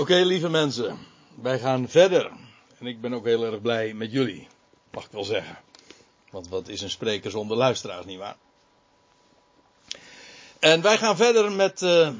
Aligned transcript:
Oké, 0.00 0.14
lieve 0.14 0.48
mensen, 0.48 0.98
wij 1.42 1.58
gaan 1.58 1.88
verder. 1.88 2.30
En 2.78 2.86
ik 2.86 3.00
ben 3.00 3.12
ook 3.14 3.24
heel 3.24 3.44
erg 3.44 3.60
blij 3.60 3.94
met 3.94 4.12
jullie, 4.12 4.48
mag 4.90 5.04
ik 5.04 5.10
wel 5.10 5.24
zeggen. 5.24 5.58
Want 6.30 6.48
wat 6.48 6.68
is 6.68 6.80
een 6.80 6.90
spreker 6.90 7.30
zonder 7.30 7.56
luisteraars, 7.56 8.06
nietwaar? 8.06 8.36
En 10.58 10.82
wij 10.82 10.98
gaan 10.98 11.16
verder 11.16 11.52
met, 11.52 11.82
uh, 11.82 12.10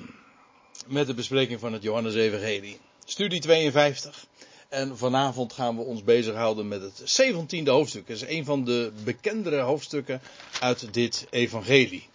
met 0.87 1.07
de 1.07 1.15
bespreking 1.15 1.61
van 1.61 1.73
het 1.73 1.83
Johannes 1.83 2.15
Evangelie. 2.15 2.81
Studie 3.05 3.41
52. 3.41 4.27
En 4.69 4.99
vanavond 4.99 5.53
gaan 5.53 5.77
we 5.77 5.83
ons 5.83 6.05
bezighouden 6.05 6.69
met 6.69 6.83
het 6.83 7.23
17e 7.23 7.65
hoofdstuk. 7.65 8.07
Dat 8.07 8.17
is 8.17 8.29
een 8.29 8.45
van 8.45 8.65
de 8.65 8.93
bekendere 9.05 9.61
hoofdstukken 9.61 10.23
uit 10.61 10.95
dit 10.95 11.27
evangelie. 11.31 12.09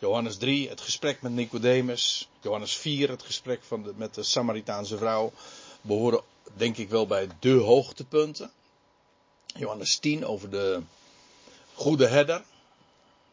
Johannes 0.00 0.36
3, 0.36 0.68
het 0.68 0.80
gesprek 0.80 1.22
met 1.22 1.32
Nicodemus. 1.32 2.28
Johannes 2.40 2.76
4, 2.76 3.08
het 3.08 3.22
gesprek 3.22 3.62
van 3.62 3.82
de, 3.82 3.92
met 3.96 4.14
de 4.14 4.22
Samaritaanse 4.22 4.96
vrouw. 4.96 5.32
Behoren 5.80 6.20
denk 6.56 6.76
ik 6.76 6.88
wel 6.88 7.06
bij 7.06 7.28
de 7.40 7.52
hoogtepunten. 7.52 8.50
Johannes 9.46 9.96
10 9.96 10.26
over 10.26 10.50
de 10.50 10.82
goede 11.74 12.06
herder. 12.06 12.42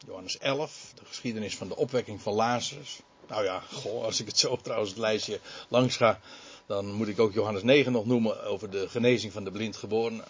Johannes 0.06 0.38
11, 0.38 0.92
de 0.96 1.06
geschiedenis 1.06 1.58
van 1.58 1.68
de 1.68 1.76
opwekking 1.76 2.22
van 2.22 2.34
Lazarus. 2.34 3.00
Nou 3.28 3.44
ja, 3.44 3.60
goh, 3.60 4.04
als 4.04 4.20
ik 4.20 4.28
het 4.28 4.40
zo 4.40 4.56
trouwens 4.56 4.90
het 4.90 5.00
lijstje 5.00 5.40
langs 5.68 5.98
ga, 5.98 6.20
dan 6.66 6.92
moet 6.92 7.08
ik 7.08 7.20
ook 7.20 7.34
Johannes 7.34 7.64
9 7.64 7.92
nog 7.92 8.06
noemen 8.06 8.44
over 8.44 8.70
de 8.70 8.90
genezing 8.90 9.34
van 9.34 9.44
de 9.44 9.52
blindgeborene. 9.52 10.24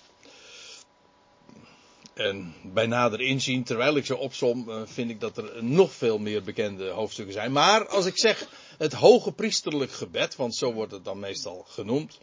En 2.15 2.53
bij 2.63 2.85
nader 2.85 3.21
inzien, 3.21 3.63
terwijl 3.63 3.95
ik 3.95 4.05
ze 4.05 4.17
opsom, 4.17 4.69
eh, 4.69 4.81
vind 4.85 5.09
ik 5.09 5.19
dat 5.19 5.37
er 5.37 5.63
nog 5.63 5.93
veel 5.93 6.17
meer 6.17 6.43
bekende 6.43 6.89
hoofdstukken 6.89 7.33
zijn. 7.33 7.51
Maar 7.51 7.87
als 7.87 8.05
ik 8.05 8.17
zeg 8.17 8.47
het 8.77 8.93
hoge 8.93 9.31
priesterlijk 9.31 9.91
gebed, 9.91 10.35
want 10.35 10.55
zo 10.55 10.73
wordt 10.73 10.91
het 10.91 11.05
dan 11.05 11.19
meestal 11.19 11.65
genoemd 11.67 12.19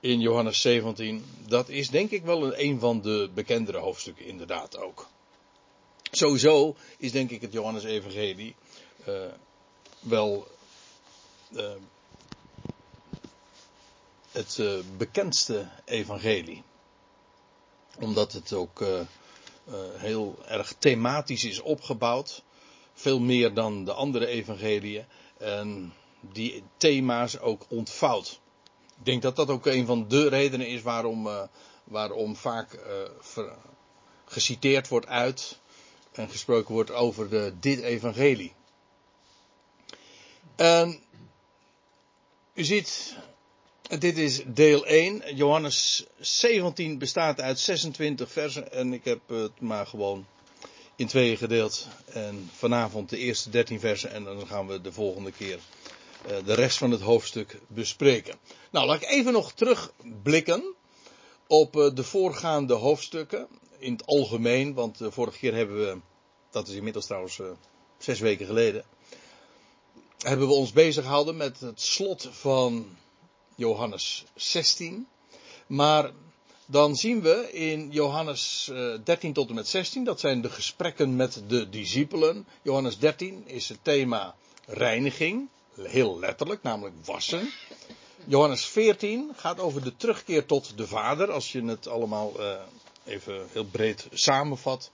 in 0.00 0.20
Johannes 0.20 0.60
17, 0.60 1.24
dat 1.46 1.68
is 1.68 1.90
denk 1.90 2.10
ik 2.10 2.24
wel 2.24 2.58
een, 2.58 2.80
van 2.80 3.00
de 3.00 3.30
bekendere 3.34 3.78
hoofdstukken 3.78 4.26
inderdaad 4.26 4.78
ook. 4.78 5.06
Sowieso 6.10 6.76
is 6.98 7.12
denk 7.12 7.30
ik 7.30 7.40
het 7.40 7.52
Johannes 7.52 7.84
Evangelie 7.84 8.54
uh, 9.08 9.14
wel 10.00 10.48
uh, 11.50 11.70
het 14.30 14.60
bekendste 14.96 15.68
evangelie. 15.84 16.62
Omdat 18.00 18.32
het 18.32 18.52
ook 18.52 18.82
uh, 19.68 19.74
heel 19.94 20.38
erg 20.46 20.74
thematisch 20.78 21.44
is 21.44 21.60
opgebouwd. 21.60 22.42
Veel 22.92 23.20
meer 23.20 23.54
dan 23.54 23.84
de 23.84 23.92
andere 23.92 24.26
evangeliën. 24.26 25.04
En 25.38 25.92
die 26.20 26.62
thema's 26.76 27.38
ook 27.38 27.64
ontvouwt. 27.68 28.40
Ik 28.98 29.04
denk 29.04 29.22
dat 29.22 29.36
dat 29.36 29.50
ook 29.50 29.66
een 29.66 29.86
van 29.86 30.08
de 30.08 30.28
redenen 30.28 30.68
is 30.68 30.82
waarom, 30.82 31.26
uh, 31.26 31.42
waarom 31.84 32.36
vaak 32.36 32.78
uh, 33.36 33.44
geciteerd 34.24 34.88
wordt 34.88 35.06
uit 35.06 35.60
en 36.12 36.28
gesproken 36.28 36.74
wordt 36.74 36.90
over 36.90 37.30
de, 37.30 37.54
dit 37.60 37.80
evangelie. 37.80 38.52
En 40.56 41.02
u 42.54 42.64
ziet 42.64 43.16
dit 43.98 44.18
is 44.18 44.42
deel 44.46 44.86
1. 44.86 45.22
Johannes 45.34 46.06
17 46.18 46.98
bestaat 46.98 47.40
uit 47.40 47.58
26 47.58 48.32
versen. 48.32 48.72
En 48.72 48.92
ik 48.92 49.04
heb 49.04 49.20
het 49.28 49.60
maar 49.60 49.86
gewoon 49.86 50.26
in 50.96 51.06
tweeën 51.06 51.36
gedeeld. 51.36 51.86
En 52.04 52.50
vanavond 52.52 53.10
de 53.10 53.18
eerste 53.18 53.50
13 53.50 53.80
versen. 53.80 54.10
En 54.10 54.24
dan 54.24 54.46
gaan 54.46 54.66
we 54.66 54.80
de 54.80 54.92
volgende 54.92 55.32
keer 55.32 55.58
uh, 56.30 56.36
de 56.44 56.54
rest 56.54 56.78
van 56.78 56.90
het 56.90 57.00
hoofdstuk 57.00 57.58
bespreken. 57.66 58.38
Nou, 58.70 58.86
laat 58.86 59.02
ik 59.02 59.08
even 59.08 59.32
nog 59.32 59.52
terugblikken 59.52 60.74
op 61.46 61.76
uh, 61.76 61.94
de 61.94 62.04
voorgaande 62.04 62.74
hoofdstukken. 62.74 63.48
In 63.78 63.92
het 63.92 64.06
algemeen. 64.06 64.74
Want 64.74 64.98
de 64.98 65.10
vorige 65.10 65.38
keer 65.38 65.54
hebben 65.54 65.76
we. 65.76 65.98
Dat 66.50 66.68
is 66.68 66.74
inmiddels 66.74 67.06
trouwens 67.06 67.40
zes 67.98 68.20
weken 68.20 68.46
geleden. 68.46 68.84
Hebben 70.18 70.48
we 70.48 70.54
ons 70.54 70.72
bezig 70.72 71.04
gehouden 71.04 71.36
met 71.36 71.60
het 71.60 71.80
slot 71.80 72.28
van 72.30 72.96
Johannes 73.54 74.24
16. 74.34 75.06
Maar 75.66 76.10
dan 76.66 76.96
zien 76.96 77.20
we 77.22 77.52
in 77.52 77.90
Johannes 77.90 78.70
13 79.04 79.32
tot 79.32 79.48
en 79.48 79.54
met 79.54 79.68
16, 79.68 80.04
dat 80.04 80.20
zijn 80.20 80.40
de 80.40 80.50
gesprekken 80.50 81.16
met 81.16 81.42
de 81.46 81.68
discipelen. 81.68 82.46
Johannes 82.62 82.98
13 82.98 83.42
is 83.46 83.68
het 83.68 83.78
thema 83.82 84.34
reiniging, 84.66 85.48
heel 85.80 86.18
letterlijk, 86.18 86.62
namelijk 86.62 86.94
wassen. 87.04 87.50
Johannes 88.24 88.64
14 88.64 89.30
gaat 89.36 89.60
over 89.60 89.82
de 89.82 89.96
terugkeer 89.96 90.46
tot 90.46 90.76
de 90.76 90.86
Vader, 90.86 91.30
als 91.30 91.52
je 91.52 91.64
het 91.64 91.86
allemaal 91.88 92.32
uh, 92.40 92.56
even 93.04 93.46
heel 93.52 93.64
breed 93.64 94.06
samenvat. 94.12 94.90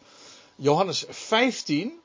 Johannes 0.56 1.04
15 1.08 1.99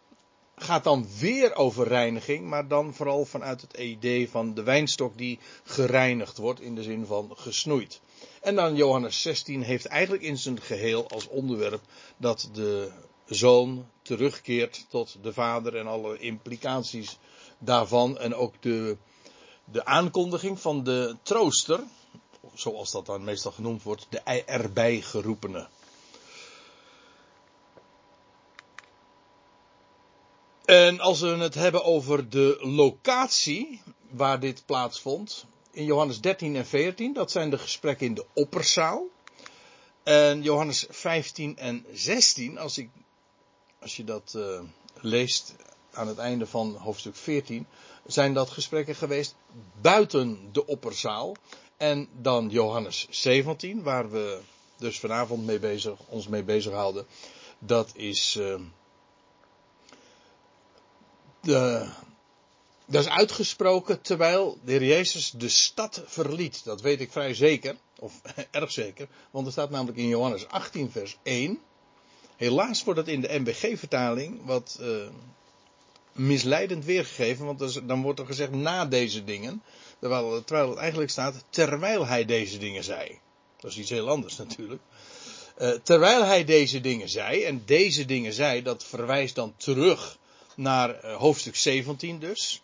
gaat 0.55 0.83
dan 0.83 1.07
weer 1.19 1.55
over 1.55 1.87
reiniging, 1.87 2.45
maar 2.45 2.67
dan 2.67 2.93
vooral 2.93 3.25
vanuit 3.25 3.61
het 3.61 3.73
idee 3.77 4.29
van 4.29 4.53
de 4.53 4.63
wijnstok 4.63 5.17
die 5.17 5.39
gereinigd 5.63 6.37
wordt 6.37 6.61
in 6.61 6.75
de 6.75 6.83
zin 6.83 7.05
van 7.05 7.31
gesnoeid. 7.35 8.01
En 8.41 8.55
dan 8.55 8.75
Johannes 8.75 9.21
16 9.21 9.61
heeft 9.61 9.85
eigenlijk 9.85 10.23
in 10.23 10.37
zijn 10.37 10.61
geheel 10.61 11.09
als 11.09 11.27
onderwerp 11.27 11.81
dat 12.17 12.49
de 12.53 12.91
zoon 13.25 13.85
terugkeert 14.01 14.85
tot 14.89 15.17
de 15.21 15.33
vader 15.33 15.75
en 15.75 15.87
alle 15.87 16.17
implicaties 16.17 17.17
daarvan 17.57 18.17
en 18.17 18.35
ook 18.35 18.53
de, 18.61 18.97
de 19.65 19.85
aankondiging 19.85 20.59
van 20.59 20.83
de 20.83 21.15
trooster, 21.21 21.83
zoals 22.53 22.91
dat 22.91 23.05
dan 23.05 23.23
meestal 23.23 23.51
genoemd 23.51 23.83
wordt, 23.83 24.07
de 24.09 24.19
erbij 24.45 25.01
geroepene. 25.01 25.67
En 30.65 30.99
als 30.99 31.19
we 31.19 31.27
het 31.27 31.55
hebben 31.55 31.83
over 31.83 32.29
de 32.29 32.57
locatie 32.61 33.81
waar 34.09 34.39
dit 34.39 34.63
plaatsvond, 34.65 35.45
in 35.71 35.85
Johannes 35.85 36.21
13 36.21 36.55
en 36.55 36.65
14, 36.65 37.13
dat 37.13 37.31
zijn 37.31 37.49
de 37.49 37.57
gesprekken 37.57 38.05
in 38.05 38.13
de 38.13 38.25
opperzaal. 38.33 39.07
En 40.03 40.41
Johannes 40.41 40.85
15 40.89 41.57
en 41.57 41.85
16, 41.93 42.57
als, 42.57 42.77
ik, 42.77 42.89
als 43.79 43.95
je 43.95 44.03
dat 44.03 44.33
uh, 44.37 44.59
leest 45.01 45.55
aan 45.91 46.07
het 46.07 46.17
einde 46.17 46.47
van 46.47 46.75
hoofdstuk 46.75 47.15
14, 47.15 47.67
zijn 48.05 48.33
dat 48.33 48.49
gesprekken 48.49 48.95
geweest 48.95 49.35
buiten 49.81 50.49
de 50.51 50.65
opperzaal. 50.65 51.35
En 51.77 52.09
dan 52.21 52.49
Johannes 52.49 53.07
17, 53.09 53.83
waar 53.83 54.11
we 54.11 54.39
dus 54.77 54.99
vanavond 54.99 55.45
mee 55.45 55.59
bezig, 55.59 55.99
ons 56.07 56.27
mee 56.27 56.43
bezighouden, 56.43 57.05
dat 57.59 57.91
is. 57.95 58.35
Uh, 58.35 58.55
dat 61.45 63.01
is 63.03 63.09
uitgesproken 63.09 64.01
terwijl 64.01 64.57
de 64.63 64.71
heer 64.71 64.83
Jezus 64.83 65.31
de 65.31 65.49
stad 65.49 66.01
verliet. 66.05 66.63
Dat 66.63 66.81
weet 66.81 67.01
ik 67.01 67.11
vrij 67.11 67.33
zeker, 67.33 67.75
of 67.99 68.21
erg 68.51 68.71
zeker, 68.71 69.07
want 69.31 69.45
er 69.45 69.51
staat 69.51 69.69
namelijk 69.69 69.97
in 69.97 70.07
Johannes 70.07 70.47
18 70.47 70.91
vers 70.91 71.17
1. 71.23 71.59
Helaas 72.35 72.83
wordt 72.83 72.99
het 72.99 73.09
in 73.09 73.21
de 73.21 73.39
MBG-vertaling 73.39 74.45
wat 74.45 74.77
uh, 74.81 75.07
misleidend 76.11 76.85
weergegeven, 76.85 77.45
want 77.45 77.87
dan 77.87 78.01
wordt 78.01 78.19
er 78.19 78.25
gezegd 78.25 78.51
na 78.51 78.85
deze 78.85 79.23
dingen, 79.23 79.63
terwijl, 79.99 80.33
het 80.33 80.51
eigenlijk 80.77 81.11
staat 81.11 81.43
terwijl 81.49 82.05
hij 82.05 82.25
deze 82.25 82.57
dingen 82.57 82.83
zei. 82.83 83.19
Dat 83.59 83.71
is 83.71 83.77
iets 83.77 83.89
heel 83.89 84.09
anders 84.09 84.37
natuurlijk. 84.37 84.81
Uh, 85.57 85.71
terwijl 85.83 86.23
hij 86.23 86.43
deze 86.43 86.81
dingen 86.81 87.09
zei, 87.09 87.43
en 87.43 87.61
deze 87.65 88.05
dingen 88.05 88.33
zei, 88.33 88.61
dat 88.61 88.83
verwijst 88.83 89.35
dan 89.35 89.53
terug 89.57 90.17
naar 90.55 91.05
uh, 91.05 91.15
hoofdstuk 91.15 91.55
17 91.55 92.19
dus. 92.19 92.61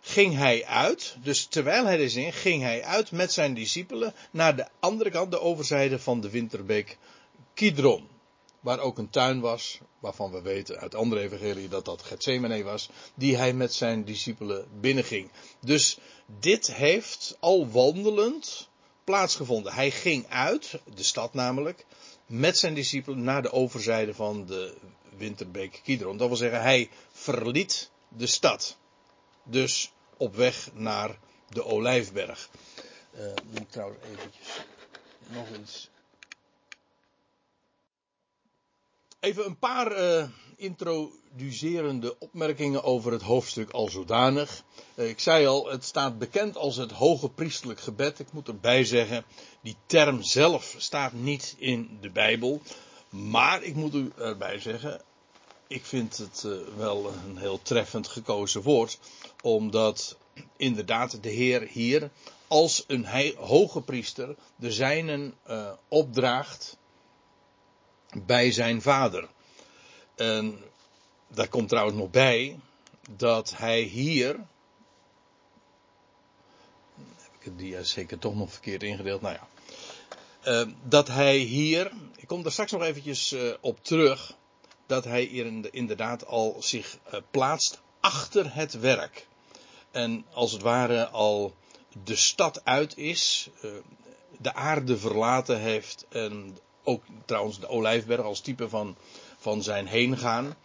Ging 0.00 0.36
hij 0.36 0.64
uit, 0.64 1.16
dus 1.22 1.46
terwijl 1.46 1.84
hij 1.84 2.00
er 2.00 2.10
ging, 2.10 2.36
ging 2.36 2.62
hij 2.62 2.82
uit 2.82 3.10
met 3.10 3.32
zijn 3.32 3.54
discipelen 3.54 4.14
naar 4.30 4.56
de 4.56 4.66
andere 4.80 5.10
kant, 5.10 5.30
de 5.30 5.40
overzijde 5.40 5.98
van 5.98 6.20
de 6.20 6.30
winterbeek 6.30 6.98
Kidron. 7.54 8.08
Waar 8.60 8.78
ook 8.78 8.98
een 8.98 9.10
tuin 9.10 9.40
was, 9.40 9.80
waarvan 9.98 10.30
we 10.30 10.42
weten 10.42 10.78
uit 10.78 10.94
andere 10.94 11.20
evangelie 11.20 11.68
dat 11.68 11.84
dat 11.84 12.02
Gethsemane 12.02 12.62
was, 12.62 12.88
die 13.14 13.36
hij 13.36 13.52
met 13.52 13.74
zijn 13.74 14.04
discipelen 14.04 14.66
binnenging. 14.80 15.30
Dus 15.60 15.98
dit 16.40 16.74
heeft 16.74 17.36
al 17.40 17.68
wandelend 17.68 18.68
plaatsgevonden. 19.04 19.72
Hij 19.72 19.90
ging 19.90 20.26
uit, 20.28 20.80
de 20.94 21.02
stad 21.02 21.34
namelijk, 21.34 21.84
met 22.26 22.58
zijn 22.58 22.74
discipelen 22.74 23.22
naar 23.22 23.42
de 23.42 23.52
overzijde 23.52 24.14
van 24.14 24.46
de 24.46 24.74
Winterbeek 25.16 25.80
Kidron. 25.82 26.16
Dat 26.16 26.28
wil 26.28 26.36
zeggen, 26.36 26.62
hij 26.62 26.88
verliet 27.26 27.90
de 28.08 28.26
stad. 28.26 28.76
Dus 29.44 29.92
op 30.16 30.34
weg 30.34 30.70
naar 30.74 31.18
de 31.48 31.64
Olijfberg. 31.64 32.48
Uh, 33.14 33.20
moet 33.50 33.72
trouwens 33.72 34.00
eventjes 34.04 34.46
nog 35.26 35.46
iets. 35.60 35.88
Even 39.20 39.44
een 39.44 39.58
paar 39.58 39.98
uh, 39.98 40.28
introducerende 40.56 42.18
opmerkingen 42.18 42.82
over 42.82 43.12
het 43.12 43.22
hoofdstuk 43.22 43.70
al 43.70 43.88
zodanig. 43.88 44.62
Eh, 44.94 45.08
ik 45.08 45.20
zei 45.20 45.46
al, 45.46 45.70
het 45.70 45.84
staat 45.84 46.18
bekend 46.18 46.56
als 46.56 46.76
het 46.76 46.90
hoge 46.90 47.28
priestelijk 47.28 47.80
gebed. 47.80 48.18
Ik 48.18 48.32
moet 48.32 48.48
erbij 48.48 48.84
zeggen, 48.84 49.24
die 49.62 49.76
term 49.86 50.22
zelf 50.22 50.74
staat 50.78 51.12
niet 51.12 51.54
in 51.58 51.98
de 52.00 52.10
Bijbel. 52.10 52.60
Maar 53.08 53.62
ik 53.62 53.74
moet 53.74 53.94
u 53.94 54.12
erbij 54.16 54.58
zeggen, 54.58 55.00
ik 55.68 55.84
vind 55.84 56.16
het 56.16 56.42
uh, 56.46 56.58
wel 56.76 57.12
een 57.12 57.36
heel 57.36 57.62
treffend 57.62 58.08
gekozen 58.08 58.62
woord. 58.62 58.98
Omdat 59.42 60.16
inderdaad 60.56 61.22
de 61.22 61.28
Heer 61.28 61.68
hier 61.70 62.10
als 62.48 62.84
een 62.86 63.06
hoge 63.36 63.80
priester 63.80 64.36
de 64.56 64.72
zijnen 64.72 65.34
uh, 65.48 65.72
opdraagt 65.88 66.76
bij 68.26 68.52
zijn 68.52 68.82
vader. 68.82 69.28
En 70.14 70.58
daar 71.28 71.48
komt 71.48 71.68
trouwens 71.68 71.98
nog 71.98 72.10
bij 72.10 72.58
dat 73.10 73.56
hij 73.56 73.80
hier. 73.80 74.34
Heb 77.16 77.34
ik 77.38 77.44
het 77.44 77.58
dia 77.58 77.82
zeker 77.82 78.18
toch 78.18 78.34
nog 78.34 78.52
verkeerd 78.52 78.82
ingedeeld? 78.82 79.20
Nou 79.20 79.34
ja. 79.34 79.48
Uh, 80.44 80.72
dat 80.82 81.08
hij 81.08 81.36
hier. 81.36 81.92
Ik 82.16 82.26
kom 82.26 82.42
daar 82.42 82.52
straks 82.52 82.72
nog 82.72 82.82
eventjes 82.82 83.34
op 83.60 83.84
terug. 83.84 84.36
Dat 84.86 85.04
hij 85.04 85.24
inderdaad 85.70 86.26
al 86.26 86.56
zich 86.60 86.98
uh, 87.06 87.20
plaatst 87.30 87.80
achter 88.00 88.54
het 88.54 88.80
werk. 88.80 89.26
En 89.90 90.24
als 90.32 90.52
het 90.52 90.62
ware 90.62 91.08
al 91.08 91.54
de 92.04 92.16
stad 92.16 92.64
uit 92.64 92.96
is. 92.96 93.50
de 94.38 94.54
aarde 94.54 94.98
verlaten 94.98 95.60
heeft. 95.60 96.06
En 96.08 96.58
ook 96.86 97.02
trouwens 97.24 97.60
de 97.60 97.68
olijfberg 97.68 98.24
als 98.24 98.40
type 98.40 98.68
van, 98.68 98.96
van 99.38 99.62
zijn 99.62 99.86
heen 99.86 100.18
gaan. 100.18 100.56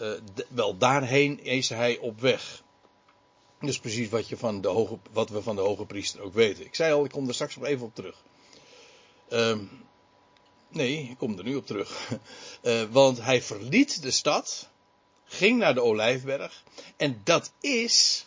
Uh, 0.00 0.12
wel 0.48 0.76
daarheen 0.76 1.44
is 1.44 1.68
hij 1.68 1.98
op 1.98 2.20
weg. 2.20 2.62
Dus 3.60 3.78
precies 3.78 4.08
wat, 4.08 4.28
je 4.28 4.36
van 4.36 4.60
de 4.60 4.68
hoge, 4.68 4.98
wat 5.12 5.30
we 5.30 5.42
van 5.42 5.56
de 5.56 5.62
hoge 5.62 5.86
priester 5.86 6.20
ook 6.20 6.34
weten. 6.34 6.64
Ik 6.64 6.74
zei 6.74 6.92
al, 6.92 7.04
ik 7.04 7.10
kom 7.10 7.28
er 7.28 7.34
straks 7.34 7.56
nog 7.56 7.64
even 7.64 7.86
op 7.86 7.94
terug. 7.94 8.16
Uh, 9.32 9.58
nee, 10.68 11.08
ik 11.10 11.18
kom 11.18 11.38
er 11.38 11.44
nu 11.44 11.54
op 11.54 11.66
terug. 11.66 12.10
Uh, 12.62 12.82
want 12.90 13.20
hij 13.20 13.42
verliet 13.42 14.02
de 14.02 14.10
stad, 14.10 14.68
ging 15.24 15.58
naar 15.58 15.74
de 15.74 15.82
olijfberg. 15.82 16.62
En 16.96 17.20
dat 17.24 17.52
is 17.60 18.26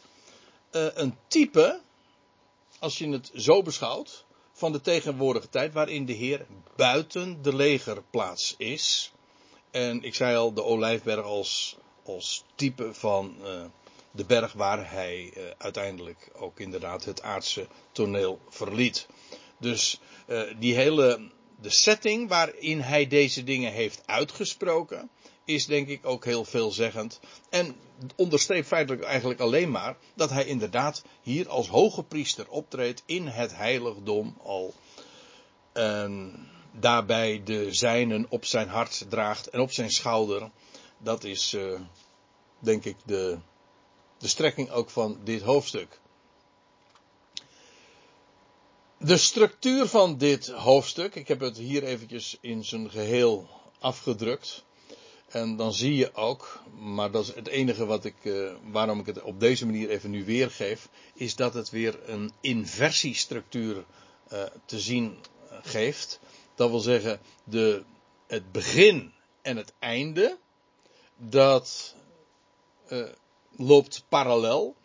uh, 0.72 0.88
een 0.94 1.16
type, 1.28 1.82
als 2.80 2.98
je 2.98 3.10
het 3.10 3.32
zo 3.36 3.62
beschouwt, 3.62 4.26
van 4.54 4.72
de 4.72 4.82
tegenwoordige 4.82 5.50
tijd 5.50 5.74
waarin 5.74 6.06
de 6.06 6.14
Heer 6.14 6.46
buiten 6.76 7.42
de 7.42 7.56
legerplaats 7.56 8.56
is. 8.58 9.12
En 9.72 10.04
ik 10.04 10.16
zei 10.16 10.36
al, 10.36 10.54
de 10.54 10.64
Olijfberg 10.64 11.26
als, 11.26 11.78
als 12.06 12.44
type 12.56 12.94
van 12.94 13.36
uh, 13.42 13.64
de 14.12 14.26
berg 14.26 14.54
waar 14.54 14.92
hij 14.92 15.34
uiteindelijk 15.58 16.30
ook 16.34 16.60
inderdaad 16.60 17.06
het 17.06 17.22
aardse 17.22 17.68
toneel 17.92 18.40
verliet. 18.50 19.08
Dus 19.58 20.00
die 20.60 20.76
hele, 20.76 21.32
de 21.62 21.70
setting 21.70 22.30
waarin 22.30 22.80
hij 22.80 23.08
deze 23.08 23.44
dingen 23.44 23.72
heeft 23.72 24.04
uitgesproken, 24.06 25.10
is 25.46 25.66
denk 25.66 25.88
ik 25.88 26.06
ook 26.06 26.26
heel 26.26 26.46
veelzeggend. 26.46 27.20
En 27.50 27.76
onderstreept 28.16 28.68
feitelijk 28.68 29.04
eigenlijk 29.04 29.40
alleen 29.40 29.72
maar 29.72 29.98
dat 30.14 30.30
hij 30.30 30.46
inderdaad 30.46 31.04
hier 31.22 31.50
als 31.50 31.68
hoge 31.68 32.04
priester 32.04 32.50
optreedt 32.50 33.04
in 33.06 33.28
het 33.28 33.56
heiligdom 33.56 34.38
al. 34.44 34.74
En 35.72 36.34
daarbij 36.72 37.42
de 37.44 37.74
zijnen 37.74 38.26
op 38.30 38.46
zijn 38.46 38.68
hart 38.68 39.06
draagt 39.10 39.48
en 39.48 39.60
op 39.60 39.72
zijn 39.72 39.90
schouder. 39.90 40.50
Dat 40.98 41.24
is 41.24 41.54
uh, 41.54 41.80
denk 42.60 42.86
ik 42.86 42.96
de, 43.06 43.38
de 44.18 44.28
strekking 44.28 44.70
ook 44.70 44.90
van 44.90 45.20
dit 45.24 45.42
hoofdstuk. 45.42 46.01
De 49.04 49.18
structuur 49.18 49.88
van 49.88 50.18
dit 50.18 50.48
hoofdstuk, 50.48 51.16
ik 51.16 51.28
heb 51.28 51.40
het 51.40 51.58
hier 51.58 51.84
eventjes 51.84 52.38
in 52.42 52.64
zijn 52.64 52.90
geheel 52.90 53.50
afgedrukt. 53.80 54.64
En 55.28 55.56
dan 55.56 55.74
zie 55.74 55.96
je 55.96 56.14
ook, 56.14 56.62
maar 56.80 57.12
dat 57.12 57.28
is 57.28 57.36
het 57.36 57.48
enige 57.48 57.86
wat 57.86 58.06
ik, 58.06 58.16
uh, 58.24 58.52
waarom 58.72 59.00
ik 59.00 59.06
het 59.06 59.22
op 59.22 59.40
deze 59.40 59.66
manier 59.66 59.90
even 59.90 60.10
nu 60.10 60.26
weergeef, 60.26 60.90
is 61.14 61.36
dat 61.36 61.54
het 61.54 61.70
weer 61.70 62.10
een 62.10 62.32
inversiestructuur 62.42 63.86
uh, 64.34 64.44
te 64.66 64.80
zien 64.80 65.18
geeft. 65.62 66.20
Dat 66.56 66.70
wil 66.70 66.80
zeggen, 66.80 67.20
de, 67.44 67.84
het 68.28 68.52
begin 68.52 69.14
en 69.42 69.58
het 69.58 69.74
einde, 69.80 70.38
dat 71.18 71.96
uh, 72.90 73.08
loopt 73.58 74.06
parallel. 74.10 74.76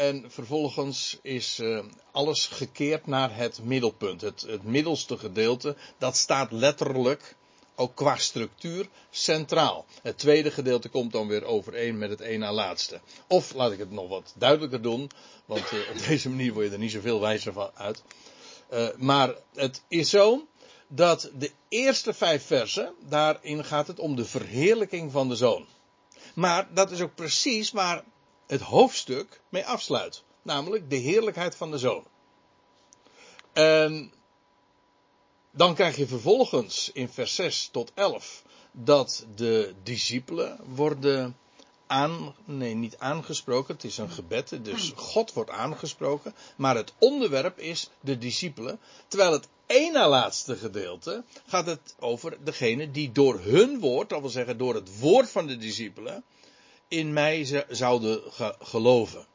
En 0.00 0.24
vervolgens 0.28 1.18
is 1.22 1.62
alles 2.10 2.46
gekeerd 2.46 3.06
naar 3.06 3.36
het 3.36 3.60
middelpunt. 3.62 4.20
Het, 4.20 4.44
het 4.48 4.64
middelste 4.64 5.18
gedeelte, 5.18 5.76
dat 5.98 6.16
staat 6.16 6.52
letterlijk 6.52 7.36
ook 7.74 7.94
qua 7.94 8.16
structuur 8.16 8.88
centraal. 9.10 9.86
Het 10.02 10.18
tweede 10.18 10.50
gedeelte 10.50 10.88
komt 10.88 11.12
dan 11.12 11.28
weer 11.28 11.44
overeen 11.44 11.98
met 11.98 12.10
het 12.10 12.20
een 12.20 12.38
na 12.38 12.52
laatste. 12.52 13.00
Of 13.26 13.54
laat 13.54 13.72
ik 13.72 13.78
het 13.78 13.90
nog 13.90 14.08
wat 14.08 14.34
duidelijker 14.36 14.82
doen, 14.82 15.10
want 15.44 15.72
uh, 15.72 15.90
op 15.90 15.98
deze 16.08 16.28
manier 16.28 16.52
word 16.52 16.66
je 16.66 16.72
er 16.72 16.78
niet 16.78 16.90
zoveel 16.90 17.20
wijzer 17.20 17.52
van 17.52 17.70
uit. 17.74 18.02
Uh, 18.72 18.88
maar 18.96 19.34
het 19.54 19.82
is 19.88 20.10
zo 20.10 20.46
dat 20.88 21.30
de 21.38 21.50
eerste 21.68 22.14
vijf 22.14 22.46
versen, 22.46 22.94
daarin 23.08 23.64
gaat 23.64 23.86
het 23.86 23.98
om 23.98 24.16
de 24.16 24.24
verheerlijking 24.24 25.12
van 25.12 25.28
de 25.28 25.36
zoon. 25.36 25.66
Maar 26.34 26.68
dat 26.74 26.90
is 26.90 27.00
ook 27.00 27.14
precies 27.14 27.70
waar 27.70 28.04
het 28.50 28.60
hoofdstuk 28.60 29.40
mee 29.48 29.66
afsluit. 29.66 30.22
Namelijk 30.42 30.90
de 30.90 30.96
heerlijkheid 30.96 31.56
van 31.56 31.70
de 31.70 31.78
zoon. 31.78 32.04
En 33.52 34.12
dan 35.50 35.74
krijg 35.74 35.96
je 35.96 36.06
vervolgens 36.06 36.90
in 36.92 37.08
vers 37.08 37.34
6 37.34 37.68
tot 37.72 37.92
11 37.94 38.42
dat 38.72 39.26
de 39.34 39.74
discipelen 39.82 40.58
worden 40.64 41.36
aan, 41.86 42.34
nee, 42.44 42.74
niet 42.74 42.98
aangesproken, 42.98 43.74
het 43.74 43.84
is 43.84 43.98
een 43.98 44.10
gebed, 44.10 44.64
dus 44.64 44.92
God 44.96 45.32
wordt 45.32 45.50
aangesproken, 45.50 46.34
maar 46.56 46.76
het 46.76 46.92
onderwerp 46.98 47.58
is 47.58 47.90
de 48.00 48.18
discipelen, 48.18 48.80
terwijl 49.08 49.32
het 49.32 49.48
ene 49.66 50.06
laatste 50.06 50.56
gedeelte 50.56 51.24
gaat 51.46 51.66
het 51.66 51.94
over 51.98 52.36
degene 52.44 52.90
die 52.90 53.12
door 53.12 53.40
hun 53.40 53.78
woord, 53.78 54.08
dat 54.08 54.20
wil 54.20 54.30
zeggen 54.30 54.58
door 54.58 54.74
het 54.74 54.98
woord 54.98 55.30
van 55.30 55.46
de 55.46 55.56
discipelen, 55.56 56.24
in 56.90 57.12
mij 57.12 57.64
zouden 57.68 58.22
geloven. 58.60 59.26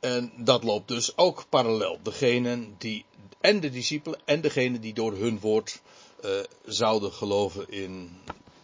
En 0.00 0.32
dat 0.36 0.62
loopt 0.62 0.88
dus 0.88 1.16
ook 1.16 1.44
parallel. 1.48 1.98
Degenen 2.02 2.74
die 2.78 3.04
en 3.40 3.60
de 3.60 3.70
discipelen 3.70 4.20
en 4.24 4.40
degenen 4.40 4.80
die 4.80 4.94
door 4.94 5.12
hun 5.12 5.40
woord 5.40 5.80
uh, 6.24 6.40
zouden 6.64 7.12
geloven 7.12 7.70
in 7.70 8.20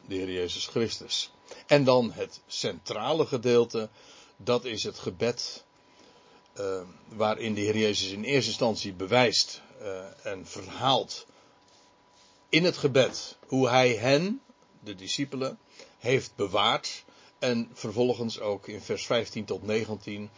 de 0.07 0.15
Heer 0.15 0.31
Jezus 0.31 0.67
Christus. 0.67 1.31
En 1.67 1.85
dan 1.85 2.13
het 2.13 2.41
centrale 2.47 3.27
gedeelte, 3.27 3.89
dat 4.37 4.65
is 4.65 4.83
het 4.83 4.99
gebed 4.99 5.65
uh, 6.61 6.81
waarin 7.09 7.55
de 7.55 7.61
Heer 7.61 7.77
Jezus 7.77 8.11
in 8.11 8.25
eerste 8.25 8.51
instantie 8.51 8.93
bewijst 8.93 9.61
uh, 9.81 10.27
en 10.27 10.47
verhaalt 10.47 11.27
in 12.49 12.65
het 12.65 12.77
gebed 12.77 13.37
hoe 13.47 13.69
hij 13.69 13.95
hen, 13.95 14.41
de 14.81 14.95
discipelen, 14.95 15.59
heeft 15.99 16.33
bewaard. 16.37 17.05
En 17.39 17.71
vervolgens 17.73 18.41
ook 18.41 18.69
in 18.69 18.81
vers 18.81 19.07
15 19.07 19.45
tot 19.45 19.63
19 19.63 20.31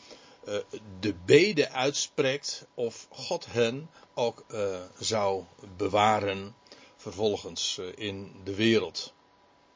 uh, 0.48 0.58
de 1.00 1.14
bede 1.14 1.70
uitspreekt 1.70 2.66
of 2.74 3.06
God 3.10 3.46
hen 3.46 3.90
ook 4.14 4.44
uh, 4.48 4.80
zou 4.98 5.44
bewaren 5.76 6.54
vervolgens 6.96 7.78
uh, 7.80 7.86
in 7.94 8.32
de 8.44 8.54
wereld. 8.54 9.12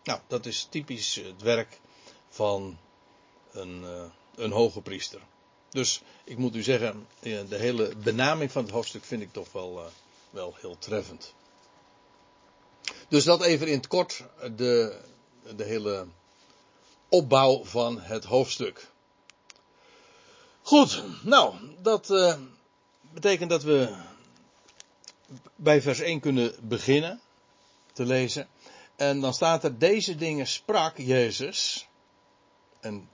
Nou, 0.04 0.20
dat 0.26 0.46
is 0.46 0.66
typisch 0.70 1.14
het 1.14 1.42
werk 1.42 1.80
van 2.28 2.78
een, 3.52 3.84
een 4.34 4.50
hoge 4.50 4.80
priester. 4.80 5.20
Dus 5.70 6.02
ik 6.24 6.38
moet 6.38 6.54
u 6.54 6.62
zeggen, 6.62 7.06
de 7.20 7.46
hele 7.48 7.96
benaming 7.96 8.52
van 8.52 8.62
het 8.62 8.72
hoofdstuk 8.72 9.04
vind 9.04 9.22
ik 9.22 9.32
toch 9.32 9.52
wel, 9.52 9.82
wel 10.30 10.54
heel 10.60 10.78
treffend. 10.78 11.34
Dus 13.08 13.24
dat 13.24 13.42
even 13.42 13.66
in 13.66 13.76
het 13.76 13.86
kort 13.86 14.24
de, 14.56 15.00
de 15.56 15.64
hele 15.64 16.06
opbouw 17.12 17.64
van 17.64 18.00
het 18.00 18.24
hoofdstuk. 18.24 18.90
Goed, 20.62 21.02
nou, 21.22 21.54
dat 21.82 22.10
uh, 22.10 22.34
betekent 23.12 23.50
dat 23.50 23.62
we 23.62 23.94
bij 25.56 25.82
vers 25.82 26.00
1 26.00 26.20
kunnen 26.20 26.54
beginnen 26.60 27.20
te 27.92 28.04
lezen. 28.04 28.48
En 28.96 29.20
dan 29.20 29.34
staat 29.34 29.64
er, 29.64 29.78
deze 29.78 30.14
dingen 30.14 30.46
sprak 30.46 30.98
Jezus. 30.98 31.88
En 32.80 33.08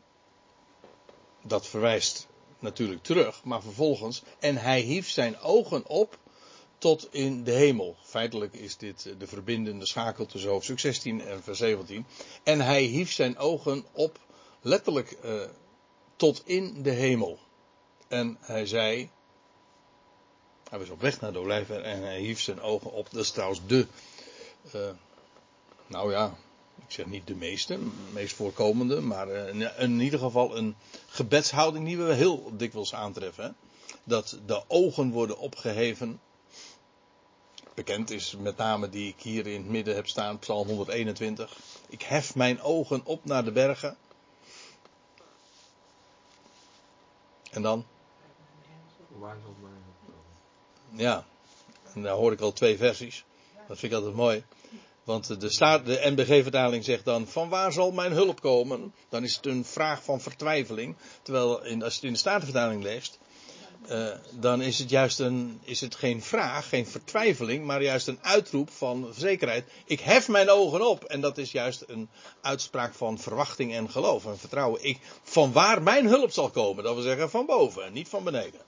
dat 1.43 1.67
verwijst 1.67 2.27
natuurlijk 2.59 3.03
terug, 3.03 3.45
maar 3.45 3.63
vervolgens, 3.63 4.23
en 4.39 4.57
hij 4.57 4.81
hief 4.81 5.11
zijn 5.11 5.41
ogen 5.41 5.87
op 5.87 6.19
tot 6.79 7.09
in 7.11 7.45
de 7.45 7.53
hemel. 7.53 7.97
Feitelijk 8.03 8.55
is 8.55 8.77
dit 8.77 9.15
de 9.19 9.27
verbindende 9.27 9.87
schakel 9.87 10.27
tussen 10.27 10.51
hoofdstuk 10.51 10.79
16 10.79 11.21
en 11.21 11.43
vers 11.43 11.59
17. 11.59 12.07
En 12.43 12.61
hij 12.61 12.83
hief 12.83 13.13
zijn 13.13 13.39
ogen 13.39 13.85
op, 13.93 14.19
letterlijk, 14.61 15.17
uh, 15.25 15.41
tot 16.17 16.43
in 16.45 16.83
de 16.83 16.91
hemel. 16.91 17.39
En 18.09 18.37
hij 18.41 18.67
zei, 18.67 19.11
hij 20.69 20.79
was 20.79 20.89
op 20.89 21.01
weg 21.01 21.21
naar 21.21 21.33
de 21.33 21.39
olijven 21.39 21.85
en 21.85 22.03
hij 22.03 22.21
hief 22.21 22.41
zijn 22.41 22.61
ogen 22.61 22.93
op. 22.93 23.11
Dat 23.11 23.23
is 23.23 23.31
trouwens 23.31 23.61
de, 23.67 23.87
uh, 24.75 24.89
nou 25.87 26.13
ja, 26.13 26.37
ik 26.87 26.93
zeg 26.95 27.07
niet 27.07 27.27
de 27.27 27.35
meeste, 27.35 27.79
meest 28.13 28.35
voorkomende, 28.35 29.01
maar 29.01 29.29
in 29.79 30.01
ieder 30.01 30.19
geval 30.19 30.57
een 30.57 30.77
gebedshouding 31.07 31.87
die 31.87 31.99
we 31.99 32.13
heel 32.13 32.53
dikwijls 32.57 32.95
aantreffen. 32.95 33.57
Dat 34.05 34.39
de 34.47 34.63
ogen 34.69 35.11
worden 35.11 35.39
opgeheven. 35.39 36.21
Bekend 37.79 38.11
is 38.11 38.37
met 38.39 38.57
name 38.57 38.89
die 38.89 39.09
ik 39.09 39.23
hier 39.23 39.47
in 39.47 39.61
het 39.61 39.71
midden 39.71 39.95
heb 39.95 40.07
staan, 40.07 40.39
Psalm 40.39 40.69
121. 40.69 41.57
Ik 41.89 42.03
hef 42.03 42.35
mijn 42.35 42.61
ogen 42.61 43.05
op 43.05 43.25
naar 43.25 43.45
de 43.45 43.53
bergen. 43.53 43.97
En 47.51 47.63
dan? 47.63 47.87
Ja, 50.91 51.27
en 51.95 52.03
daar 52.03 52.15
hoor 52.15 52.33
ik 52.33 52.41
al 52.41 52.53
twee 52.53 52.77
versies. 52.77 53.25
Dat 53.69 53.79
vind 53.79 53.93
ik 53.93 53.99
altijd 53.99 54.17
mooi. 54.17 54.45
Want 55.05 55.41
de, 55.41 55.51
staat, 55.51 55.87
de 55.87 56.01
NBG-vertaling 56.05 56.85
zegt 56.85 57.05
dan: 57.05 57.27
van 57.27 57.49
waar 57.49 57.73
zal 57.73 57.91
mijn 57.91 58.13
hulp 58.13 58.41
komen? 58.41 58.95
Dan 59.09 59.25
is 59.25 59.37
het 59.37 59.47
een 59.47 59.65
vraag 59.65 60.03
van 60.03 60.21
vertwijfeling. 60.21 60.97
Terwijl 61.23 61.65
in, 61.65 61.83
als 61.83 61.93
je 61.93 61.99
het 61.99 62.09
in 62.09 62.13
de 62.13 62.19
Statenvertaling 62.19 62.83
leest, 62.83 63.19
uh, 63.91 64.09
dan 64.31 64.63
is 64.63 64.79
het 64.79 64.91
juist 64.91 65.19
een, 65.19 65.61
is 65.63 65.81
het 65.81 65.95
geen 65.95 66.23
vraag, 66.23 66.69
geen 66.69 66.87
vertwijfeling, 66.87 67.65
maar 67.65 67.83
juist 67.83 68.09
een 68.09 68.19
uitroep 68.23 68.71
van 68.71 69.13
zekerheid. 69.17 69.71
Ik 69.85 70.01
hef 70.01 70.29
mijn 70.29 70.51
ogen 70.51 70.89
op. 70.89 71.05
En 71.05 71.21
dat 71.21 71.39
is 71.39 71.53
juist 71.53 71.85
een 71.87 72.09
uitspraak 72.41 72.95
van 72.95 73.19
verwachting 73.19 73.75
en 73.75 73.91
geloof 73.91 74.27
en 74.27 74.39
vertrouwen. 74.39 74.85
Ik, 74.85 74.99
van 75.23 75.53
waar 75.53 75.83
mijn 75.83 76.07
hulp 76.07 76.31
zal 76.31 76.51
komen, 76.51 76.85
dat 76.85 76.95
wil 76.95 77.03
zeggen 77.03 77.31
van 77.31 77.47
boven 77.47 77.85
en 77.85 77.93
niet 77.93 78.09
van 78.09 78.25
beneden. 78.25 78.61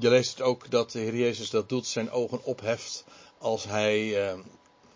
Je 0.00 0.08
leest 0.08 0.30
het 0.30 0.40
ook 0.40 0.70
dat 0.70 0.92
de 0.92 0.98
Heer 0.98 1.16
Jezus 1.16 1.50
dat 1.50 1.68
doet, 1.68 1.86
zijn 1.86 2.10
ogen 2.10 2.44
opheft 2.44 3.04
als 3.38 3.64
hij 3.64 4.32
uh, 4.32 4.38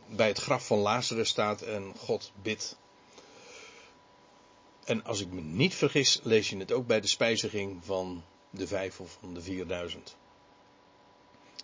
bij 0.07 0.29
het 0.29 0.39
graf 0.39 0.67
van 0.67 0.79
Lazarus 0.79 1.29
staat 1.29 1.63
en 1.63 1.95
God 1.99 2.33
bidt. 2.43 2.77
En 4.85 5.05
als 5.05 5.21
ik 5.21 5.33
me 5.33 5.41
niet 5.41 5.75
vergis, 5.75 6.21
lees 6.23 6.51
je 6.51 6.57
het 6.57 6.73
ook 6.73 6.87
bij 6.87 7.01
de 7.01 7.07
spijziging 7.07 7.85
van 7.85 8.25
de 8.53 8.67
vijf 8.67 9.01
of 9.01 9.17
van 9.21 9.35
de 9.35 9.43
vierduizend. 9.43 10.17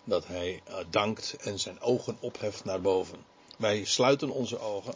Dat 0.03 0.27
hij 0.27 0.61
uh, 0.69 0.75
dankt 0.89 1.35
en 1.39 1.59
zijn 1.59 1.81
ogen 1.81 2.17
opheft 2.19 2.65
naar 2.65 2.81
boven. 2.81 3.25
Wij 3.57 3.83
sluiten 3.83 4.29
onze 4.29 4.59
ogen. 4.59 4.93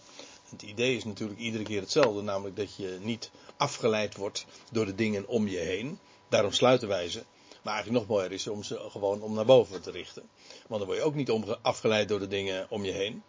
Het 0.50 0.62
idee 0.62 0.96
is 0.96 1.04
natuurlijk 1.04 1.40
iedere 1.40 1.64
keer 1.64 1.82
hetzelfde, 1.82 2.22
namelijk 2.22 2.56
dat 2.56 2.76
je 2.76 2.98
niet 3.02 3.32
afgeleid 3.58 4.16
wordt 4.16 4.46
door 4.72 4.86
de 4.86 4.96
dingen 4.96 5.28
om 5.28 5.48
je 5.48 5.58
heen. 5.58 6.00
Daarom 6.30 6.52
sluiten 6.52 6.88
wij 6.88 7.10
ze. 7.10 7.24
Maar 7.62 7.74
eigenlijk 7.74 8.06
nog 8.06 8.16
mooier 8.18 8.32
is 8.32 8.48
om 8.48 8.64
ze 8.64 8.80
gewoon 8.90 9.22
om 9.22 9.34
naar 9.34 9.46
boven 9.46 9.82
te 9.82 9.92
richten. 9.92 10.30
Want 10.68 10.80
dan 10.80 10.86
word 10.86 10.98
je 10.98 11.04
ook 11.04 11.16
niet 11.16 11.58
afgeleid 11.62 12.08
door 12.08 12.20
de 12.20 12.28
dingen 12.28 12.66
om 12.70 12.86
je 12.86 12.92
heen. 12.92 13.24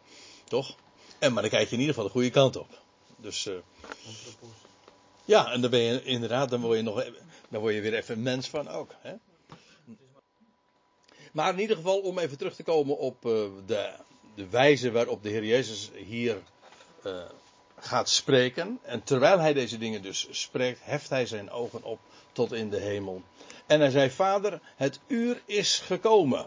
Toch? 0.45 0.77
En, 1.19 1.33
maar 1.33 1.43
dan 1.43 1.51
kijk 1.51 1.69
je 1.69 1.75
in 1.75 1.81
ieder 1.81 1.95
geval 1.95 2.09
de 2.09 2.15
goede 2.15 2.31
kant 2.31 2.57
op. 2.57 2.83
Dus. 3.17 3.47
Uh, 3.47 3.55
ja, 5.25 5.53
en 5.53 5.61
dan 5.61 5.71
ben 5.71 5.81
je 5.81 6.05
inderdaad, 6.05 6.51
dan 6.51 6.61
word 6.61 6.77
je, 6.77 6.83
nog, 6.83 7.05
dan 7.55 7.63
word 7.63 7.75
je 7.75 7.81
weer 7.81 7.95
even 7.95 8.23
mens 8.23 8.49
van 8.49 8.69
ook. 8.69 8.95
Hè? 9.01 9.15
Maar 11.33 11.53
in 11.53 11.61
ieder 11.61 11.77
geval, 11.77 12.01
om 12.01 12.19
even 12.19 12.39
terug 12.39 12.55
te 12.55 12.63
komen 12.63 12.99
op 12.99 13.25
uh, 13.25 13.33
de, 13.67 13.93
de 14.35 14.49
wijze 14.49 14.91
waarop 14.91 15.23
de 15.23 15.29
Heer 15.29 15.45
Jezus 15.45 15.91
hier 15.95 16.43
uh, 17.07 17.23
gaat 17.79 18.09
spreken. 18.09 18.79
En 18.83 19.03
terwijl 19.03 19.39
hij 19.39 19.53
deze 19.53 19.79
dingen 19.79 20.03
dus 20.03 20.27
spreekt, 20.31 20.81
heft 20.83 21.09
hij 21.09 21.27
zijn 21.27 21.51
ogen 21.51 21.83
op 21.83 22.01
tot 22.33 22.53
in 22.53 22.71
de 22.71 22.81
hemel. 22.81 23.23
En 23.67 23.81
hij 23.81 23.91
zei: 23.91 24.11
Vader, 24.11 24.61
het 24.77 25.01
uur 25.07 25.43
is 25.47 25.79
gekomen. 25.79 26.47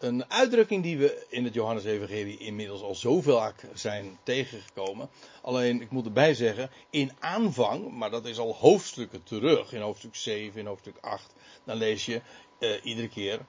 Een 0.00 0.30
uitdrukking 0.30 0.82
die 0.82 0.98
we 0.98 1.26
in 1.28 1.44
het 1.44 1.54
Johannes-evangelie 1.54 2.38
inmiddels 2.38 2.82
al 2.82 2.94
zoveel 2.94 3.52
zijn 3.74 4.18
tegengekomen. 4.22 5.10
Alleen, 5.42 5.80
ik 5.80 5.90
moet 5.90 6.04
erbij 6.04 6.34
zeggen, 6.34 6.70
in 6.90 7.12
aanvang, 7.18 7.90
maar 7.90 8.10
dat 8.10 8.26
is 8.26 8.38
al 8.38 8.54
hoofdstukken 8.54 9.22
terug, 9.22 9.72
in 9.72 9.80
hoofdstuk 9.80 10.14
7, 10.14 10.60
in 10.60 10.66
hoofdstuk 10.66 10.96
8, 11.00 11.32
dan 11.64 11.76
lees 11.76 12.06
je 12.06 12.20
uh, 12.58 12.84
iedere 12.84 13.08
keer, 13.08 13.40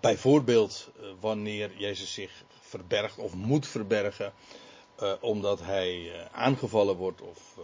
bijvoorbeeld 0.00 0.90
uh, 1.00 1.06
wanneer 1.20 1.76
Jezus 1.76 2.12
zich 2.12 2.44
verbergt 2.60 3.18
of 3.18 3.34
moet 3.34 3.66
verbergen, 3.66 4.32
uh, 5.00 5.12
omdat 5.20 5.60
hij 5.60 6.12
aangevallen 6.32 6.96
wordt 6.96 7.20
of 7.20 7.58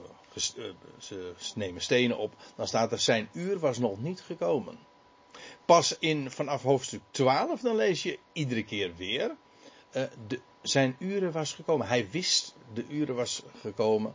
ze 0.98 1.32
nemen 1.54 1.82
stenen 1.82 2.18
op, 2.18 2.34
dan 2.56 2.66
staat 2.66 2.92
er 2.92 2.98
zijn 2.98 3.28
uur 3.32 3.58
was 3.58 3.78
nog 3.78 4.00
niet 4.00 4.20
gekomen. 4.20 4.78
Pas 5.68 5.98
in, 5.98 6.30
vanaf 6.30 6.62
hoofdstuk 6.62 7.00
12, 7.10 7.60
dan 7.60 7.76
lees 7.76 8.02
je 8.02 8.18
iedere 8.32 8.64
keer 8.64 8.96
weer. 8.96 9.36
Uh, 9.92 10.02
de, 10.26 10.40
zijn 10.62 10.96
uren 10.98 11.32
was 11.32 11.52
gekomen. 11.52 11.86
Hij 11.86 12.10
wist 12.10 12.54
de 12.74 12.84
uren 12.88 13.14
was 13.14 13.42
gekomen. 13.60 14.14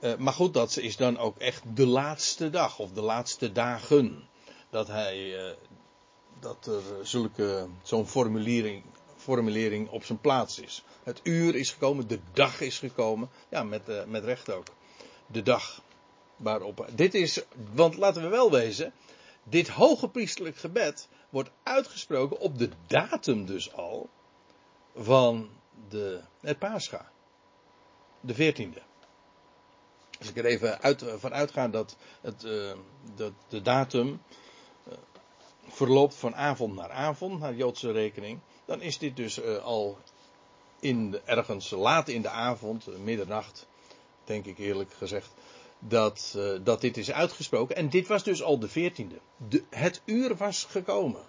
Uh, 0.00 0.16
maar 0.16 0.32
goed, 0.32 0.54
dat 0.54 0.76
is 0.76 0.96
dan 0.96 1.18
ook 1.18 1.38
echt 1.38 1.62
de 1.74 1.86
laatste 1.86 2.50
dag 2.50 2.78
of 2.78 2.92
de 2.92 3.00
laatste 3.00 3.52
dagen. 3.52 4.28
Dat 4.70 4.86
hij, 4.86 5.46
uh, 5.46 5.52
dat 6.40 6.66
er 6.66 7.06
zulke, 7.06 7.68
zo'n 7.82 8.06
formulering, 8.06 8.82
formulering 9.16 9.88
op 9.88 10.04
zijn 10.04 10.20
plaats 10.20 10.58
is. 10.58 10.84
Het 11.02 11.20
uur 11.22 11.54
is 11.54 11.70
gekomen, 11.70 12.08
de 12.08 12.20
dag 12.32 12.60
is 12.60 12.78
gekomen. 12.78 13.30
Ja, 13.48 13.62
met, 13.62 14.06
met 14.06 14.24
recht 14.24 14.50
ook. 14.52 14.66
De 15.26 15.42
dag 15.42 15.82
waarop. 16.36 16.86
Dit 16.94 17.14
is, 17.14 17.42
want 17.72 17.96
laten 17.96 18.22
we 18.22 18.28
wel 18.28 18.50
wezen. 18.50 18.92
Dit 19.44 19.68
hoge 19.68 20.08
priestelijk 20.08 20.56
gebed 20.56 21.08
wordt 21.28 21.50
uitgesproken 21.62 22.38
op 22.38 22.58
de 22.58 22.70
datum 22.86 23.46
dus 23.46 23.72
al 23.72 24.08
van 24.94 25.48
de, 25.88 26.20
het 26.40 26.58
Pascha. 26.58 27.10
De 28.20 28.34
14e. 28.34 28.82
Als 30.18 30.28
ik 30.28 30.36
er 30.36 30.44
even 30.44 30.80
uit, 30.80 31.04
van 31.16 31.32
uitga 31.32 31.68
dat, 31.68 31.96
het, 32.20 32.44
uh, 32.44 32.72
dat 33.14 33.32
de 33.48 33.62
datum 33.62 34.22
uh, 34.88 34.94
verloopt 35.68 36.14
van 36.14 36.34
avond 36.34 36.74
naar 36.74 36.90
avond, 36.90 37.40
naar 37.40 37.54
Joodse 37.54 37.92
rekening, 37.92 38.40
dan 38.64 38.80
is 38.80 38.98
dit 38.98 39.16
dus 39.16 39.38
uh, 39.38 39.56
al 39.56 39.98
in 40.80 41.20
ergens 41.24 41.70
laat 41.70 42.08
in 42.08 42.22
de 42.22 42.28
avond, 42.28 42.98
middernacht, 42.98 43.66
denk 44.24 44.46
ik 44.46 44.58
eerlijk 44.58 44.92
gezegd, 44.92 45.30
dat, 45.88 46.34
uh, 46.36 46.58
dat 46.62 46.80
dit 46.80 46.96
is 46.96 47.12
uitgesproken. 47.12 47.76
En 47.76 47.88
dit 47.88 48.06
was 48.06 48.24
dus 48.24 48.42
al 48.42 48.58
de 48.58 48.68
veertiende. 48.68 49.18
Het 49.70 50.02
uur 50.04 50.36
was 50.36 50.64
gekomen. 50.64 51.22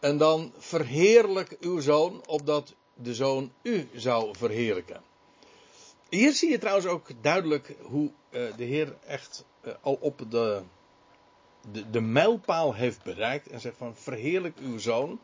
En 0.00 0.18
dan 0.18 0.52
verheerlijk 0.58 1.56
uw 1.60 1.80
zoon, 1.80 2.26
opdat 2.26 2.74
de 2.94 3.14
zoon 3.14 3.52
u 3.62 3.88
zou 3.94 4.36
verheerlijken. 4.36 5.02
Hier 6.08 6.32
zie 6.32 6.50
je 6.50 6.58
trouwens 6.58 6.86
ook 6.86 7.08
duidelijk 7.20 7.74
hoe 7.82 8.10
uh, 8.30 8.56
de 8.56 8.64
Heer 8.64 8.96
echt 9.06 9.44
uh, 9.64 9.72
al 9.80 9.98
op 10.00 10.24
de, 10.28 10.62
de, 11.72 11.90
de 11.90 12.00
mijlpaal 12.00 12.74
heeft 12.74 13.02
bereikt. 13.02 13.48
En 13.48 13.60
zegt 13.60 13.76
van 13.76 13.96
verheerlijk 13.96 14.58
uw 14.58 14.78
zoon. 14.78 15.20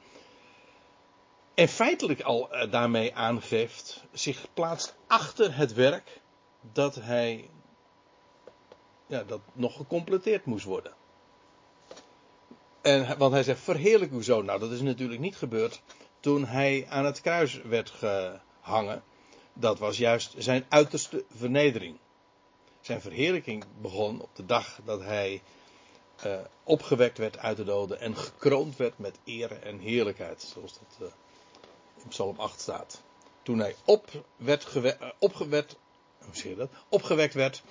En 1.55 1.69
feitelijk 1.69 2.21
al 2.21 2.49
daarmee 2.71 3.15
aangeeft, 3.15 4.05
zich 4.13 4.47
plaatst 4.55 4.95
achter 5.07 5.57
het 5.57 5.75
werk 5.75 6.21
dat 6.73 6.95
hij 6.95 7.49
ja, 9.09 9.23
dat 9.23 9.41
nog 9.53 9.77
gecompleteerd 9.77 10.45
moest 10.45 10.65
worden. 10.65 10.93
En, 12.81 13.19
want 13.19 13.33
hij 13.33 13.43
zegt, 13.43 13.61
verheerlijk 13.61 14.13
uw 14.13 14.23
zoon. 14.23 14.45
Nou, 14.45 14.61
dat 14.61 14.71
is 14.71 14.81
natuurlijk 14.81 15.21
niet 15.21 15.37
gebeurd 15.37 15.83
toen 16.21 16.45
hij 16.45 16.87
aan 16.89 17.05
het 17.05 17.21
kruis 17.21 17.63
werd 17.63 17.91
gehangen. 17.91 19.03
Dat 19.53 19.79
was 19.79 19.99
juist 19.99 20.35
zijn 20.37 20.65
uiterste 20.69 21.25
vernedering. 21.37 21.97
Zijn 22.81 23.01
verheerlijking 23.01 23.65
begon 23.81 24.21
op 24.21 24.31
de 24.33 24.47
dag 24.47 24.81
dat 24.85 25.01
hij 25.03 25.43
uh, 26.27 26.39
opgewekt 26.65 27.19
werd 27.19 27.39
uit 27.39 27.57
de 27.57 27.65
doden 27.65 28.01
en 28.01 28.17
gekroond 28.17 28.77
werd 28.77 28.99
met 28.99 29.19
eer 29.25 29.63
en 29.63 29.79
heerlijkheid. 29.79 30.43
Zoals 30.43 30.73
dat 30.73 31.09
uh, 31.09 31.15
in 32.03 32.09
Psalm 32.09 32.39
8 32.39 32.61
staat. 32.61 33.03
Toen 33.43 33.59
hij 33.59 33.75
op 33.85 34.09
werd 34.37 34.65
gewe- 34.65 35.15
opgewekt, 35.19 35.77
hoe 36.19 36.37
zeg 36.37 36.45
je 36.45 36.57
dat? 36.57 36.71
opgewekt 36.89 37.35
werd 37.35 37.63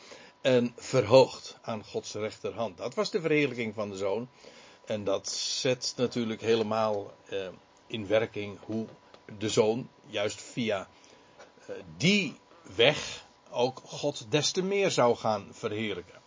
en 0.48 0.74
verhoogd 0.76 1.58
aan 1.62 1.84
Gods 1.84 2.14
rechterhand. 2.14 2.78
Dat 2.78 2.94
was 2.94 3.12
de 3.12 3.22
verheerlijking 3.22 3.74
van 3.74 3.90
de 3.90 3.98
zoon. 3.98 4.30
En 4.86 5.04
dat 5.04 5.30
zet 5.30 5.94
natuurlijk 5.98 6.42
helemaal 6.42 7.14
eh, 7.26 7.48
in 7.88 8.08
werking 8.08 8.58
hoe 8.66 8.86
de 9.38 9.50
zoon, 9.50 9.90
juist 10.06 10.42
via 10.42 10.88
eh, 11.66 11.76
die 11.98 12.36
weg, 12.76 13.26
ook 13.52 13.82
God 13.84 14.26
des 14.30 14.52
te 14.52 14.64
meer 14.64 14.92
zou 14.92 15.16
gaan 15.16 15.48
verheerlijken. 15.52 16.22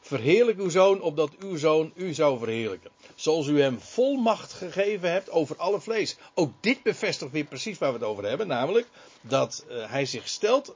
verheerlijk 0.00 0.58
uw 0.58 0.70
zoon, 0.70 1.00
opdat 1.00 1.30
uw 1.38 1.56
zoon 1.56 1.92
u 1.94 2.14
zou 2.14 2.38
verheerlijken. 2.38 2.90
Zoals 3.14 3.46
u 3.46 3.60
hem 3.60 3.80
volmacht 3.80 4.52
gegeven 4.52 5.10
hebt 5.10 5.30
over 5.30 5.56
alle 5.56 5.80
vlees. 5.80 6.16
Ook 6.34 6.52
dit 6.60 6.82
bevestigt 6.82 7.32
weer 7.32 7.44
precies 7.44 7.78
waar 7.78 7.92
we 7.92 7.98
het 7.98 8.08
over 8.08 8.24
hebben, 8.24 8.46
namelijk 8.46 8.86
dat 9.20 9.64
uh, 9.68 9.90
hij 9.90 10.06
zich 10.06 10.28
stelt 10.28 10.74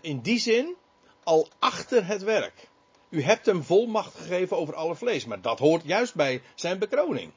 in 0.00 0.20
die 0.20 0.38
zin 0.38 0.76
al 1.28 1.48
achter 1.58 2.06
het 2.06 2.22
werk. 2.22 2.68
U 3.08 3.22
hebt 3.22 3.46
hem 3.46 3.62
volmacht 3.62 4.14
gegeven 4.14 4.56
over 4.56 4.74
alle 4.74 4.94
vlees, 4.94 5.24
maar 5.24 5.40
dat 5.40 5.58
hoort 5.58 5.82
juist 5.84 6.14
bij 6.14 6.42
zijn 6.54 6.78
bekroning. 6.78 7.32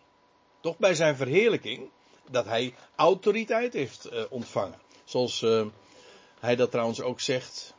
Toch 0.60 0.77
bij 0.77 0.93
zijn 0.93 1.15
verheerlijking, 1.15 1.89
dat 2.29 2.45
hij 2.45 2.74
autoriteit 2.95 3.74
heeft 3.74 4.12
uh, 4.12 4.24
ontvangen. 4.29 4.79
Zoals 5.03 5.45
hij 6.39 6.55
dat 6.55 6.71
trouwens 6.71 7.01
ook 7.01 7.19
zegt 7.19 7.74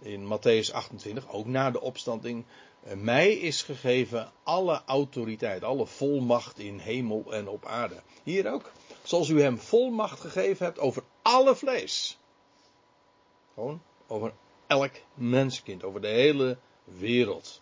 in 0.00 0.24
Matthäus 0.24 0.72
28, 0.72 1.32
ook 1.32 1.46
na 1.46 1.70
de 1.70 1.80
opstanding. 1.80 2.44
Mij 2.94 3.32
is 3.32 3.62
gegeven 3.62 4.32
alle 4.42 4.82
autoriteit, 4.86 5.64
alle 5.64 5.86
volmacht 5.86 6.58
in 6.58 6.78
hemel 6.78 7.32
en 7.32 7.48
op 7.48 7.66
aarde. 7.66 8.02
Hier 8.22 8.52
ook. 8.52 8.70
Zoals 9.02 9.28
u 9.28 9.42
hem 9.42 9.58
volmacht 9.58 10.20
gegeven 10.20 10.66
hebt 10.66 10.78
over 10.78 11.02
alle 11.22 11.56
vlees. 11.56 12.18
Gewoon 13.54 13.82
over 14.06 14.32
elk 14.72 14.92
menskind, 15.14 15.84
over 15.84 16.00
de 16.00 16.08
hele 16.08 16.56
wereld. 16.84 17.58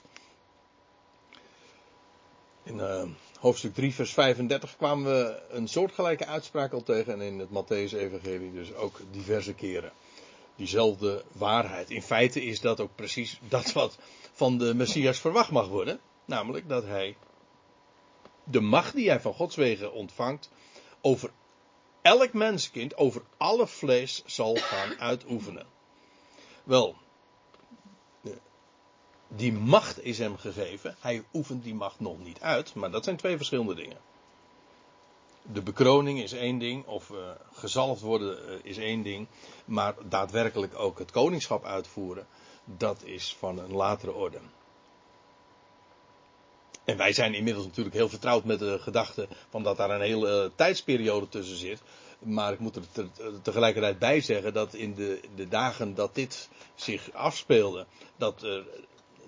In 2.62 2.76
uh, 2.76 3.02
hoofdstuk 3.38 3.75
3, 3.75 3.95
vers 3.95 4.12
35 4.12 4.76
kwamen 4.76 5.05
we 5.05 5.43
een 5.50 5.69
soortgelijke 5.69 6.26
uitspraak 6.26 6.73
al 6.73 6.83
tegen. 6.83 7.12
En 7.12 7.21
in 7.21 7.38
het 7.38 7.49
Matthäus-evangelie 7.49 8.52
dus 8.52 8.75
ook 8.75 9.00
diverse 9.11 9.55
keren 9.55 9.93
diezelfde 10.57 11.25
waarheid. 11.33 11.90
In 11.90 12.02
feite 12.02 12.45
is 12.45 12.61
dat 12.61 12.81
ook 12.81 12.95
precies 12.95 13.40
dat 13.49 13.73
wat 13.73 13.99
van 14.33 14.59
de 14.59 14.75
Messias 14.75 15.19
verwacht 15.19 15.50
mag 15.50 15.69
worden. 15.69 16.00
Namelijk 16.25 16.69
dat 16.69 16.85
hij 16.85 17.17
de 18.45 18.61
macht 18.61 18.95
die 18.95 19.09
hij 19.09 19.21
van 19.21 19.35
Gods 19.35 19.57
wegen 19.57 19.93
ontvangt 19.93 20.50
over 21.00 21.31
elk 22.02 22.33
menskind, 22.33 22.97
over 22.97 23.23
alle 23.37 23.67
vlees 23.67 24.23
zal 24.26 24.55
gaan 24.55 24.99
uitoefenen. 24.99 25.67
Wel, 26.71 26.95
die 29.29 29.53
macht 29.53 30.05
is 30.05 30.19
hem 30.19 30.37
gegeven. 30.37 30.97
Hij 31.00 31.25
oefent 31.33 31.62
die 31.65 31.75
macht 31.75 32.00
nog 32.00 32.19
niet 32.19 32.41
uit, 32.41 32.75
maar 32.75 32.91
dat 32.91 33.05
zijn 33.05 33.17
twee 33.17 33.37
verschillende 33.37 33.75
dingen 33.75 33.99
de 35.53 35.62
bekroning 35.62 36.23
is 36.23 36.33
één 36.33 36.59
ding, 36.59 36.87
of 36.87 37.11
uh, 37.11 37.19
gezalfd 37.53 38.00
worden 38.00 38.39
uh, 38.49 38.59
is 38.62 38.79
één 38.79 39.03
ding, 39.03 39.27
maar 39.65 39.95
daadwerkelijk 40.09 40.79
ook 40.79 40.99
het 40.99 41.11
koningschap 41.11 41.65
uitvoeren, 41.65 42.27
dat 42.65 43.03
is 43.05 43.37
van 43.39 43.59
een 43.59 43.73
latere 43.73 44.12
orde. 44.12 44.39
En 46.85 46.97
wij 46.97 47.12
zijn 47.12 47.35
inmiddels 47.35 47.67
natuurlijk 47.67 47.97
heel 47.97 48.09
vertrouwd 48.09 48.45
met 48.45 48.59
de 48.59 48.79
gedachte 48.79 49.29
van 49.49 49.62
dat 49.62 49.77
daar 49.77 49.91
een 49.91 50.00
hele 50.00 50.50
tijdsperiode 50.55 51.29
tussen 51.29 51.57
zit. 51.57 51.83
Maar 52.21 52.53
ik 52.53 52.59
moet 52.59 52.77
er 52.77 52.83
te, 52.93 53.09
tegelijkertijd 53.43 53.99
bij 53.99 54.21
zeggen 54.21 54.53
dat 54.53 54.75
in 54.75 54.95
de, 54.95 55.21
de 55.35 55.49
dagen 55.49 55.95
dat 55.95 56.15
dit 56.15 56.49
zich 56.75 57.12
afspeelde, 57.12 57.87
dat 58.17 58.45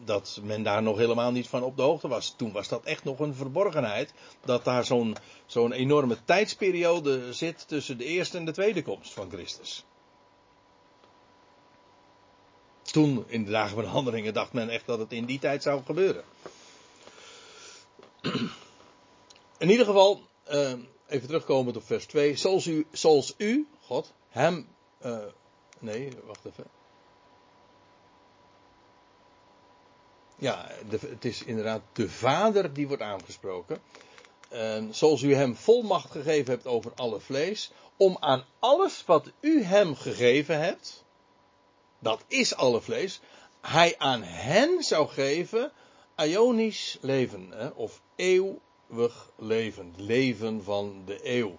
dat 0.05 0.41
men 0.43 0.63
daar 0.63 0.83
nog 0.83 0.97
helemaal 0.97 1.33
niet 1.33 1.49
van 1.49 1.63
op 1.63 1.77
de 1.77 1.83
hoogte 1.83 2.09
was. 2.09 2.35
Toen 2.37 2.53
was 2.53 2.69
dat 2.69 2.85
echt 2.85 3.05
nog 3.05 3.19
een 3.19 3.35
verborgenheid. 3.35 4.13
Dat 4.45 4.65
daar 4.65 4.85
zo'n 4.85 5.17
zo'n 5.47 5.73
enorme 5.73 6.25
tijdsperiode 6.25 7.33
zit 7.33 7.69
tussen 7.69 7.99
de 7.99 8.05
eerste 8.05 8.39
en 8.39 8.45
de 8.45 8.53
tweede 8.53 8.83
komst 8.83 9.13
van 9.13 9.31
Christus. 9.31 9.85
Toen, 12.83 13.25
in 13.27 13.45
de 13.45 13.51
dagen 13.51 13.75
van 13.75 13.83
de 13.83 13.89
handelingen, 13.89 14.35
dacht 14.35 14.53
men 14.53 14.69
echt 14.69 14.87
dat 14.87 14.99
het 14.99 15.13
in 15.13 15.25
die 15.25 15.39
tijd 15.39 15.63
zou 15.63 15.83
gebeuren. 15.85 16.25
In 19.59 19.71
ieder 19.71 19.87
geval, 19.87 20.21
uh, 20.51 20.73
even 21.13 21.27
terugkomen 21.27 21.77
op 21.77 21.87
vers 21.87 22.07
2. 22.07 22.37
Zoals 22.37 22.67
u, 22.67 22.87
zoals 22.93 23.35
u 23.37 23.67
God, 23.81 24.13
hem. 24.29 24.69
Uh, 25.05 25.19
nee, 25.79 26.13
wacht 26.27 26.45
even. 26.45 26.65
Ja, 30.37 30.71
het 30.91 31.25
is 31.25 31.43
inderdaad 31.43 31.83
de 31.93 32.09
Vader 32.11 32.73
die 32.73 32.89
wordt 32.89 33.03
aangesproken. 33.03 33.79
En 34.49 34.95
zoals 34.95 35.23
u 35.23 35.35
hem 35.35 35.57
volmacht 35.57 36.11
gegeven 36.11 36.53
hebt 36.53 36.67
over 36.67 36.93
alle 36.95 37.21
vlees, 37.21 37.71
om 37.97 38.17
aan 38.21 38.45
alles 38.59 39.05
wat 39.07 39.31
u 39.41 39.63
hem 39.63 39.97
gegeven 39.97 40.61
hebt, 40.61 41.05
dat 41.99 42.25
is 42.27 42.55
alle 42.55 42.81
vlees, 42.81 43.21
hij 43.61 43.95
aan 43.99 44.23
hen 44.23 44.83
zou 44.83 45.09
geven 45.09 45.73
Ionisch 46.17 46.99
leven, 47.01 47.51
hè, 47.51 47.67
of 47.69 48.01
eeuwig 48.93 49.31
leven, 49.37 49.95
leven 49.97 50.65
van 50.65 51.03
de 51.05 51.19
eeuw. 51.23 51.59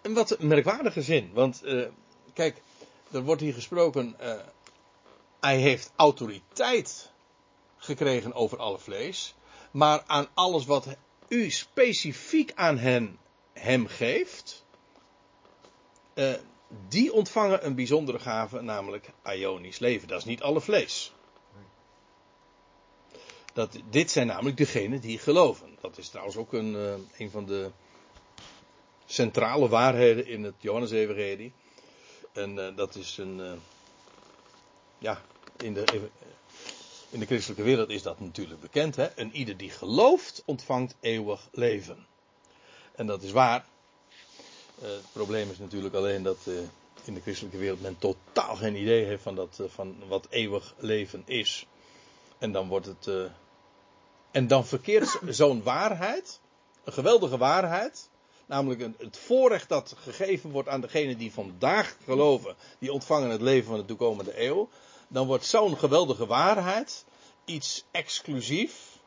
En 0.00 0.14
wat 0.14 0.38
een 0.38 0.46
merkwaardige 0.46 1.02
zin, 1.02 1.30
want 1.32 1.60
uh, 1.64 1.86
kijk, 2.32 2.62
er 3.10 3.22
wordt 3.22 3.40
hier 3.40 3.54
gesproken, 3.54 4.16
uh, 4.20 4.34
hij 5.40 5.58
heeft 5.58 5.92
autoriteit 5.96 7.12
gekregen 7.76 8.32
over 8.32 8.58
alle 8.58 8.78
vlees. 8.78 9.34
Maar 9.70 10.02
aan 10.06 10.28
alles 10.34 10.64
wat 10.64 10.86
u 11.28 11.50
specifiek 11.50 12.52
aan 12.54 12.78
hen, 12.78 13.18
hem 13.52 13.86
geeft. 13.86 14.64
Uh, 16.14 16.32
die 16.88 17.12
ontvangen 17.12 17.66
een 17.66 17.74
bijzondere 17.74 18.18
gave, 18.18 18.60
namelijk 18.60 19.10
Ionisch 19.24 19.78
leven. 19.78 20.08
Dat 20.08 20.18
is 20.18 20.24
niet 20.24 20.42
alle 20.42 20.60
vlees. 20.60 21.13
Dat, 23.54 23.78
dit 23.90 24.10
zijn 24.10 24.26
namelijk 24.26 24.56
degenen 24.56 25.00
die 25.00 25.18
geloven. 25.18 25.76
Dat 25.80 25.98
is 25.98 26.08
trouwens 26.08 26.36
ook 26.36 26.52
een, 26.52 26.72
uh, 26.74 26.94
een 27.18 27.30
van 27.30 27.46
de 27.46 27.70
centrale 29.06 29.68
waarheden 29.68 30.26
in 30.26 30.44
het 30.44 30.54
Johannes-evangelie. 30.58 31.52
En 32.32 32.56
uh, 32.56 32.76
dat 32.76 32.94
is 32.94 33.16
een. 33.16 33.60
ja, 34.98 35.22
in 35.56 35.74
de 35.74 36.10
in 37.10 37.20
de 37.20 37.26
christelijke 37.26 37.62
wereld 37.62 37.90
is 37.90 38.02
dat 38.02 38.20
natuurlijk 38.20 38.60
bekend. 38.60 38.96
Hè? 38.96 39.04
En 39.04 39.32
ieder 39.32 39.56
die 39.56 39.70
gelooft, 39.70 40.42
ontvangt 40.46 40.96
eeuwig 41.00 41.48
leven. 41.52 42.06
En 42.94 43.06
dat 43.06 43.22
is 43.22 43.30
waar. 43.30 43.64
Het 44.80 45.12
probleem 45.12 45.50
is 45.50 45.58
natuurlijk 45.58 45.94
alleen 45.94 46.22
dat 46.22 46.38
in 47.04 47.14
de 47.14 47.20
christelijke 47.20 47.58
wereld 47.58 47.80
men 47.80 47.98
totaal 47.98 48.56
geen 48.56 48.76
idee 48.76 49.04
heeft 49.04 49.22
van, 49.22 49.34
dat, 49.34 49.60
van 49.66 49.96
wat 50.08 50.26
eeuwig 50.30 50.74
leven 50.78 51.22
is. 51.26 51.66
En 52.38 52.52
dan 52.52 52.68
wordt 52.68 52.86
het. 52.86 53.08
En 54.34 54.46
dan 54.46 54.66
verkeert 54.66 55.18
zo'n 55.28 55.62
waarheid, 55.62 56.40
een 56.84 56.92
geweldige 56.92 57.38
waarheid, 57.38 58.08
namelijk 58.46 58.80
het 58.98 59.18
voorrecht 59.18 59.68
dat 59.68 59.94
gegeven 59.98 60.50
wordt 60.50 60.68
aan 60.68 60.80
degenen 60.80 61.18
die 61.18 61.32
vandaag 61.32 61.96
geloven, 62.04 62.54
die 62.78 62.92
ontvangen 62.92 63.30
het 63.30 63.40
leven 63.40 63.66
van 63.66 63.76
de 63.78 63.84
toekomende 63.84 64.42
eeuw 64.42 64.68
dan 65.08 65.26
wordt 65.26 65.46
zo'n 65.46 65.76
geweldige 65.76 66.26
waarheid 66.26 67.04
iets 67.44 67.84
exclusief. 67.90 68.98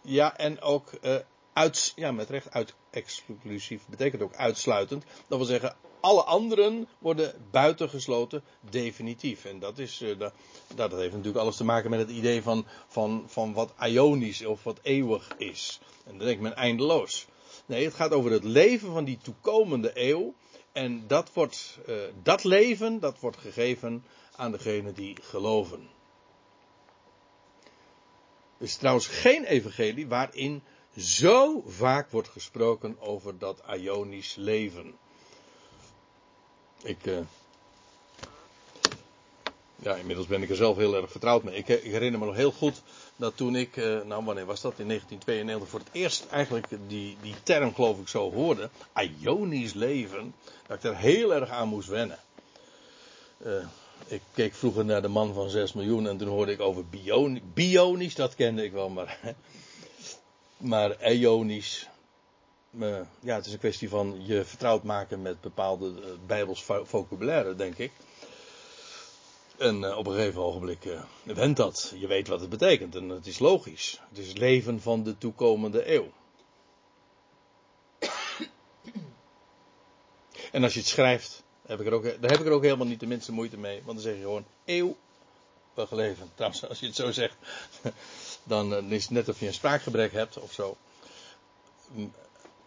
Ja, 0.00 0.36
en 0.36 0.60
ook 0.60 0.90
uh, 1.02 1.16
uit, 1.52 1.92
ja, 1.96 2.12
met 2.12 2.30
recht 2.30 2.50
uit 2.50 2.74
exclusief 2.90 3.86
betekent 3.86 4.22
ook 4.22 4.34
uitsluitend. 4.34 5.04
Dat 5.28 5.38
wil 5.38 5.46
zeggen, 5.46 5.76
alle 6.00 6.22
anderen 6.22 6.88
worden 6.98 7.34
buitengesloten 7.50 8.42
definitief. 8.60 9.44
En 9.44 9.58
dat, 9.58 9.78
is, 9.78 10.02
uh, 10.02 10.18
dat, 10.74 10.92
heeft 10.92 11.12
natuurlijk 11.12 11.36
alles 11.36 11.56
te 11.56 11.64
maken 11.64 11.90
met 11.90 11.98
het 11.98 12.10
idee 12.10 12.42
van, 12.42 12.66
van, 12.88 13.24
van 13.26 13.52
wat 13.52 13.72
ionisch 13.80 14.44
of 14.44 14.62
wat 14.62 14.78
eeuwig 14.82 15.34
is. 15.36 15.80
En 16.04 16.18
dan 16.18 16.26
denkt 16.26 16.42
men 16.42 16.56
eindeloos. 16.56 17.26
Nee, 17.66 17.84
het 17.84 17.94
gaat 17.94 18.12
over 18.12 18.30
het 18.30 18.44
leven 18.44 18.92
van 18.92 19.04
die 19.04 19.18
toekomende 19.22 19.90
eeuw. 19.94 20.34
En 20.72 21.06
dat, 21.06 21.32
wordt, 21.32 21.78
uh, 21.88 21.96
dat 22.22 22.44
leven, 22.44 23.00
dat 23.00 23.20
wordt 23.20 23.36
gegeven 23.36 24.04
aan 24.36 24.52
degenen 24.52 24.94
die 24.94 25.16
geloven. 25.22 25.88
Er 28.58 28.68
is 28.68 28.76
trouwens 28.76 29.06
geen 29.06 29.44
evangelie 29.44 30.08
waarin 30.08 30.62
zo 30.96 31.64
vaak 31.66 32.10
wordt 32.10 32.28
gesproken 32.28 32.96
over 33.00 33.38
dat 33.38 33.62
Ionisch 33.76 34.34
leven. 34.34 34.94
Ik, 36.82 37.06
uh, 37.06 37.18
ja, 39.76 39.94
inmiddels 39.94 40.26
ben 40.26 40.42
ik 40.42 40.50
er 40.50 40.56
zelf 40.56 40.76
heel 40.76 40.94
erg 40.94 41.10
vertrouwd 41.10 41.42
mee. 41.42 41.56
Ik, 41.56 41.68
ik 41.68 41.90
herinner 41.90 42.20
me 42.20 42.26
nog 42.26 42.34
heel 42.34 42.52
goed 42.52 42.82
dat 43.16 43.36
toen 43.36 43.56
ik, 43.56 43.76
uh, 43.76 44.02
nou 44.02 44.24
wanneer 44.24 44.46
was 44.46 44.60
dat, 44.60 44.78
in 44.78 44.86
1992 44.86 45.68
voor 45.68 45.78
het 45.78 45.88
eerst 45.92 46.26
eigenlijk 46.30 46.66
die, 46.86 47.16
die 47.20 47.34
term 47.42 47.74
geloof 47.74 47.98
ik 47.98 48.08
zo 48.08 48.32
hoorde, 48.32 48.70
Ionisch 49.20 49.72
leven, 49.72 50.34
dat 50.66 50.76
ik 50.76 50.82
er 50.82 50.96
heel 50.96 51.34
erg 51.34 51.48
aan 51.48 51.68
moest 51.68 51.88
wennen. 51.88 52.18
Ik 54.06 54.22
keek 54.34 54.54
vroeger 54.54 54.84
naar 54.84 55.02
de 55.02 55.08
man 55.08 55.34
van 55.34 55.50
6 55.50 55.72
miljoen 55.72 56.08
en 56.08 56.16
toen 56.16 56.28
hoorde 56.28 56.52
ik 56.52 56.60
over 56.60 56.84
bionisch, 57.54 58.14
dat 58.14 58.34
kende 58.34 58.64
ik 58.64 58.72
wel, 58.72 58.88
maar, 58.88 59.34
maar 60.62 61.12
ionisch. 61.12 61.88
ja, 63.20 63.34
het 63.34 63.46
is 63.46 63.52
een 63.52 63.58
kwestie 63.58 63.88
van 63.88 64.26
je 64.26 64.44
vertrouwd 64.44 64.82
maken 64.82 65.22
met 65.22 65.40
bepaalde 65.40 65.86
uh, 65.86 66.06
bijbels 66.26 66.64
vocabulaire, 66.64 67.54
denk 67.54 67.78
ik. 67.78 67.92
En 69.58 69.82
uh, 69.82 69.98
op 69.98 70.06
een 70.06 70.14
gegeven 70.14 70.42
ogenblik 70.42 70.98
went 71.24 71.56
dat. 71.56 71.92
Je 71.96 72.06
weet 72.06 72.28
wat 72.28 72.40
het 72.40 72.50
betekent 72.50 72.94
en 72.94 73.08
het 73.08 73.26
is 73.26 73.38
logisch. 73.38 74.00
Het 74.08 74.18
is 74.18 74.32
leven 74.32 74.80
van 74.80 75.02
de 75.02 75.18
toekomende 75.18 75.94
eeuw. 75.94 76.10
En 80.52 80.62
als 80.62 80.72
je 80.72 80.78
het 80.78 80.88
schrijft, 80.88 81.42
heb 81.66 81.80
ik 81.80 81.86
er 81.86 81.92
ook, 81.92 82.02
daar 82.02 82.30
heb 82.30 82.40
ik 82.40 82.46
er 82.46 82.52
ook 82.52 82.62
helemaal 82.62 82.86
niet 82.86 83.00
de 83.00 83.06
minste 83.06 83.32
moeite 83.32 83.58
mee. 83.58 83.82
Want 83.84 83.96
dan 83.96 84.00
zeg 84.00 84.14
je 84.14 84.20
gewoon 84.20 84.44
eeuwig 84.64 85.90
leven. 85.90 86.30
Trouwens, 86.34 86.68
als 86.68 86.80
je 86.80 86.86
het 86.86 86.94
zo 86.94 87.10
zegt, 87.10 87.36
dan 88.44 88.72
uh, 88.72 88.90
is 88.90 89.02
het 89.02 89.10
net 89.10 89.28
of 89.28 89.40
je 89.40 89.46
een 89.46 89.52
spraakgebrek 89.54 90.12
hebt 90.12 90.38
of 90.38 90.52
zo. 90.52 90.76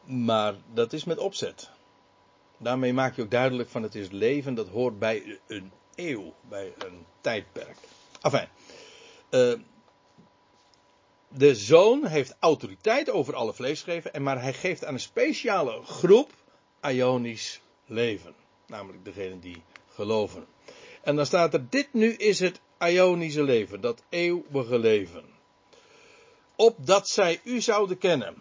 Maar 0.03 0.55
dat 0.73 0.93
is 0.93 1.03
met 1.03 1.17
opzet. 1.17 1.69
Daarmee 2.57 2.93
maak 2.93 3.15
je 3.15 3.21
ook 3.21 3.31
duidelijk 3.31 3.69
van 3.69 3.83
het 3.83 3.95
is 3.95 4.09
leven 4.09 4.53
dat 4.53 4.67
hoort 4.67 4.99
bij 4.99 5.39
een 5.47 5.71
eeuw, 5.95 6.33
bij 6.49 6.73
een 6.77 7.05
tijdperk. 7.21 7.77
Enfin, 8.21 8.47
uh, 9.31 9.53
de 11.27 11.55
zoon 11.55 12.05
heeft 12.05 12.35
autoriteit 12.39 13.09
over 13.09 13.35
alle 13.35 13.53
vlees 13.53 13.81
gegeven, 13.81 14.13
en 14.13 14.23
maar 14.23 14.41
hij 14.41 14.53
geeft 14.53 14.85
aan 14.85 14.93
een 14.93 14.99
speciale 14.99 15.83
groep 15.83 16.31
Ionisch 16.81 17.61
leven. 17.85 18.35
Namelijk 18.67 19.05
degenen 19.05 19.39
die 19.39 19.63
geloven. 19.89 20.45
En 21.01 21.15
dan 21.15 21.25
staat 21.25 21.53
er, 21.53 21.69
dit 21.69 21.93
nu 21.93 22.13
is 22.13 22.39
het 22.39 22.59
Ionische 22.79 23.43
leven, 23.43 23.81
dat 23.81 24.01
eeuwige 24.09 24.79
leven. 24.79 25.34
Opdat 26.55 27.09
zij 27.09 27.41
u 27.43 27.61
zouden 27.61 27.97
kennen. 27.97 28.35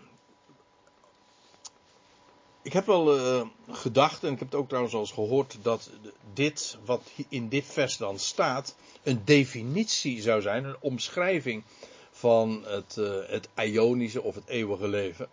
Ik 2.63 2.73
heb 2.73 2.87
wel 2.87 3.17
uh, 3.17 3.47
gedacht, 3.71 4.25
en 4.25 4.33
ik 4.33 4.39
heb 4.39 4.49
het 4.51 4.61
ook 4.61 4.69
trouwens 4.69 4.95
al 4.95 5.01
eens 5.01 5.13
gehoord, 5.13 5.59
dat 5.63 5.91
dit, 6.33 6.79
wat 6.85 7.03
in 7.29 7.49
dit 7.49 7.65
vers 7.67 7.97
dan 7.97 8.19
staat, 8.19 8.77
een 9.03 9.23
definitie 9.25 10.23
zou 10.23 10.41
zijn, 10.41 10.65
een 10.65 10.77
omschrijving 10.81 11.65
van 12.11 12.65
het, 12.67 12.97
uh, 12.99 13.15
het 13.27 13.49
Ionische 13.57 14.23
of 14.23 14.35
het 14.35 14.47
eeuwige 14.47 14.89
leven. 14.89 15.29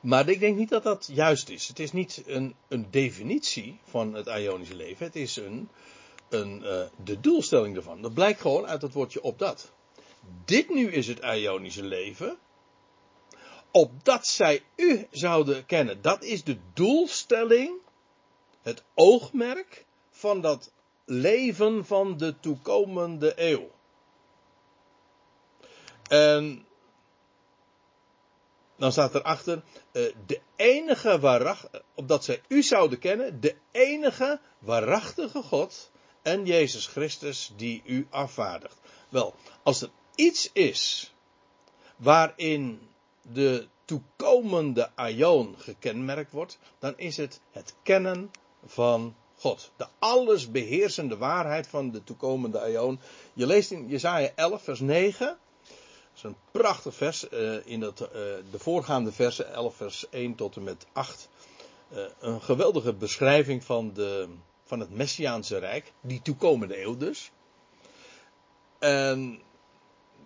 Maar 0.00 0.28
ik 0.28 0.40
denk 0.40 0.56
niet 0.56 0.68
dat 0.68 0.82
dat 0.82 1.08
juist 1.12 1.48
is. 1.48 1.68
Het 1.68 1.78
is 1.78 1.92
niet 1.92 2.22
een, 2.26 2.54
een 2.68 2.86
definitie 2.90 3.78
van 3.84 4.14
het 4.14 4.26
Ionische 4.26 4.76
leven. 4.76 5.06
Het 5.06 5.16
is 5.16 5.36
een, 5.36 5.68
een, 6.28 6.62
uh, 6.62 6.82
de 7.04 7.20
doelstelling 7.20 7.76
ervan. 7.76 8.02
Dat 8.02 8.14
blijkt 8.14 8.40
gewoon 8.40 8.66
uit 8.66 8.82
het 8.82 8.92
woordje 8.92 9.22
op 9.22 9.38
dat. 9.38 9.72
Dit 10.44 10.68
nu 10.68 10.92
is 10.92 11.06
het 11.06 11.18
Ionische 11.18 11.84
leven. 11.84 12.38
Opdat 13.70 14.26
zij 14.26 14.62
u 14.76 15.06
zouden 15.10 15.66
kennen. 15.66 16.02
Dat 16.02 16.22
is 16.22 16.44
de 16.44 16.58
doelstelling, 16.72 17.80
het 18.62 18.84
oogmerk 18.94 19.86
van 20.10 20.40
dat 20.40 20.72
leven 21.04 21.84
van 21.84 22.16
de 22.16 22.40
toekomende 22.40 23.32
eeuw. 23.36 23.70
En 26.08 26.66
dan 28.76 28.92
staat 28.92 29.14
erachter, 29.14 29.62
uh, 29.92 30.12
de 30.26 30.40
enige 30.56 31.20
waarachtige, 31.20 31.82
opdat 31.94 32.24
zij 32.24 32.42
u 32.48 32.62
zouden 32.62 32.98
kennen, 32.98 33.40
de 33.40 33.56
enige 33.70 34.40
waarachtige 34.58 35.42
God 35.42 35.90
en 36.22 36.46
Jezus 36.46 36.86
Christus 36.86 37.52
die 37.56 37.82
u 37.84 38.06
afvaardigt. 38.10 38.78
Wel, 39.08 39.34
als 39.62 39.82
er 39.82 39.90
iets 40.14 40.50
is 40.52 41.12
waarin 41.96 42.80
de 43.22 43.66
toekomende 43.84 44.90
aion 44.94 45.54
gekenmerkt 45.58 46.32
wordt, 46.32 46.58
dan 46.78 46.94
is 46.96 47.16
het 47.16 47.40
het 47.50 47.74
kennen 47.82 48.30
van 48.64 49.14
God. 49.36 49.70
De 49.76 49.86
allesbeheersende 49.98 51.16
waarheid 51.16 51.66
van 51.66 51.90
de 51.90 52.04
toekomende 52.04 52.60
aion. 52.60 53.00
Je 53.32 53.46
leest 53.46 53.70
in 53.70 53.88
Jesaja 53.88 54.30
11 54.34 54.62
vers 54.62 54.80
9 54.80 55.38
is 56.14 56.22
een 56.22 56.36
prachtig 56.50 56.94
vers. 56.94 57.26
Uh, 57.30 57.66
in 57.66 57.80
dat, 57.80 58.00
uh, 58.00 58.08
de 58.50 58.58
voorgaande 58.58 59.12
versen, 59.12 59.52
11 59.52 59.76
vers 59.76 60.08
1 60.10 60.34
tot 60.34 60.56
en 60.56 60.62
met 60.62 60.86
8. 60.92 61.28
Uh, 61.92 62.04
eh, 62.04 62.10
een 62.20 62.42
geweldige 62.42 62.92
beschrijving 62.92 63.64
van, 63.64 63.92
de, 63.92 64.28
van 64.64 64.80
het 64.80 64.90
Messiaanse 64.90 65.58
Rijk. 65.58 65.92
Die 66.00 66.22
toekomende 66.22 66.82
eeuw 66.82 66.96
dus. 66.96 67.30
En 68.78 69.42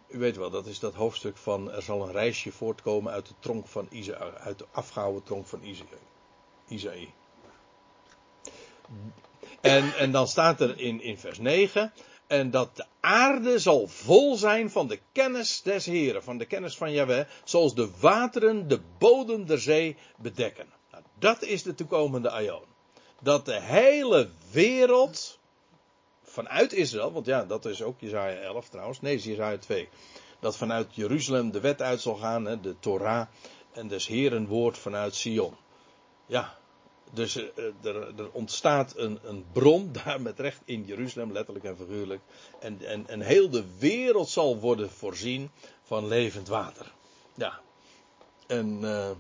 u 0.09 0.19
weet 0.19 0.37
wel, 0.37 0.51
dat 0.51 0.67
is 0.67 0.79
dat 0.79 0.95
hoofdstuk 0.95 1.37
van 1.37 1.73
er 1.73 1.83
zal 1.83 2.03
een 2.03 2.13
reisje 2.13 2.53
voortkomen 2.53 3.13
uit 3.13 3.27
de 3.27 3.35
tronk 3.39 3.67
van 3.67 3.89
uit 4.39 4.59
de 4.59 4.67
afgehouden 4.71 5.23
tronk 5.23 5.47
van 5.47 5.61
Isaïe. 6.69 7.09
En, 9.61 9.97
en 9.97 10.11
dan 10.11 10.29
staat 10.29 10.61
er 10.61 10.79
in, 10.79 11.01
in 11.01 11.19
vers 11.19 11.39
9, 11.39 11.93
en 12.27 12.51
dat 12.51 12.77
de 12.77 12.85
aarde 13.01 13.59
zal 13.59 13.89
vol 13.89 14.37
zijn 14.37 14.71
van 14.71 14.89
de 14.89 15.01
kennis 15.13 15.63
des 15.63 15.87
Heren, 15.87 16.23
van 16.23 16.39
de 16.39 16.47
kennis 16.47 16.77
van 16.77 16.93
Yahweh, 16.93 17.27
zoals 17.45 17.75
de 17.75 17.91
wateren 18.01 18.69
de 18.69 18.81
bodem 18.99 19.47
der 19.47 19.61
zee 19.61 19.97
bedekken. 20.17 20.67
Nou, 20.91 21.03
dat 21.19 21.43
is 21.43 21.63
de 21.63 21.75
toekomende 21.75 22.31
aion. 22.31 22.65
Dat 23.21 23.45
de 23.45 23.61
hele 23.61 24.31
wereld 24.51 25.39
vanuit 26.37 26.73
Israël, 26.73 27.13
want 27.13 27.27
ja, 27.27 27.45
dat 27.45 27.65
is 27.65 27.83
ook 27.83 28.01
Jezaja 28.01 28.41
11 28.41 28.69
trouwens, 28.69 29.01
nee, 29.01 29.19
Jezaja 29.19 29.59
2. 29.59 29.89
Dat 30.41 30.57
vanuit 30.57 30.95
Jeruzalem 30.95 31.51
de 31.51 31.61
wet 31.61 31.83
uit 31.83 32.01
zal 32.01 32.15
gaan, 32.15 32.45
de 32.63 32.79
Torah 32.79 33.27
en 33.73 33.89
des 33.89 34.07
Heren 34.07 34.47
woord 34.47 34.79
vanuit 34.79 35.15
Sion. 35.15 35.57
Ja, 36.27 36.57
dus 37.13 37.37
eh, 37.37 37.65
er, 37.83 38.19
er, 38.19 38.31
ontstaat 38.33 38.97
een, 38.97 39.19
een, 39.25 39.45
bron 39.53 39.93
daar 40.05 40.21
met 40.21 40.41
recht 40.41 40.61
in 40.65 40.85
Jeruzalem, 40.85 41.33
letterlijk 41.33 41.65
en 41.65 41.77
figuurlijk. 41.77 42.23
En, 42.61 42.87
en, 42.87 43.09
en 43.09 43.21
heel 43.21 43.51
de 43.51 43.65
wereld 43.79 44.29
zal 44.29 44.59
worden 44.59 44.91
voorzien 44.91 45.51
van 45.83 46.07
levend 46.07 46.49
water. 46.49 46.93
Ja. 47.35 47.61
En, 48.47 48.81
uh, 48.83 49.11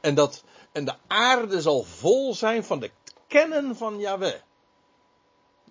en, 0.00 0.14
dat, 0.14 0.44
en 0.72 0.84
de 0.84 0.94
aarde 1.06 1.60
zal 1.60 1.82
vol 1.82 2.34
zijn 2.34 2.64
van 2.64 2.80
de 2.80 2.90
kennen 3.26 3.76
van 3.76 3.98
Yahweh. 3.98 4.40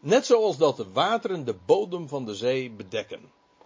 Net 0.05 0.25
zoals 0.25 0.57
dat 0.57 0.77
de 0.77 0.91
wateren 0.91 1.45
de 1.45 1.55
bodem 1.65 2.07
van 2.07 2.25
de 2.25 2.35
zee 2.35 2.69
bedekken. 2.69 3.19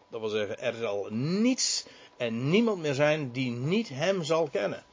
Dat 0.10 0.20
wil 0.20 0.30
zeggen, 0.30 0.60
er 0.60 0.74
zal 0.74 1.08
niets 1.10 1.86
en 2.18 2.50
niemand 2.50 2.82
meer 2.82 2.94
zijn 2.94 3.32
die 3.32 3.52
niet 3.52 3.90
hem 3.90 4.24
zal 4.24 4.50
kennen. 4.50 4.84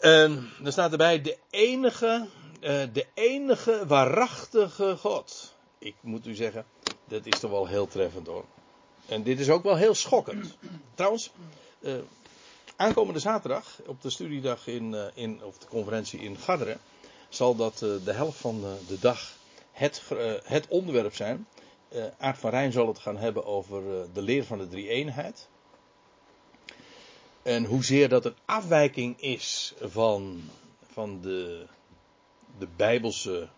En 0.00 0.50
er 0.64 0.72
staat 0.72 0.90
erbij 0.92 1.22
de 1.22 1.38
enige, 1.50 2.28
uh, 2.60 2.82
de 2.92 3.06
enige 3.14 3.86
waarachtige 3.86 4.96
God. 4.96 5.54
Ik 5.78 5.94
moet 6.00 6.26
u 6.26 6.34
zeggen, 6.34 6.64
dat 7.04 7.26
is 7.26 7.40
toch 7.40 7.50
wel 7.50 7.66
heel 7.66 7.86
treffend 7.86 8.26
hoor. 8.26 8.44
En 9.06 9.22
dit 9.22 9.40
is 9.40 9.50
ook 9.50 9.62
wel 9.62 9.76
heel 9.76 9.94
schokkend. 9.94 10.56
Trouwens, 10.94 11.30
uh, 11.80 11.94
aankomende 12.76 13.20
zaterdag 13.20 13.80
op 13.86 14.02
de 14.02 14.10
studiedag 14.10 14.66
in, 14.66 14.92
uh, 14.92 15.04
in 15.14 15.44
of 15.44 15.58
de 15.58 15.66
conferentie 15.66 16.20
in 16.20 16.36
Garderen 16.36 16.80
zal 17.28 17.56
dat 17.56 17.78
de 17.78 18.12
helft 18.12 18.38
van 18.38 18.60
de 18.88 18.98
dag 19.00 19.40
het, 19.82 20.02
het 20.44 20.68
onderwerp 20.68 21.14
zijn. 21.14 21.46
Aart 22.18 22.38
van 22.38 22.50
Rijn 22.50 22.72
zal 22.72 22.86
het 22.86 22.98
gaan 22.98 23.16
hebben 23.16 23.44
over 23.44 23.82
de 24.12 24.22
leer 24.22 24.44
van 24.44 24.58
de 24.58 24.68
drie 24.68 24.88
eenheid. 24.88 25.48
En 27.42 27.64
hoezeer 27.64 28.08
dat 28.08 28.24
een 28.24 28.36
afwijking 28.44 29.20
is 29.20 29.74
van, 29.80 30.42
van 30.92 31.20
de, 31.20 31.66
de 32.58 32.68
Bijbelse, 32.76 33.48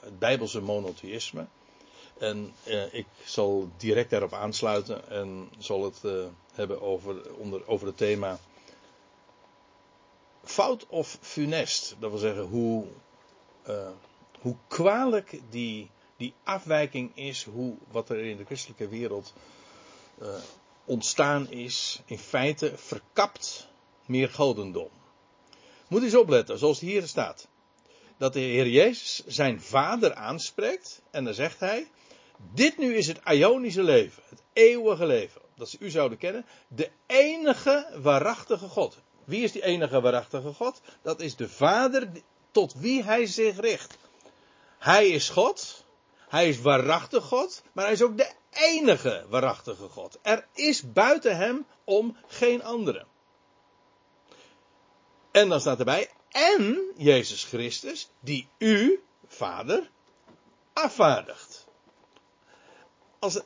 het 0.00 0.18
Bijbelse 0.18 0.60
monotheïsme. 0.60 1.46
En 2.18 2.52
eh, 2.64 2.94
ik 2.94 3.06
zal 3.24 3.68
direct 3.76 4.10
daarop 4.10 4.32
aansluiten 4.32 5.08
en 5.08 5.50
zal 5.58 5.84
het 5.84 6.00
uh, 6.04 6.24
hebben 6.52 6.82
over, 6.82 7.34
onder, 7.34 7.68
over 7.68 7.86
het 7.86 7.96
thema 7.96 8.38
fout 10.44 10.86
of 10.88 11.18
funest. 11.20 11.96
Dat 11.98 12.10
wil 12.10 12.18
zeggen 12.18 12.44
hoe, 12.44 12.84
uh, 13.68 13.88
hoe 14.40 14.56
kwalijk 14.68 15.40
die, 15.50 15.90
die 16.16 16.34
afwijking 16.42 17.16
is, 17.16 17.44
hoe, 17.44 17.76
wat 17.90 18.10
er 18.10 18.18
in 18.18 18.36
de 18.36 18.44
christelijke 18.44 18.88
wereld 18.88 19.32
ontstaan 20.84 21.50
is, 21.50 22.00
in 22.04 22.18
feite 22.18 22.72
verkapt 22.76 23.68
meer 24.06 24.28
godendom. 24.28 24.90
Moet 25.88 26.02
eens 26.02 26.16
opletten, 26.16 26.58
zoals 26.58 26.80
hier 26.80 27.06
staat. 27.06 27.48
Dat 28.16 28.32
de 28.32 28.40
Heer 28.40 28.68
Jezus 28.68 29.26
zijn 29.26 29.60
vader 29.60 30.14
aanspreekt 30.14 31.02
en 31.10 31.24
dan 31.24 31.34
zegt 31.34 31.60
hij, 31.60 31.90
dit 32.54 32.78
nu 32.78 32.96
is 32.96 33.06
het 33.06 33.20
Ionische 33.24 33.82
leven, 33.82 34.22
het 34.28 34.42
eeuwige 34.52 35.06
leven, 35.06 35.40
dat 35.54 35.68
ze 35.68 35.76
u 35.80 35.90
zouden 35.90 36.18
kennen, 36.18 36.46
de 36.68 36.90
enige 37.06 37.98
waarachtige 38.02 38.68
God. 38.68 38.98
Wie 39.24 39.42
is 39.42 39.52
die 39.52 39.62
enige 39.62 40.00
waarachtige 40.00 40.52
God? 40.52 40.80
Dat 41.02 41.20
is 41.20 41.36
de 41.36 41.48
Vader 41.48 42.08
tot 42.50 42.74
wie 42.74 43.04
hij 43.04 43.26
zich 43.26 43.60
richt. 43.60 43.98
Hij 44.78 45.08
is 45.08 45.28
God, 45.28 45.84
hij 46.28 46.48
is 46.48 46.60
waarachtig 46.60 47.24
God, 47.24 47.62
maar 47.72 47.84
hij 47.84 47.92
is 47.92 48.02
ook 48.02 48.16
de 48.16 48.32
enige 48.50 49.26
waarachtige 49.28 49.88
God. 49.88 50.18
Er 50.22 50.46
is 50.52 50.92
buiten 50.92 51.36
hem 51.36 51.66
om 51.84 52.16
geen 52.26 52.62
andere. 52.62 53.06
En 55.30 55.48
dan 55.48 55.60
staat 55.60 55.78
erbij, 55.78 56.10
en 56.28 56.92
Jezus 56.96 57.44
Christus, 57.44 58.10
die 58.20 58.48
u, 58.58 59.02
Vader, 59.26 59.90
afvaardigt. 60.72 61.66
Als, 63.18 63.40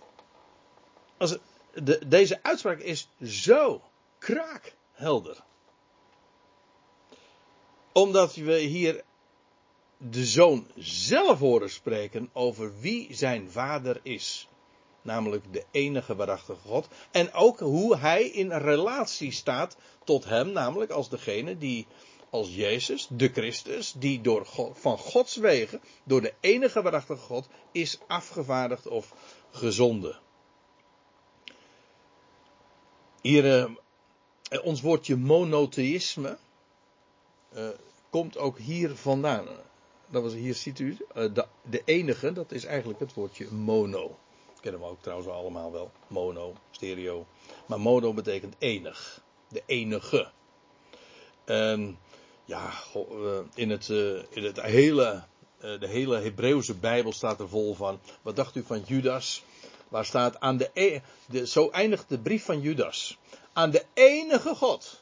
als 1.17 1.37
de, 1.75 2.09
deze 2.09 2.43
uitspraak 2.43 2.79
is 2.79 3.09
zo 3.23 3.83
kraakhelder. 4.19 5.45
Omdat 7.93 8.35
we 8.35 8.59
hier 8.59 9.05
de 10.11 10.25
zoon 10.27 10.67
zelf 10.77 11.39
horen 11.39 11.71
spreken 11.71 12.31
over 12.33 12.81
wie 12.81 13.15
zijn 13.15 13.51
vader 13.51 14.01
is. 14.03 14.49
Namelijk 15.03 15.53
de 15.53 15.65
enige 15.71 16.17
waarachtige 16.17 16.61
God. 16.61 16.89
En 17.11 17.33
ook 17.33 17.59
hoe 17.59 17.97
hij 17.97 18.23
in 18.23 18.53
relatie 18.53 19.33
staat 19.33 19.77
tot 20.05 20.25
hem, 20.25 20.53
namelijk 20.53 20.91
als 20.91 21.09
degene 21.09 21.59
die 21.59 21.87
als 22.31 22.55
Jezus, 22.55 23.07
de 23.11 23.29
Christus, 23.29 23.93
die 23.97 24.21
door 24.21 24.47
van 24.73 24.99
Gods 24.99 25.37
wegen, 25.37 25.81
door 26.05 26.21
de 26.21 26.35
enige 26.41 26.83
waarachtige 26.83 27.21
God, 27.21 27.49
is 27.73 27.99
afgevaardigd 28.07 28.87
of 28.87 29.15
gezonden. 29.51 30.19
Hier, 33.21 33.45
uh, 33.45 34.65
ons 34.65 34.81
woordje 34.81 35.17
monotheïsme 35.17 36.39
uh, 37.55 37.69
komt 38.11 38.39
ook 38.39 38.59
hier 38.59 38.97
vandaan. 38.97 39.47
Dat 40.13 40.23
was, 40.23 40.33
hier 40.33 40.55
ziet 40.55 40.79
u, 40.79 40.97
uh, 41.17 41.35
de, 41.35 41.47
de, 41.63 41.83
enige, 41.85 42.33
dat 42.33 42.53
is 42.53 42.65
eigenlijk 42.65 43.01
het 43.01 43.15
woordje 43.15 43.53
mono. 43.53 44.19
Kennen 44.61 44.81
we 44.81 44.87
ook 44.87 45.03
trouwens 45.03 45.29
allemaal 45.29 45.73
wel. 45.73 45.91
Mono, 46.07 46.55
stereo. 46.71 47.27
Maar 47.67 47.81
mono 47.81 48.15
betekent 48.15 48.55
enig. 48.59 49.23
De 49.49 49.63
enige. 49.67 50.31
En 51.45 51.99
ja, 52.45 52.73
in 53.55 53.71
het, 53.71 53.89
in 54.31 54.45
het 54.45 54.61
hele, 54.61 55.23
de 55.59 55.89
hele 55.89 56.19
Hebreeuwse 56.21 56.75
Bijbel 56.75 57.13
staat 57.13 57.41
er 57.41 57.49
vol 57.49 57.75
van. 57.75 58.01
Wat 58.23 58.37
dacht 58.37 58.57
u 58.57 58.63
van 58.63 58.83
Judas? 58.87 59.45
Waar 59.89 60.05
staat 60.05 60.41
aan 60.41 60.57
de, 60.57 60.71
e, 60.75 61.01
de, 61.27 61.47
zo 61.47 61.71
eindigt 61.71 62.09
de 62.09 62.19
brief 62.19 62.45
van 62.45 62.61
Judas. 62.61 63.19
Aan 63.53 63.71
de 63.71 63.85
enige 63.95 64.55
God, 64.55 65.01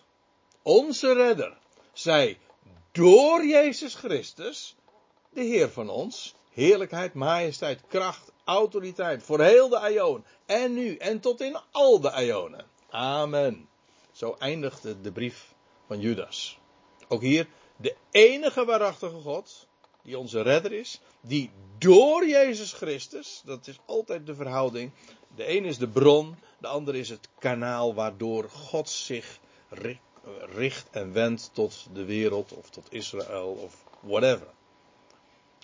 onze 0.62 1.12
redder, 1.12 1.58
zij 1.92 2.38
door 2.92 3.46
Jezus 3.46 3.94
Christus, 3.94 4.76
de 5.32 5.42
Heer 5.42 5.70
van 5.70 5.88
ons, 5.88 6.34
heerlijkheid, 6.52 7.14
majesteit, 7.14 7.80
kracht, 7.88 8.32
autoriteit 8.44 9.22
voor 9.22 9.40
heel 9.40 9.68
de 9.68 9.90
Ionen. 9.92 10.24
En 10.46 10.74
nu 10.74 10.96
en 10.96 11.20
tot 11.20 11.40
in 11.40 11.56
al 11.70 12.00
de 12.00 12.12
Ionen. 12.24 12.64
Amen. 12.90 13.68
Zo 14.12 14.36
eindigt 14.38 14.82
de 15.02 15.12
brief 15.12 15.54
van 15.86 16.00
Judas. 16.00 16.58
Ook 17.08 17.22
hier 17.22 17.46
de 17.76 17.96
enige 18.10 18.64
waarachtige 18.64 19.20
God, 19.20 19.66
die 20.02 20.18
onze 20.18 20.42
redder 20.42 20.72
is, 20.72 21.00
die 21.20 21.50
door 21.78 22.26
Jezus 22.26 22.72
Christus, 22.72 23.42
dat 23.44 23.66
is 23.66 23.78
altijd 23.84 24.26
de 24.26 24.34
verhouding, 24.34 24.90
de 25.36 25.56
een 25.56 25.64
is 25.64 25.78
de 25.78 25.88
bron, 25.88 26.36
de 26.58 26.66
ander 26.66 26.94
is 26.94 27.08
het 27.08 27.28
kanaal 27.38 27.94
waardoor 27.94 28.50
God 28.50 28.88
zich 28.88 29.40
richt 30.54 30.86
en 30.90 31.12
wendt 31.12 31.50
tot 31.52 31.86
de 31.92 32.04
wereld 32.04 32.52
of 32.52 32.70
tot 32.70 32.92
Israël 32.92 33.58
of 33.62 33.84
whatever. 34.00 34.46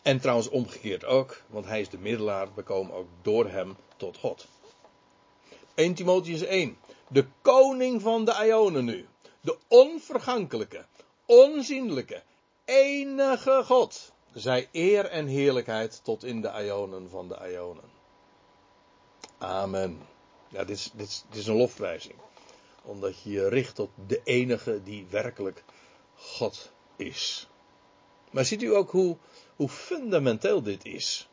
En 0.06 0.20
trouwens 0.20 0.48
omgekeerd 0.48 1.04
ook, 1.04 1.42
want 1.46 1.66
hij 1.66 1.80
is 1.80 1.88
de 1.88 1.98
middelaar, 1.98 2.48
we 2.54 2.62
komen 2.62 2.94
ook 2.94 3.08
door 3.22 3.48
hem 3.48 3.76
tot 3.96 4.16
God. 4.16 4.46
1 5.74 5.94
Timotheus 5.94 6.40
1. 6.40 6.76
De 7.08 7.26
koning 7.42 8.02
van 8.02 8.24
de 8.24 8.44
Ionen 8.44 8.84
nu. 8.84 9.06
De 9.40 9.56
onvergankelijke, 9.68 10.84
onzienlijke, 11.24 12.22
enige 12.64 13.62
God 13.64 14.12
zij 14.34 14.68
eer 14.72 15.04
en 15.04 15.26
heerlijkheid 15.26 16.00
tot 16.02 16.24
in 16.24 16.40
de 16.40 16.64
Ionen 16.64 17.10
van 17.10 17.28
de 17.28 17.50
Ionen. 17.52 17.90
Amen. 19.38 19.98
Ja, 20.48 20.64
dit 20.64 20.76
is, 20.76 20.90
dit, 20.94 21.24
is, 21.32 21.46
een 21.46 21.56
lofprijzing. 21.56 22.14
Omdat 22.82 23.22
je 23.22 23.30
je 23.30 23.48
richt 23.48 23.74
tot 23.74 23.90
de 24.06 24.20
enige 24.24 24.82
die 24.82 25.06
werkelijk 25.10 25.64
God 26.14 26.70
is. 26.96 27.48
Maar 28.30 28.44
ziet 28.44 28.62
u 28.62 28.74
ook 28.74 28.90
hoe, 28.90 29.16
hoe 29.56 29.68
fundamenteel 29.68 30.62
dit 30.62 30.84
is? 30.84 31.28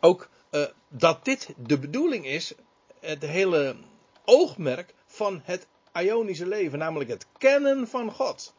Ook 0.00 0.28
uh, 0.50 0.66
dat 0.88 1.24
dit 1.24 1.54
de 1.56 1.78
bedoeling 1.78 2.26
is, 2.26 2.52
het 3.00 3.22
hele 3.22 3.76
oogmerk 4.24 4.94
van 5.06 5.40
het 5.44 5.66
Ionische 5.92 6.46
leven, 6.46 6.78
namelijk 6.78 7.10
het 7.10 7.26
kennen 7.38 7.88
van 7.88 8.12
God. 8.12 8.54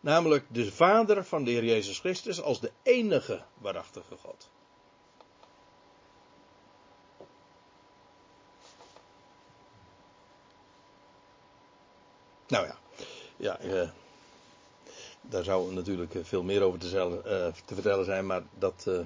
Namelijk 0.00 0.44
de 0.48 0.72
Vader 0.72 1.24
van 1.24 1.44
de 1.44 1.50
Heer 1.50 1.64
Jezus 1.64 1.98
Christus 1.98 2.42
als 2.42 2.60
de 2.60 2.70
enige 2.82 3.44
waarachtige 3.58 4.16
God. 4.16 4.50
Nou 12.46 12.66
ja, 12.66 12.78
ja 13.36 13.58
eh, 13.58 13.88
daar 15.28 15.44
zou 15.44 15.74
natuurlijk 15.74 16.14
veel 16.22 16.42
meer 16.42 16.62
over 16.62 16.78
te, 16.78 16.86
uh, 16.86 17.64
te 17.64 17.74
vertellen 17.74 18.04
zijn, 18.04 18.26
maar 18.26 18.42
dat 18.58 18.84
uh, 18.88 19.00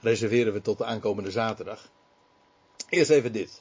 reserveren 0.00 0.52
we 0.52 0.62
tot 0.62 0.78
de 0.78 0.84
aankomende 0.84 1.30
zaterdag. 1.30 1.88
Eerst 2.88 3.10
even 3.10 3.32
dit. 3.32 3.60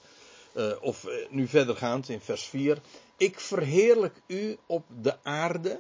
Of 0.82 1.08
nu 1.30 1.48
verdergaand 1.48 2.10
in 2.10 2.20
vers 2.20 2.44
4. 2.44 2.78
Ik 3.18 3.40
verheerlijk 3.40 4.22
u 4.28 4.58
op 4.66 4.84
de 5.02 5.24
aarde 5.24 5.80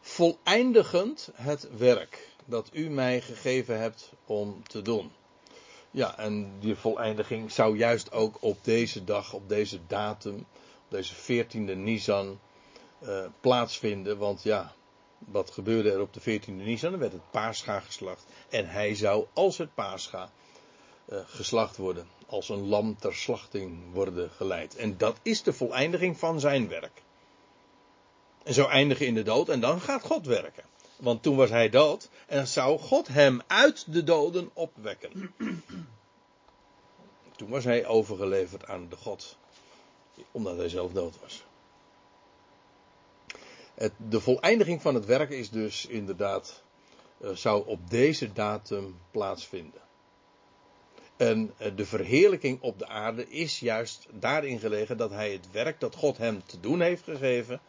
voleindigend 0.00 1.30
het 1.34 1.68
werk 1.76 2.28
dat 2.44 2.70
u 2.72 2.88
mij 2.88 3.20
gegeven 3.20 3.80
hebt 3.80 4.12
om 4.26 4.62
te 4.68 4.82
doen. 4.82 5.12
Ja, 5.90 6.18
en 6.18 6.52
die 6.60 6.74
voleindiging 6.74 7.52
zou 7.52 7.76
juist 7.76 8.12
ook 8.12 8.36
op 8.40 8.58
deze 8.62 9.04
dag, 9.04 9.32
op 9.32 9.48
deze 9.48 9.78
datum, 9.86 10.34
op 10.84 10.90
deze 10.90 11.14
14e 11.14 11.76
Nisan 11.76 12.38
uh, 13.02 13.24
plaatsvinden. 13.40 14.18
Want 14.18 14.42
ja, 14.42 14.74
wat 15.18 15.50
gebeurde 15.50 15.90
er 15.90 16.00
op 16.00 16.12
de 16.12 16.20
14e 16.20 16.50
Nisan? 16.50 16.92
Er 16.92 16.98
werd 16.98 17.12
het 17.12 17.30
paascha 17.30 17.80
geslacht. 17.80 18.24
En 18.48 18.68
hij 18.68 18.94
zou 18.94 19.26
als 19.32 19.58
het 19.58 19.74
paascha 19.74 20.30
uh, 21.08 21.18
geslacht 21.26 21.76
worden. 21.76 22.08
Als 22.26 22.48
een 22.48 22.68
lam 22.68 22.96
ter 22.98 23.14
slachting 23.14 23.92
worden 23.92 24.30
geleid. 24.30 24.76
En 24.76 24.96
dat 24.98 25.18
is 25.22 25.42
de 25.42 25.52
voleindiging 25.52 26.18
van 26.18 26.40
zijn 26.40 26.68
werk. 26.68 27.02
En 28.42 28.54
zou 28.54 28.70
eindigen 28.70 29.06
in 29.06 29.14
de 29.14 29.22
dood 29.22 29.48
en 29.48 29.60
dan 29.60 29.80
gaat 29.80 30.02
God 30.02 30.26
werken. 30.26 30.64
Want 30.96 31.22
toen 31.22 31.36
was 31.36 31.50
hij 31.50 31.68
dood 31.68 32.08
en 32.26 32.46
zou 32.46 32.78
God 32.78 33.08
hem 33.08 33.40
uit 33.46 33.92
de 33.92 34.04
doden 34.04 34.50
opwekken. 34.52 35.34
Toen 37.36 37.48
was 37.48 37.64
hij 37.64 37.86
overgeleverd 37.86 38.66
aan 38.66 38.88
de 38.88 38.96
God, 38.96 39.36
omdat 40.30 40.56
hij 40.56 40.68
zelf 40.68 40.92
dood 40.92 41.20
was. 41.20 41.44
Het, 43.76 43.92
de 43.96 44.20
voleindiging 44.20 44.82
van 44.82 44.94
het 44.94 45.04
werk 45.04 45.30
is 45.30 45.50
dus 45.50 45.86
inderdaad, 45.86 46.62
uh, 47.20 47.30
zou 47.30 47.66
op 47.66 47.90
deze 47.90 48.32
datum 48.32 48.96
plaatsvinden. 49.10 49.80
En 51.16 51.54
uh, 51.58 51.76
de 51.76 51.86
verheerlijking 51.86 52.60
op 52.60 52.78
de 52.78 52.86
aarde 52.86 53.28
is 53.28 53.60
juist 53.60 54.06
daarin 54.10 54.58
gelegen 54.58 54.96
dat 54.96 55.10
hij 55.10 55.32
het 55.32 55.50
werk 55.50 55.80
dat 55.80 55.94
God 55.94 56.18
hem 56.18 56.42
te 56.46 56.60
doen 56.60 56.80
heeft 56.80 57.04
gegeven, 57.04 57.60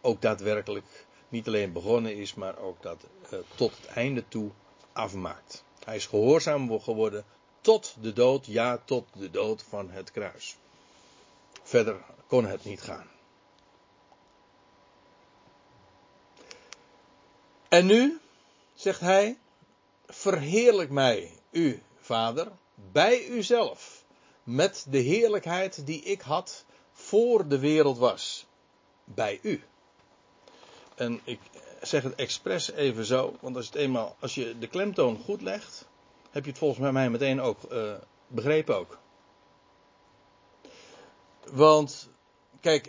ook 0.00 0.22
daadwerkelijk 0.22 1.06
niet 1.28 1.46
alleen 1.46 1.72
begonnen 1.72 2.16
is, 2.16 2.34
maar 2.34 2.58
ook 2.58 2.82
dat 2.82 3.06
uh, 3.32 3.38
tot 3.54 3.76
het 3.76 3.86
einde 3.86 4.28
toe 4.28 4.50
afmaakt. 4.92 5.64
Hij 5.84 5.96
is 5.96 6.06
gehoorzaam 6.06 6.80
geworden 6.80 7.24
tot 7.60 7.96
de 8.00 8.12
dood, 8.12 8.46
ja, 8.46 8.82
tot 8.84 9.06
de 9.12 9.30
dood 9.30 9.62
van 9.62 9.90
het 9.90 10.10
kruis. 10.10 10.56
Verder 11.62 12.00
kon 12.26 12.46
het 12.46 12.64
niet 12.64 12.80
gaan. 12.80 13.06
En 17.76 17.86
nu, 17.86 18.20
zegt 18.74 19.00
hij, 19.00 19.38
verheerlijk 20.06 20.90
mij, 20.90 21.30
u, 21.50 21.82
vader, 22.00 22.52
bij 22.92 23.26
uzelf, 23.26 24.04
met 24.42 24.86
de 24.88 24.98
heerlijkheid 24.98 25.86
die 25.86 26.02
ik 26.02 26.20
had 26.20 26.64
voor 26.92 27.48
de 27.48 27.58
wereld 27.58 27.98
was, 27.98 28.46
bij 29.04 29.38
u. 29.42 29.62
En 30.94 31.20
ik 31.24 31.40
zeg 31.82 32.02
het 32.02 32.14
expres 32.14 32.70
even 32.70 33.04
zo, 33.04 33.36
want 33.40 33.56
als, 33.56 33.66
het 33.66 33.74
eenmaal, 33.74 34.16
als 34.20 34.34
je 34.34 34.58
de 34.58 34.68
klemtoon 34.68 35.18
goed 35.18 35.42
legt, 35.42 35.86
heb 36.30 36.44
je 36.44 36.50
het 36.50 36.58
volgens 36.58 36.92
mij 36.92 37.10
meteen 37.10 37.40
ook 37.40 37.72
uh, 37.72 37.92
begrepen 38.26 38.76
ook. 38.76 38.98
Want, 41.52 42.08
kijk, 42.60 42.86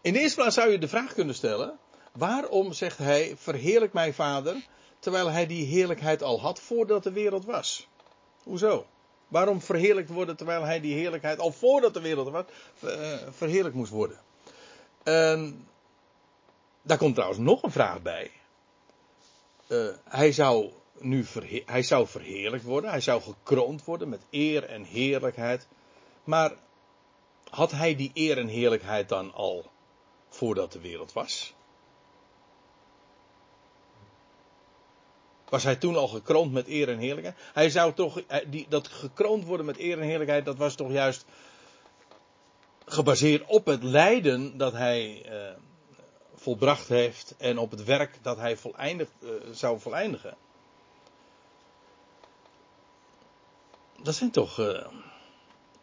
in 0.00 0.12
de 0.12 0.18
eerste 0.18 0.40
plaats 0.40 0.54
zou 0.54 0.70
je 0.70 0.78
de 0.78 0.88
vraag 0.88 1.14
kunnen 1.14 1.34
stellen, 1.34 1.78
waarom 2.18 2.72
zegt 2.72 2.98
hij, 2.98 3.34
verheerlijk 3.36 3.92
mij 3.92 4.12
vader, 4.12 4.66
terwijl 4.98 5.30
hij 5.30 5.46
die 5.46 5.66
heerlijkheid 5.66 6.22
al 6.22 6.40
had 6.40 6.60
voordat 6.60 7.02
de 7.02 7.12
wereld 7.12 7.44
was? 7.44 7.88
Hoezo? 8.42 8.86
Waarom 9.28 9.60
verheerlijkt 9.60 10.10
worden 10.10 10.36
terwijl 10.36 10.62
hij 10.62 10.80
die 10.80 10.94
heerlijkheid 10.94 11.38
al 11.38 11.52
voordat 11.52 11.94
de 11.94 12.00
wereld 12.00 12.30
was, 12.30 12.44
uh, 12.84 13.16
verheerlijkt 13.30 13.76
moest 13.76 13.90
worden? 13.90 14.18
En 15.02 15.66
Daar 16.82 16.98
komt 16.98 17.14
trouwens 17.14 17.40
nog 17.40 17.62
een 17.62 17.70
vraag 17.70 18.02
bij. 18.02 18.30
Uh, 19.66 19.88
hij 20.04 20.32
zou 20.32 20.70
nu 20.98 21.26
hij 21.66 21.82
zou 21.82 22.06
verheerlijkt 22.06 22.64
worden, 22.64 22.90
hij 22.90 23.00
zou 23.00 23.22
gekroond 23.22 23.84
worden 23.84 24.08
met 24.08 24.20
eer 24.30 24.64
en 24.64 24.82
heerlijkheid. 24.84 25.66
Maar 26.24 26.52
had 27.50 27.70
hij 27.70 27.96
die 27.96 28.10
eer 28.14 28.38
en 28.38 28.46
heerlijkheid 28.46 29.08
dan 29.08 29.34
al 29.34 29.70
voordat 30.28 30.72
de 30.72 30.80
wereld 30.80 31.12
was? 31.12 31.54
Was 35.48 35.64
hij 35.64 35.76
toen 35.76 35.96
al 35.96 36.08
gekroond 36.08 36.52
met 36.52 36.68
eer 36.68 36.88
en 36.88 36.98
heerlijkheid? 36.98 37.36
Hij 37.52 37.70
zou 37.70 37.92
toch, 37.92 38.22
die, 38.46 38.66
dat 38.68 38.88
gekroond 38.88 39.44
worden 39.44 39.66
met 39.66 39.78
eer 39.78 39.98
en 39.98 40.06
heerlijkheid, 40.06 40.44
dat 40.44 40.56
was 40.56 40.74
toch 40.74 40.90
juist 40.90 41.24
gebaseerd 42.84 43.46
op 43.46 43.66
het 43.66 43.82
lijden 43.82 44.58
dat 44.58 44.72
hij 44.72 45.22
eh, 45.24 45.56
volbracht 46.34 46.88
heeft 46.88 47.34
en 47.38 47.58
op 47.58 47.70
het 47.70 47.84
werk 47.84 48.18
dat 48.22 48.36
hij 48.36 48.58
uh, 48.62 49.30
zou 49.50 49.80
voleindigen. 49.80 50.36
Dat 54.02 54.14
zijn 54.14 54.30
toch 54.30 54.60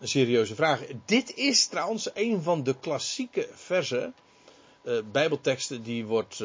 serieuze 0.02 0.56
vragen. 0.56 1.02
Dit 1.06 1.36
is 1.36 1.68
trouwens 1.68 2.10
een 2.14 2.42
van 2.42 2.64
de 2.64 2.76
klassieke 2.80 3.50
versen, 3.54 4.16
bijbelteksten 5.12 5.84
die, 5.84 6.06
wordt, 6.06 6.44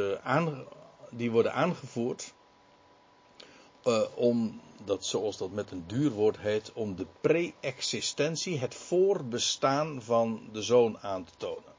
die 1.10 1.30
worden 1.30 1.52
aangevoerd 1.52 2.32
om 4.14 4.60
dat 4.84 5.04
zoals 5.04 5.36
dat 5.36 5.50
met 5.50 5.70
een 5.70 5.84
duur 5.86 6.10
woord 6.10 6.38
heet, 6.38 6.72
om 6.72 6.96
de 6.96 7.06
pre-existentie, 7.20 8.58
het 8.58 8.74
voorbestaan 8.74 10.02
van 10.02 10.48
de 10.52 10.62
zoon 10.62 10.98
aan 10.98 11.24
te 11.24 11.32
tonen. 11.36 11.78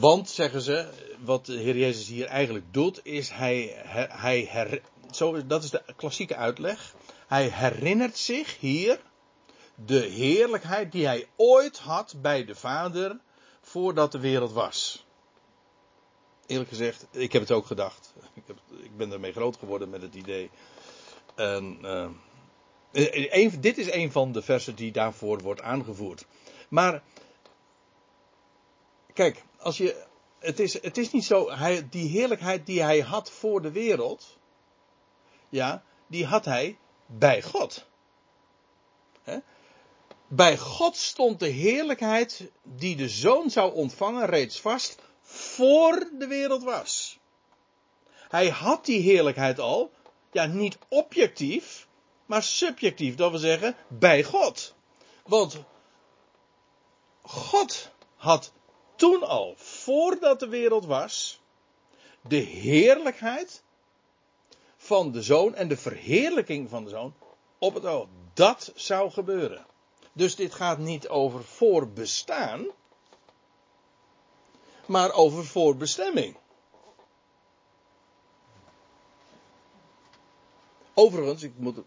Want, 0.00 0.30
zeggen 0.30 0.60
ze, 0.60 0.88
wat 1.24 1.46
de 1.46 1.52
Heer 1.52 1.76
Jezus 1.76 2.08
hier 2.08 2.26
eigenlijk 2.26 2.64
doet, 2.70 3.00
is 3.02 3.28
hij, 3.28 3.72
hij 4.08 4.48
her, 4.50 4.82
zo, 5.10 5.46
dat 5.46 5.64
is 5.64 5.70
de 5.70 5.82
klassieke 5.96 6.36
uitleg. 6.36 6.94
Hij 7.26 7.48
herinnert 7.48 8.18
zich 8.18 8.60
hier 8.60 9.00
de 9.74 9.98
heerlijkheid 10.00 10.92
die 10.92 11.06
hij 11.06 11.28
ooit 11.36 11.78
had 11.78 12.14
bij 12.22 12.44
de 12.44 12.54
Vader 12.54 13.18
voordat 13.60 14.12
de 14.12 14.18
wereld 14.18 14.52
was. 14.52 15.05
Eerlijk 16.46 16.68
gezegd, 16.68 17.06
ik 17.10 17.32
heb 17.32 17.42
het 17.42 17.52
ook 17.52 17.66
gedacht. 17.66 18.14
Ik, 18.34 18.42
heb, 18.46 18.56
ik 18.82 18.96
ben 18.96 19.12
ermee 19.12 19.32
groot 19.32 19.56
geworden 19.56 19.90
met 19.90 20.02
het 20.02 20.14
idee. 20.14 20.50
En, 21.34 21.78
uh, 21.82 23.52
dit 23.60 23.78
is 23.78 23.92
een 23.92 24.12
van 24.12 24.32
de 24.32 24.42
versen 24.42 24.74
die 24.74 24.92
daarvoor 24.92 25.42
wordt 25.42 25.60
aangevoerd. 25.60 26.26
Maar, 26.68 27.02
kijk, 29.12 29.44
als 29.58 29.76
je, 29.76 30.04
het, 30.38 30.60
is, 30.60 30.82
het 30.82 30.98
is 30.98 31.10
niet 31.10 31.24
zo, 31.24 31.50
hij, 31.50 31.88
die 31.90 32.08
heerlijkheid 32.08 32.66
die 32.66 32.82
hij 32.82 33.00
had 33.00 33.30
voor 33.30 33.62
de 33.62 33.70
wereld, 33.70 34.38
ja, 35.48 35.82
die 36.06 36.26
had 36.26 36.44
hij 36.44 36.78
bij 37.06 37.42
God. 37.42 37.86
Bij 40.28 40.58
God 40.58 40.96
stond 40.96 41.40
de 41.40 41.48
heerlijkheid 41.48 42.50
die 42.62 42.96
de 42.96 43.08
zoon 43.08 43.50
zou 43.50 43.74
ontvangen 43.74 44.26
reeds 44.26 44.60
vast 44.60 44.98
voor 45.36 46.08
de 46.18 46.26
wereld 46.26 46.62
was. 46.62 47.18
Hij 48.28 48.48
had 48.48 48.84
die 48.84 49.00
heerlijkheid 49.00 49.58
al, 49.58 49.90
ja, 50.32 50.46
niet 50.46 50.78
objectief, 50.88 51.86
maar 52.26 52.42
subjectief. 52.42 53.14
Dat 53.14 53.30
wil 53.30 53.38
zeggen, 53.38 53.76
bij 53.88 54.24
God. 54.24 54.74
Want 55.24 55.62
God 57.22 57.90
had 58.16 58.52
toen 58.96 59.22
al, 59.22 59.54
voordat 59.56 60.40
de 60.40 60.48
wereld 60.48 60.84
was, 60.84 61.40
de 62.20 62.36
heerlijkheid 62.36 63.62
van 64.76 65.12
de 65.12 65.22
zoon 65.22 65.54
en 65.54 65.68
de 65.68 65.76
verheerlijking 65.76 66.68
van 66.68 66.84
de 66.84 66.90
zoon 66.90 67.14
op 67.58 67.74
het 67.74 67.84
oog. 67.84 68.06
Dat 68.34 68.72
zou 68.74 69.10
gebeuren. 69.10 69.66
Dus 70.12 70.36
dit 70.36 70.54
gaat 70.54 70.78
niet 70.78 71.08
over 71.08 71.44
voorbestaan, 71.44 72.66
maar 74.86 75.12
over 75.12 75.44
voorbestemming. 75.44 76.36
Overigens, 80.94 81.42
ik 81.42 81.52
moet 81.56 81.82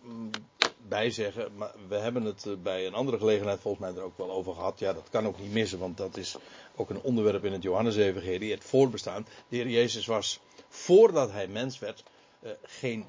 bij 0.90 1.12
zeggen, 1.12 1.56
maar 1.56 1.74
we 1.88 1.96
hebben 1.96 2.24
het 2.24 2.46
eh, 2.46 2.54
bij 2.64 2.88
een 2.88 2.94
andere 2.94 3.18
gelegenheid 3.18 3.60
volgens 3.60 3.84
mij 3.84 3.96
er 3.96 4.04
ook 4.04 4.18
wel 4.18 4.32
over 4.32 4.54
gehad. 4.54 4.80
Ja, 4.80 4.94
dat 4.94 5.10
kan 5.10 5.28
ook 5.28 5.40
niet 5.40 5.52
missen, 5.52 5.80
want 5.80 5.98
dat 5.98 6.18
is 6.18 6.36
ook 6.76 6.90
een 6.90 7.02
onderwerp 7.02 7.46
in 7.46 7.52
het 7.52 7.64
Johannesevangelie, 7.64 8.52
het 8.52 8.64
voorbestaan. 8.64 9.26
De 9.48 9.56
Heer 9.56 9.68
Jezus 9.68 10.06
was, 10.06 10.40
voordat 10.68 11.32
hij 11.32 11.48
mens 11.48 11.80
werd, 11.80 12.04
eh, 12.40 12.52
geen, 12.64 13.06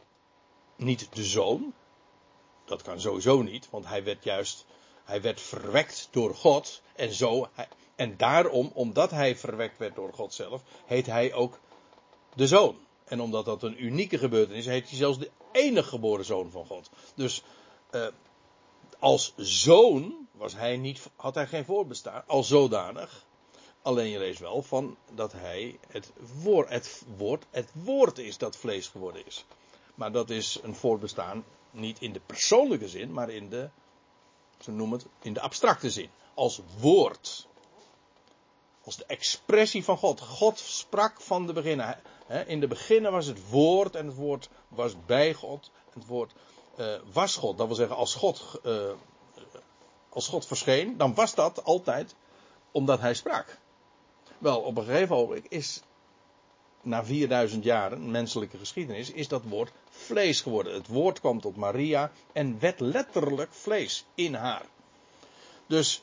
niet 0.77 1.09
de 1.13 1.25
zoon. 1.25 1.73
Dat 2.65 2.83
kan 2.83 3.01
sowieso 3.01 3.43
niet, 3.43 3.71
want 3.71 3.87
hij 3.87 4.05
werd 4.05 4.25
juist, 4.25 4.67
hij 5.05 5.23
werd 5.23 5.41
verwekt 5.41 6.09
door 6.11 6.35
God. 6.35 6.83
En 6.97 7.13
zo, 7.13 7.49
en 7.97 8.17
daarom, 8.17 8.71
omdat 8.75 9.11
hij 9.11 9.37
verwekt 9.37 9.79
werd 9.79 9.95
door 9.95 10.13
God 10.13 10.35
zelf, 10.35 10.63
heet 10.87 11.07
hij 11.07 11.33
ook 11.33 11.59
de 12.35 12.47
zoon. 12.47 12.77
En 13.05 13.21
omdat 13.21 13.45
dat 13.45 13.63
een 13.63 13.85
unieke 13.85 14.19
gebeurtenis 14.19 14.67
is, 14.67 14.73
heet 14.73 14.89
hij 14.89 14.99
zelfs 14.99 15.19
de 15.19 15.31
enige 15.53 15.89
geboren 15.89 16.25
zoon 16.25 16.51
van 16.51 16.67
God. 16.67 16.91
Dus 17.15 17.43
uh, 17.91 18.07
als 18.99 19.33
zoon 19.37 20.29
was 20.33 20.55
hij 20.55 20.77
niet, 20.77 21.11
had 21.17 21.35
hij 21.35 21.47
geen 21.47 21.65
voorbestaan, 21.65 22.23
als 22.27 22.49
zodanig. 22.49 23.25
Alleen 23.83 24.09
je 24.09 24.19
leest 24.19 24.41
wel 24.41 24.63
van 24.63 24.97
dat 25.15 25.33
hij 25.33 25.79
het 25.89 26.13
woord, 26.43 26.69
het 26.69 27.03
woord, 27.17 27.47
het 27.51 27.71
woord 27.73 28.19
is 28.19 28.39
dat 28.39 28.57
vlees 28.57 28.89
geworden 28.89 29.27
is. 29.27 29.45
Maar 29.95 30.13
dat 30.13 30.31
is 30.31 30.59
een 30.63 30.75
voorbestaan 30.75 31.45
niet 31.71 32.01
in 32.01 32.13
de 32.13 32.21
persoonlijke 32.27 32.89
zin, 32.89 33.13
maar 33.13 33.31
in 33.31 33.49
de, 33.49 33.69
ze 34.63 34.71
noemen 34.71 34.99
het, 34.99 35.09
in 35.23 35.33
de 35.33 35.41
abstracte 35.41 35.91
zin. 35.91 36.11
Als 36.35 36.61
woord. 36.79 37.47
Als 38.85 38.97
de 38.97 39.05
expressie 39.07 39.85
van 39.85 39.97
God. 39.97 40.21
God 40.21 40.59
sprak 40.59 41.21
van 41.21 41.47
de 41.47 41.53
beginnen. 41.53 42.01
In 42.47 42.61
de 42.61 42.67
beginnen 42.67 43.13
was 43.13 43.27
het 43.27 43.49
woord 43.49 43.95
en 43.95 44.07
het 44.07 44.17
woord 44.17 44.49
was 44.69 44.95
bij 45.07 45.35
God. 45.35 45.71
Het 45.93 46.07
woord 46.07 46.33
uh, 46.77 46.87
was 47.13 47.37
God. 47.37 47.59
Dat 47.59 47.67
wil 47.67 47.77
zeggen, 47.77 47.97
als 47.97 48.15
God, 48.15 48.61
uh, 48.65 48.91
als 50.09 50.29
God 50.29 50.47
verscheen, 50.47 50.97
dan 50.97 51.15
was 51.15 51.35
dat 51.35 51.65
altijd 51.65 52.15
omdat 52.71 53.01
hij 53.01 53.15
sprak. 53.15 53.59
Wel, 54.39 54.61
op 54.61 54.77
een 54.77 54.85
gegeven 54.85 55.17
moment 55.17 55.47
is, 55.49 55.83
na 56.83 57.05
4000 57.05 57.65
jaren 57.65 58.11
menselijke 58.11 58.59
geschiedenis, 58.59 59.11
is 59.11 59.29
dat 59.29 59.43
woord 59.43 59.73
vlees 60.11 60.41
geworden. 60.41 60.75
Het 60.75 60.87
woord 60.87 61.21
kwam 61.21 61.41
tot 61.41 61.57
Maria 61.57 62.11
en 62.33 62.61
werd 62.61 62.81
letterlijk 62.81 63.53
vlees 63.53 64.05
in 64.15 64.35
haar. 64.35 64.67
Dus 65.67 66.03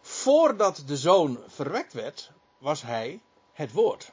voordat 0.00 0.82
de 0.86 0.96
zoon 0.96 1.38
verwekt 1.46 1.92
werd, 1.92 2.30
was 2.58 2.82
hij 2.82 3.20
het 3.52 3.72
woord. 3.72 4.12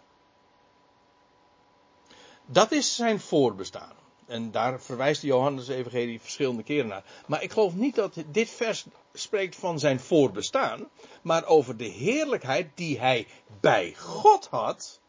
Dat 2.46 2.72
is 2.72 2.96
zijn 2.96 3.20
voorbestaan. 3.20 3.96
En 4.26 4.52
daar 4.52 4.82
verwijst 4.82 5.22
de 5.22 5.28
Johannes 5.28 5.68
Evangelie 5.68 6.22
verschillende 6.22 6.64
keren 6.64 6.88
naar. 6.88 7.04
Maar 7.28 7.44
ik 7.44 7.52
geloof 7.52 7.74
niet 7.74 7.96
dat 7.96 8.16
dit 8.32 8.50
vers 8.50 8.86
spreekt 9.14 9.56
van 9.56 9.80
zijn 9.80 10.00
voorbestaan, 10.00 10.90
maar 11.22 11.46
over 11.46 11.78
de 11.78 11.84
heerlijkheid 11.84 12.70
die 12.76 13.00
hij 13.00 13.28
bij 13.60 13.96
God 13.98 14.48
had 14.48 15.00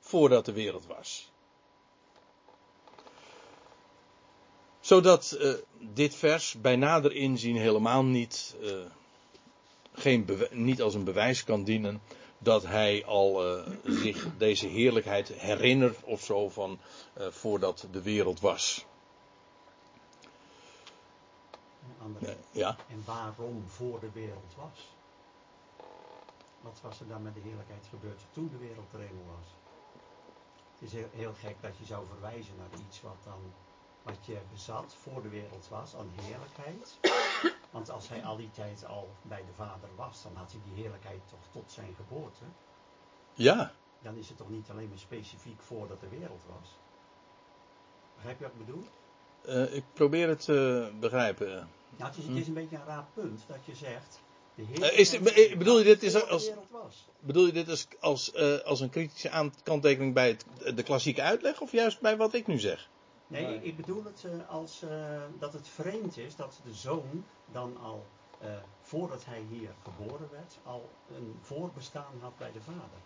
voordat 0.00 0.44
de 0.44 0.52
wereld 0.52 0.86
was. 0.86 1.30
Zodat 4.88 5.36
uh, 5.40 5.54
dit 5.78 6.14
vers 6.14 6.60
bij 6.60 6.76
nader 6.76 7.12
inzien 7.12 7.56
helemaal 7.56 8.04
niet, 8.04 8.56
uh, 8.60 8.84
geen 9.92 10.28
niet 10.50 10.82
als 10.82 10.94
een 10.94 11.04
bewijs 11.04 11.44
kan 11.44 11.64
dienen 11.64 12.00
dat 12.38 12.66
hij 12.66 13.04
al 13.04 13.58
uh, 13.58 13.66
zich 13.84 14.26
deze 14.36 14.66
heerlijkheid 14.66 15.28
herinnert 15.28 16.02
of 16.04 16.24
zo 16.24 16.48
van 16.48 16.78
voordat 17.14 17.86
de 17.90 18.02
wereld 18.02 18.40
was. 18.40 18.86
André, 22.02 22.36
ja. 22.50 22.76
En 22.88 23.02
waarom 23.04 23.64
voor 23.66 24.00
de 24.00 24.10
wereld 24.12 24.54
was? 24.56 24.88
Wat 26.60 26.80
was 26.82 27.00
er 27.00 27.08
dan 27.08 27.22
met 27.22 27.34
de 27.34 27.40
heerlijkheid 27.40 27.86
gebeurd 27.90 28.20
toen 28.32 28.50
de 28.52 28.58
wereld 28.58 28.92
er 28.92 29.00
was? 29.36 29.46
Het 30.72 30.82
is 30.82 30.92
heel, 30.92 31.08
heel 31.12 31.34
gek 31.40 31.56
dat 31.60 31.76
je 31.78 31.84
zou 31.84 32.06
verwijzen 32.06 32.54
naar 32.56 32.80
iets 32.86 33.00
wat 33.02 33.16
dan 33.24 33.52
wat 34.02 34.26
je 34.26 34.38
bezat 34.52 34.96
voor 35.02 35.22
de 35.22 35.28
wereld 35.28 35.68
was 35.68 35.94
aan 35.94 36.10
heerlijkheid. 36.22 36.98
Want 37.70 37.90
als 37.90 38.08
hij 38.08 38.24
al 38.24 38.36
die 38.36 38.50
tijd 38.50 38.86
al 38.86 39.08
bij 39.22 39.44
de 39.46 39.52
Vader 39.56 39.88
was, 39.96 40.22
dan 40.22 40.36
had 40.36 40.52
hij 40.52 40.60
die 40.64 40.82
heerlijkheid 40.82 41.20
toch 41.28 41.62
tot 41.62 41.72
zijn 41.72 41.94
geboorte. 41.94 42.44
Ja. 43.34 43.72
Dan 44.02 44.16
is 44.16 44.28
het 44.28 44.36
toch 44.36 44.50
niet 44.50 44.70
alleen 44.70 44.88
maar 44.88 44.98
specifiek 44.98 45.60
voordat 45.62 46.00
de 46.00 46.08
wereld 46.08 46.42
was. 46.58 46.76
Begrijp 48.14 48.38
je 48.38 48.44
wat 48.44 48.52
ik 48.52 48.66
bedoel? 48.66 48.84
Uh, 49.46 49.74
ik 49.74 49.84
probeer 49.92 50.28
het 50.28 50.40
te 50.40 50.90
begrijpen. 51.00 51.68
Nou, 51.96 52.10
het, 52.10 52.16
is, 52.16 52.26
het 52.26 52.36
is 52.36 52.46
een 52.46 52.54
beetje 52.54 52.76
een 52.76 52.84
raar 52.84 53.06
punt 53.14 53.44
dat 53.46 53.64
je 53.64 53.74
zegt, 53.74 54.20
Uh, 54.58 54.98
is, 54.98 55.18
bedoel 55.58 55.78
je 55.78 55.84
dit 55.84 56.02
is 56.02 56.24
als, 56.24 56.50
bedoel 57.20 57.46
je 57.46 57.52
dit 57.52 57.68
als, 57.68 57.86
als, 58.00 58.34
als 58.64 58.80
een 58.80 58.90
kritische 58.90 59.50
kanttekening 59.62 60.14
bij 60.14 60.28
het, 60.28 60.76
de 60.76 60.82
klassieke 60.82 61.22
uitleg 61.22 61.60
of 61.60 61.72
juist 61.72 62.00
bij 62.00 62.16
wat 62.16 62.34
ik 62.34 62.46
nu 62.46 62.58
zeg? 62.58 62.88
Nee, 63.28 63.62
ik 63.62 63.76
bedoel 63.76 64.04
het 64.04 64.24
uh, 64.26 64.48
als 64.48 64.82
dat 65.38 65.52
het 65.52 65.68
vreemd 65.68 66.16
is 66.16 66.36
dat 66.36 66.60
de 66.64 66.74
zoon 66.74 67.24
dan 67.52 67.76
al 67.82 68.04
voordat 68.82 69.24
hij 69.24 69.42
hier 69.50 69.70
geboren 69.82 70.28
werd, 70.30 70.58
al 70.62 70.90
een 71.16 71.38
voorbestaan 71.42 72.14
had 72.20 72.38
bij 72.38 72.52
de 72.52 72.60
vader 72.60 72.98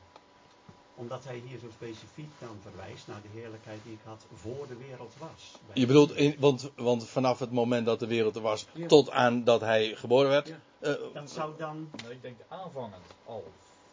omdat 0.94 1.24
hij 1.24 1.42
hier 1.46 1.58
zo 1.58 1.66
specifiek 1.74 2.30
dan 2.38 2.58
verwijst 2.62 3.06
naar 3.06 3.22
de 3.22 3.40
heerlijkheid 3.40 3.80
die 3.84 3.92
ik 3.92 4.00
had 4.04 4.26
voor 4.34 4.66
de 4.68 4.76
wereld 4.76 5.12
was. 5.18 5.58
Je 5.72 5.86
bedoelt, 5.86 6.14
in, 6.14 6.36
want, 6.38 6.70
want 6.76 7.08
vanaf 7.08 7.38
het 7.38 7.50
moment 7.50 7.86
dat 7.86 8.00
de 8.00 8.06
wereld 8.06 8.36
er 8.36 8.42
was, 8.42 8.66
tot 8.86 9.10
aan 9.10 9.44
dat 9.44 9.60
hij 9.60 9.94
geboren 9.96 10.30
werd. 10.30 10.48
Ja. 10.48 10.60
Uh, 10.80 11.14
dat 11.14 11.30
zou 11.30 11.52
dan. 11.58 11.90
Nee, 12.04 12.12
ik 12.12 12.22
denk 12.22 12.36
aanvangend 12.48 13.02
al, 13.24 13.44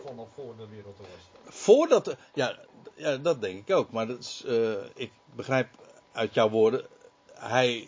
vanaf 0.05 0.27
voor 0.35 0.53
de 0.57 0.67
wereld 0.67 0.97
er 0.97 1.03
was. 1.03 1.53
Voordat, 1.55 2.15
ja, 2.33 2.59
ja 2.95 3.17
dat 3.17 3.41
denk 3.41 3.67
ik 3.67 3.75
ook. 3.75 3.91
Maar 3.91 4.07
dat 4.07 4.19
is, 4.19 4.43
uh, 4.45 4.73
ik 4.95 5.11
begrijp 5.35 5.67
uit 6.19 6.33
jouw 6.33 6.49
woorden, 6.49 6.85
hij, 7.33 7.87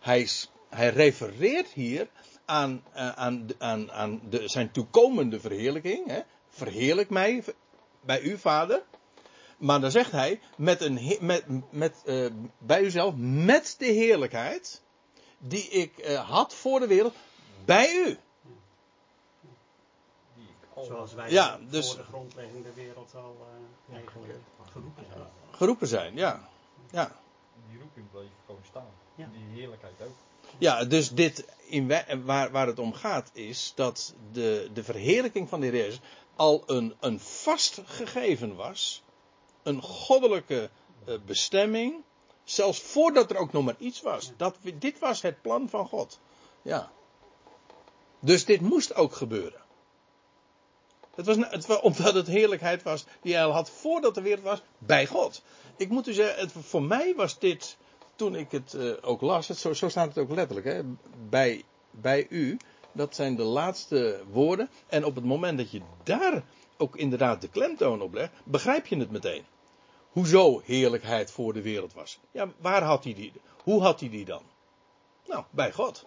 hij, 0.00 0.28
hij 0.68 0.88
refereert 0.88 1.68
hier 1.68 2.08
aan, 2.44 2.84
uh, 2.94 3.08
aan, 3.08 3.48
aan, 3.58 3.92
aan 3.92 4.20
de, 4.28 4.48
zijn 4.48 4.70
toekomende 4.70 5.40
verheerlijking. 5.40 6.06
Hè? 6.06 6.20
Verheerlijk 6.48 7.10
mij, 7.10 7.44
bij 8.00 8.20
u, 8.20 8.38
vader. 8.38 8.82
Maar 9.56 9.80
dan 9.80 9.90
zegt 9.90 10.10
hij, 10.10 10.40
met 10.56 10.80
een, 10.80 11.16
met, 11.20 11.44
met, 11.70 12.02
uh, 12.04 12.30
bij 12.58 12.82
uzelf, 12.82 13.14
met 13.16 13.74
de 13.78 13.86
heerlijkheid 13.86 14.82
die 15.38 15.68
ik 15.68 15.92
uh, 15.98 16.30
had 16.30 16.54
voor 16.54 16.80
de 16.80 16.86
wereld, 16.86 17.14
bij 17.64 17.94
u. 18.06 18.18
Zoals 20.86 21.14
wij 21.14 21.30
ja, 21.30 21.58
dus, 21.70 21.88
voor 21.88 21.96
de 21.96 22.04
grondlegging 22.04 22.62
der 22.62 22.74
wereld 22.74 23.14
al 23.14 23.36
uh, 23.88 23.94
eigenlijk 23.94 24.38
geroepen 24.72 25.04
zijn. 25.12 25.26
Geroepen 25.50 25.86
zijn, 25.86 26.16
ja. 26.16 26.48
ja. 26.90 27.22
Die 27.68 27.78
roeping 27.78 28.10
bleef 28.10 28.30
gewoon 28.46 28.60
staan. 28.64 28.90
Ja. 29.14 29.28
Die 29.32 29.60
heerlijkheid 29.60 29.94
ook. 30.02 30.14
Ja, 30.58 30.84
dus 30.84 31.10
dit, 31.10 31.44
in, 31.66 31.88
waar, 32.24 32.50
waar 32.50 32.66
het 32.66 32.78
om 32.78 32.92
gaat 32.92 33.30
is 33.32 33.72
dat 33.74 34.14
de, 34.32 34.70
de 34.72 34.84
verheerlijking 34.84 35.48
van 35.48 35.60
de 35.60 35.66
Heer 35.66 35.98
al 36.36 36.62
een, 36.66 36.94
een 37.00 37.20
vast 37.20 37.80
gegeven 37.84 38.56
was. 38.56 39.02
Een 39.62 39.82
goddelijke 39.82 40.70
uh, 41.08 41.14
bestemming. 41.26 41.94
Zelfs 42.44 42.80
voordat 42.80 43.30
er 43.30 43.36
ook 43.36 43.52
nog 43.52 43.64
maar 43.64 43.76
iets 43.78 44.00
was. 44.00 44.32
Dat, 44.36 44.56
dit 44.78 44.98
was 44.98 45.22
het 45.22 45.42
plan 45.42 45.68
van 45.68 45.86
God. 45.86 46.20
Ja. 46.62 46.92
Dus 48.20 48.44
dit 48.44 48.60
moest 48.60 48.94
ook 48.94 49.14
gebeuren. 49.14 49.63
Het 51.16 51.26
was, 51.26 51.36
het 51.36 51.80
omdat 51.80 52.14
het 52.14 52.26
heerlijkheid 52.26 52.82
was 52.82 53.04
die 53.22 53.34
hij 53.34 53.44
al 53.44 53.52
had 53.52 53.70
voordat 53.70 54.14
de 54.14 54.22
wereld 54.22 54.44
was 54.44 54.62
bij 54.78 55.06
God. 55.06 55.42
Ik 55.76 55.88
moet 55.88 56.08
u 56.08 56.12
zeggen, 56.12 56.40
het, 56.40 56.52
voor 56.52 56.82
mij 56.82 57.14
was 57.16 57.38
dit, 57.38 57.76
toen 58.16 58.34
ik 58.34 58.50
het 58.50 58.74
uh, 58.74 58.92
ook 59.00 59.20
las, 59.20 59.48
het, 59.48 59.58
zo, 59.58 59.72
zo, 59.72 59.88
staat 59.88 60.08
het 60.08 60.18
ook 60.18 60.30
letterlijk, 60.30 60.66
hè, 60.66 60.82
bij, 61.28 61.62
bij 61.90 62.26
u, 62.28 62.56
dat 62.92 63.14
zijn 63.14 63.36
de 63.36 63.42
laatste 63.42 64.22
woorden. 64.30 64.70
En 64.86 65.04
op 65.04 65.14
het 65.14 65.24
moment 65.24 65.58
dat 65.58 65.70
je 65.70 65.80
daar 66.02 66.44
ook 66.76 66.96
inderdaad 66.96 67.40
de 67.40 67.48
klemtoon 67.48 68.00
op 68.00 68.14
legt, 68.14 68.32
begrijp 68.44 68.86
je 68.86 68.96
het 68.96 69.10
meteen. 69.10 69.44
Hoezo 70.10 70.60
heerlijkheid 70.64 71.30
voor 71.30 71.52
de 71.52 71.62
wereld 71.62 71.92
was. 71.92 72.18
Ja, 72.30 72.52
waar 72.58 72.82
had 72.82 73.04
hij 73.04 73.14
die? 73.14 73.32
Hoe 73.62 73.82
had 73.82 74.00
hij 74.00 74.10
die 74.10 74.24
dan? 74.24 74.42
Nou, 75.26 75.44
bij 75.50 75.72
God. 75.72 76.06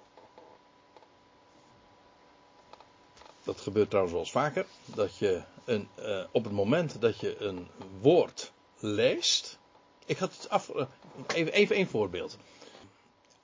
Dat 3.47 3.61
gebeurt 3.61 3.89
trouwens 3.89 4.15
wel 4.15 4.23
eens 4.23 4.33
vaker. 4.33 4.65
Dat 4.85 5.17
je 5.17 5.41
een, 5.65 5.87
uh, 5.99 6.23
op 6.31 6.43
het 6.43 6.53
moment 6.53 7.01
dat 7.01 7.19
je 7.19 7.41
een 7.41 7.67
woord 8.01 8.51
leest. 8.79 9.59
Ik 10.05 10.17
had 10.17 10.33
het 10.33 10.49
af. 10.49 10.69
Uh, 10.75 10.85
even, 11.33 11.53
even 11.53 11.75
één 11.75 11.87
voorbeeld 11.87 12.37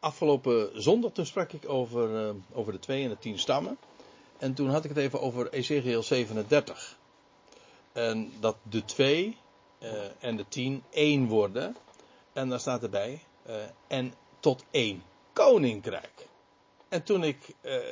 afgelopen 0.03 0.81
zondag 0.81 1.11
toen 1.11 1.25
sprak 1.25 1.51
ik 1.51 1.69
over, 1.69 2.27
uh, 2.27 2.33
over 2.53 2.71
de 2.71 2.79
twee 2.79 3.03
en 3.03 3.09
de 3.09 3.17
tien 3.17 3.39
stammen. 3.39 3.77
En 4.37 4.53
toen 4.53 4.69
had 4.69 4.83
ik 4.83 4.89
het 4.89 4.99
even 4.99 5.21
over 5.21 5.53
Ezekiel 5.53 6.03
37. 6.03 6.97
En 7.91 8.31
dat 8.39 8.55
de 8.69 8.85
twee 8.85 9.37
en 10.19 10.35
de 10.35 10.45
tien 10.47 10.83
één 10.89 11.27
worden. 11.27 11.75
En 12.33 12.49
dan 12.49 12.59
staat 12.59 12.83
erbij, 12.83 13.21
en 13.87 14.13
tot 14.39 14.63
één 14.71 15.03
koninkrijk. 15.33 16.27
En 16.93 17.03
toen 17.03 17.23
ik, 17.23 17.37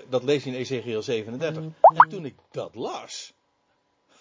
dat 0.10 0.24
lees 0.24 0.46
in 0.46 0.54
Ezekiel 0.54 1.02
37. 1.02 1.64
En 1.64 2.10
toen 2.10 2.26
ik 2.26 2.36
dat 2.52 2.76
las. 2.76 3.34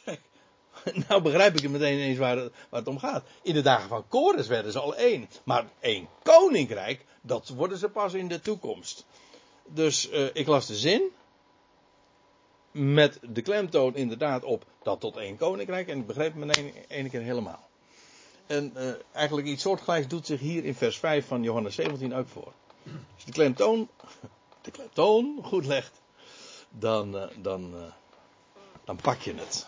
nou 1.08 1.22
begrijp 1.22 1.56
ik 1.56 1.62
het 1.62 1.70
meteen 1.70 1.98
eens 1.98 2.18
waar 2.18 2.36
het, 2.36 2.52
waar 2.68 2.80
het 2.80 2.88
om 2.88 2.98
gaat. 2.98 3.24
In 3.42 3.54
de 3.54 3.60
dagen 3.60 3.88
van 3.88 4.08
Kores 4.08 4.46
werden 4.46 4.72
ze 4.72 4.78
al 4.78 4.96
één. 4.96 5.28
Maar 5.44 5.64
één 5.80 6.08
koninkrijk, 6.22 7.04
dat 7.22 7.48
worden 7.48 7.78
ze 7.78 7.88
pas 7.88 8.14
in 8.14 8.28
de 8.28 8.40
toekomst. 8.40 9.06
Dus 9.66 10.10
uh, 10.10 10.26
ik 10.32 10.46
las 10.46 10.66
de 10.66 10.76
zin. 10.76 11.02
Met 12.70 13.18
de 13.22 13.42
klemtoon 13.42 13.94
inderdaad 13.94 14.44
op 14.44 14.64
dat 14.82 15.00
tot 15.00 15.16
één 15.16 15.36
koninkrijk. 15.36 15.88
En 15.88 15.98
ik 15.98 16.06
begreep 16.06 16.34
het 16.34 16.44
meteen 16.44 16.74
ene 16.88 17.10
keer 17.10 17.22
helemaal. 17.22 17.68
En 18.46 18.72
uh, 18.76 18.92
eigenlijk 19.12 19.46
iets 19.46 19.62
soortgelijks 19.62 20.08
doet 20.08 20.26
zich 20.26 20.40
hier 20.40 20.64
in 20.64 20.74
vers 20.74 20.98
5 20.98 21.26
van 21.26 21.42
Johannes 21.42 21.74
17 21.74 22.14
ook 22.14 22.28
voor. 22.28 22.52
Je 23.16 23.24
de 23.24 23.32
klemtoon, 23.32 23.88
de 24.62 24.70
klemtoon 24.70 25.40
goed 25.44 25.66
legt, 25.66 26.00
dan, 26.68 27.16
uh, 27.16 27.24
dan, 27.36 27.74
dan 28.84 28.96
pak 28.96 29.20
je 29.20 29.34
het. 29.34 29.66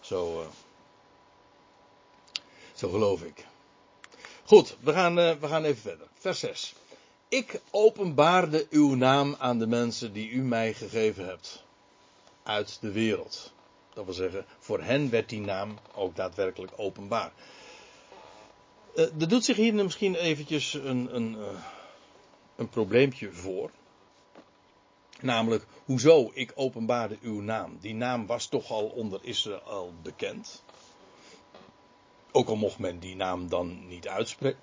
Zo, 0.00 0.46
zo 2.74 2.88
geloof 2.88 3.22
ik. 3.22 3.46
Goed, 4.44 4.76
we 4.80 4.92
gaan, 4.92 5.14
we 5.14 5.48
gaan 5.48 5.64
even 5.64 5.82
verder. 5.82 6.06
Vers 6.14 6.38
6. 6.38 6.74
Ik 7.28 7.60
openbaarde 7.70 8.66
uw 8.70 8.94
naam 8.94 9.36
aan 9.38 9.58
de 9.58 9.66
mensen 9.66 10.12
die 10.12 10.30
u 10.30 10.42
mij 10.42 10.74
gegeven 10.74 11.26
hebt. 11.26 11.64
Uit 12.42 12.78
de 12.80 12.92
wereld. 12.92 13.52
Dat 13.94 14.04
wil 14.04 14.14
zeggen, 14.14 14.44
voor 14.58 14.82
hen 14.82 15.10
werd 15.10 15.28
die 15.28 15.40
naam 15.40 15.78
ook 15.94 16.16
daadwerkelijk 16.16 16.72
openbaar. 16.76 17.32
Er 18.94 19.28
doet 19.28 19.44
zich 19.44 19.56
hier 19.56 19.74
misschien 19.74 20.14
eventjes 20.14 20.74
een, 20.74 21.14
een, 21.14 21.36
een 22.56 22.68
probleempje 22.68 23.32
voor. 23.32 23.70
Namelijk, 25.20 25.66
hoezo 25.84 26.30
ik 26.34 26.52
openbaarde 26.54 27.18
uw 27.20 27.40
naam? 27.40 27.78
Die 27.80 27.94
naam 27.94 28.26
was 28.26 28.46
toch 28.46 28.70
al 28.70 28.86
onder 28.86 29.20
Israël 29.22 29.92
bekend. 30.02 30.62
Ook 32.32 32.48
al 32.48 32.56
mocht 32.56 32.78
men 32.78 32.98
die 32.98 33.16
naam 33.16 33.48
dan 33.48 33.86
niet 33.86 34.08
uitspreken. 34.08 34.60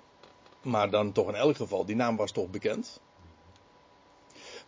Maar 0.62 0.90
dan 0.90 1.12
toch 1.12 1.28
in 1.28 1.34
elk 1.34 1.56
geval, 1.56 1.84
die 1.84 1.96
naam 1.96 2.16
was 2.16 2.32
toch 2.32 2.50
bekend. 2.50 3.00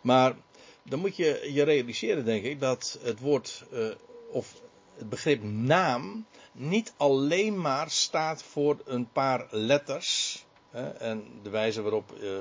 Maar 0.01 0.35
dan 0.83 0.99
moet 0.99 1.15
je 1.15 1.49
je 1.53 1.63
realiseren, 1.63 2.25
denk 2.25 2.43
ik, 2.43 2.59
dat 2.59 2.99
het 3.01 3.19
woord 3.19 3.65
uh, 3.71 3.89
of 4.31 4.61
het 4.95 5.09
begrip 5.09 5.43
naam 5.43 6.25
niet 6.51 6.93
alleen 6.97 7.61
maar 7.61 7.89
staat 7.89 8.43
voor 8.43 8.77
een 8.85 9.11
paar 9.11 9.47
letters. 9.51 10.43
Hè, 10.69 10.89
en 10.89 11.23
de 11.43 11.49
wijze 11.49 11.81
waarop 11.81 12.13
uh, 12.21 12.39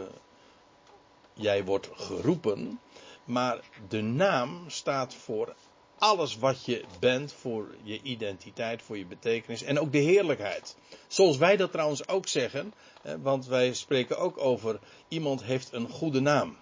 jij 1.33 1.65
wordt 1.65 1.89
geroepen. 1.93 2.81
Maar 3.29 3.61
de 3.89 4.03
naam 4.03 4.65
staat 4.67 5.15
voor 5.15 5.55
alles 5.99 6.39
wat 6.39 6.65
je 6.65 6.85
bent, 7.01 7.33
voor 7.33 7.75
je 7.83 8.03
identiteit, 8.03 8.83
voor 8.83 8.99
je 8.99 9.07
betekenis 9.07 9.63
en 9.63 9.81
ook 9.81 9.93
de 9.93 9.99
heerlijkheid. 9.99 10.77
Zoals 11.07 11.37
wij 11.37 11.57
dat 11.57 11.73
trouwens 11.73 12.09
ook 12.09 12.27
zeggen, 12.29 12.75
want 13.23 13.47
wij 13.47 13.75
spreken 13.75 14.19
ook 14.19 14.39
over 14.39 14.79
iemand 15.09 15.43
heeft 15.43 15.73
een 15.73 15.89
goede 15.89 16.21
naam. 16.21 16.57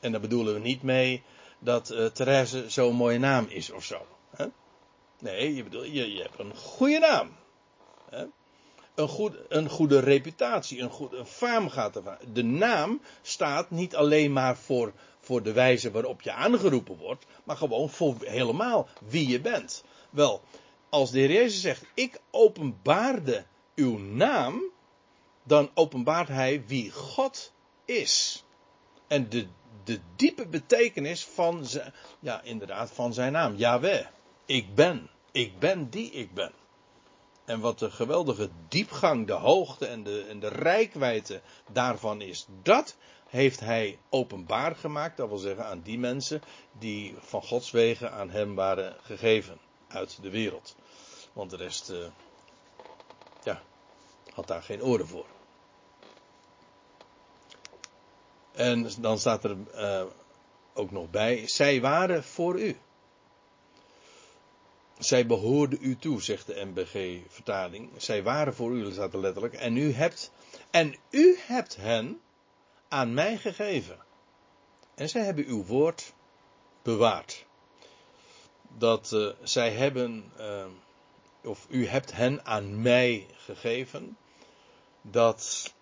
En 0.00 0.12
daar 0.12 0.20
bedoelen 0.20 0.54
we 0.54 0.60
niet 0.60 0.82
mee 0.82 1.22
dat 1.58 1.90
uh, 1.90 2.06
Therese 2.06 2.70
zo'n 2.70 2.94
mooie 2.94 3.18
naam 3.18 3.46
is 3.48 3.70
of 3.70 3.84
zo. 3.84 4.06
Hè? 4.36 4.46
Nee, 5.18 5.54
je, 5.54 5.62
bedoelt, 5.62 5.86
je, 5.86 6.12
je 6.14 6.22
hebt 6.22 6.38
een 6.38 6.56
goede 6.56 6.98
naam. 6.98 7.30
Hè? 8.10 8.24
Een, 8.94 9.08
goed, 9.08 9.36
een 9.48 9.68
goede 9.68 9.98
reputatie, 9.98 10.80
een 10.80 10.90
goede 10.90 11.16
een 11.16 11.26
faam 11.26 11.68
gaat 11.68 11.96
ervan. 11.96 12.16
De 12.32 12.44
naam 12.44 13.00
staat 13.22 13.70
niet 13.70 13.96
alleen 13.96 14.32
maar 14.32 14.56
voor 14.56 14.92
voor 15.28 15.42
de 15.42 15.52
wijze 15.52 15.90
waarop 15.90 16.22
je 16.22 16.32
aangeroepen 16.32 16.96
wordt, 16.96 17.26
maar 17.44 17.56
gewoon 17.56 17.88
voor 17.88 18.16
helemaal 18.20 18.88
wie 19.08 19.28
je 19.28 19.40
bent. 19.40 19.84
Wel, 20.10 20.42
als 20.88 21.10
de 21.10 21.18
Heer 21.18 21.32
Jezus 21.32 21.60
zegt, 21.60 21.84
ik 21.94 22.20
openbaarde 22.30 23.44
uw 23.74 23.98
naam, 23.98 24.62
dan 25.42 25.70
openbaart 25.74 26.28
hij 26.28 26.66
wie 26.66 26.90
God 26.90 27.52
is. 27.84 28.44
En 29.06 29.28
de, 29.28 29.46
de 29.84 30.00
diepe 30.16 30.46
betekenis 30.46 31.24
van 31.24 31.66
zijn, 31.66 31.92
ja 32.20 32.42
inderdaad, 32.42 32.90
van 32.90 33.14
zijn 33.14 33.32
naam, 33.32 33.56
Yahweh. 33.56 34.06
Ik 34.46 34.74
ben, 34.74 35.10
ik 35.32 35.58
ben 35.58 35.90
die 35.90 36.10
ik 36.10 36.34
ben. 36.34 36.52
En 37.44 37.60
wat 37.60 37.78
de 37.78 37.90
geweldige 37.90 38.50
diepgang, 38.68 39.26
de 39.26 39.32
hoogte 39.32 39.86
en 39.86 40.02
de, 40.02 40.24
en 40.28 40.40
de 40.40 40.48
rijkwijde 40.48 41.40
daarvan 41.72 42.20
is, 42.20 42.46
dat 42.62 42.96
heeft 43.28 43.60
hij 43.60 43.98
openbaar 44.08 44.76
gemaakt. 44.76 45.16
Dat 45.16 45.28
wil 45.28 45.38
zeggen 45.38 45.64
aan 45.64 45.80
die 45.80 45.98
mensen 45.98 46.42
die 46.72 47.14
van 47.18 47.42
Gods 47.42 47.70
wegen 47.70 48.12
aan 48.12 48.30
hem 48.30 48.54
waren 48.54 48.96
gegeven 49.02 49.58
uit 49.88 50.18
de 50.22 50.30
wereld. 50.30 50.76
Want 51.32 51.50
de 51.50 51.56
rest, 51.56 51.90
uh, 51.90 52.06
ja, 53.42 53.62
had 54.32 54.46
daar 54.46 54.62
geen 54.62 54.82
oren 54.82 55.06
voor. 55.06 55.26
En 58.52 58.90
dan 59.00 59.18
staat 59.18 59.44
er 59.44 59.56
uh, 59.74 60.02
ook 60.74 60.90
nog 60.90 61.10
bij, 61.10 61.48
zij 61.48 61.80
waren 61.80 62.24
voor 62.24 62.60
u. 62.60 62.76
Zij 64.98 65.26
behoorden 65.26 65.78
u 65.82 65.96
toe, 65.96 66.22
zegt 66.22 66.46
de 66.46 66.64
MBG-vertaling. 66.64 67.90
Zij 67.96 68.22
waren 68.22 68.54
voor 68.54 68.72
u, 68.72 68.92
staat 68.92 69.12
er 69.12 69.20
letterlijk. 69.20 69.54
En 69.54 69.76
u 69.76 69.92
hebt, 69.92 70.30
en 70.70 70.96
u 71.10 71.38
hebt 71.46 71.76
hen 71.76 72.20
aan 72.88 73.14
mij 73.14 73.36
gegeven. 73.36 73.98
En 74.94 75.08
zij 75.08 75.24
hebben 75.24 75.44
uw 75.44 75.64
woord 75.64 76.12
bewaard. 76.82 77.46
Dat 78.68 79.12
uh, 79.12 79.30
zij 79.42 79.70
hebben, 79.70 80.32
uh, 80.38 80.64
of 81.42 81.66
u 81.68 81.86
hebt 81.86 82.12
hen 82.12 82.44
aan 82.44 82.82
mij 82.82 83.26
gegeven. 83.36 84.16
Dat, 85.02 85.72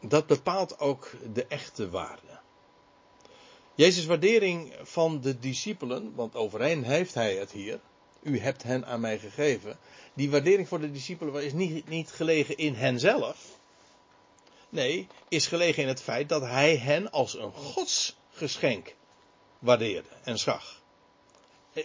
dat 0.00 0.26
bepaalt 0.26 0.78
ook 0.78 1.10
de 1.32 1.46
echte 1.46 1.90
waarde. 1.90 2.40
Jezus' 3.74 4.06
waardering 4.06 4.74
van 4.82 5.20
de 5.20 5.38
discipelen, 5.38 6.14
want 6.14 6.34
overeen 6.34 6.84
heeft 6.84 7.14
hij 7.14 7.34
het 7.36 7.50
hier. 7.50 7.80
U 8.22 8.38
hebt 8.38 8.62
hen 8.62 8.86
aan 8.86 9.00
mij 9.00 9.18
gegeven. 9.18 9.78
Die 10.14 10.30
waardering 10.30 10.68
voor 10.68 10.80
de 10.80 10.90
discipelen 10.90 11.44
is 11.44 11.52
niet, 11.52 11.88
niet 11.88 12.10
gelegen 12.10 12.56
in 12.56 12.74
henzelf. 12.74 13.53
Nee, 14.74 15.06
is 15.28 15.46
gelegen 15.46 15.82
in 15.82 15.88
het 15.88 16.02
feit 16.02 16.28
dat 16.28 16.42
hij 16.42 16.76
hen 16.76 17.10
als 17.10 17.38
een 17.38 17.52
godsgeschenk 17.52 18.94
waardeerde 19.58 20.08
en 20.22 20.38
zag. 20.38 20.82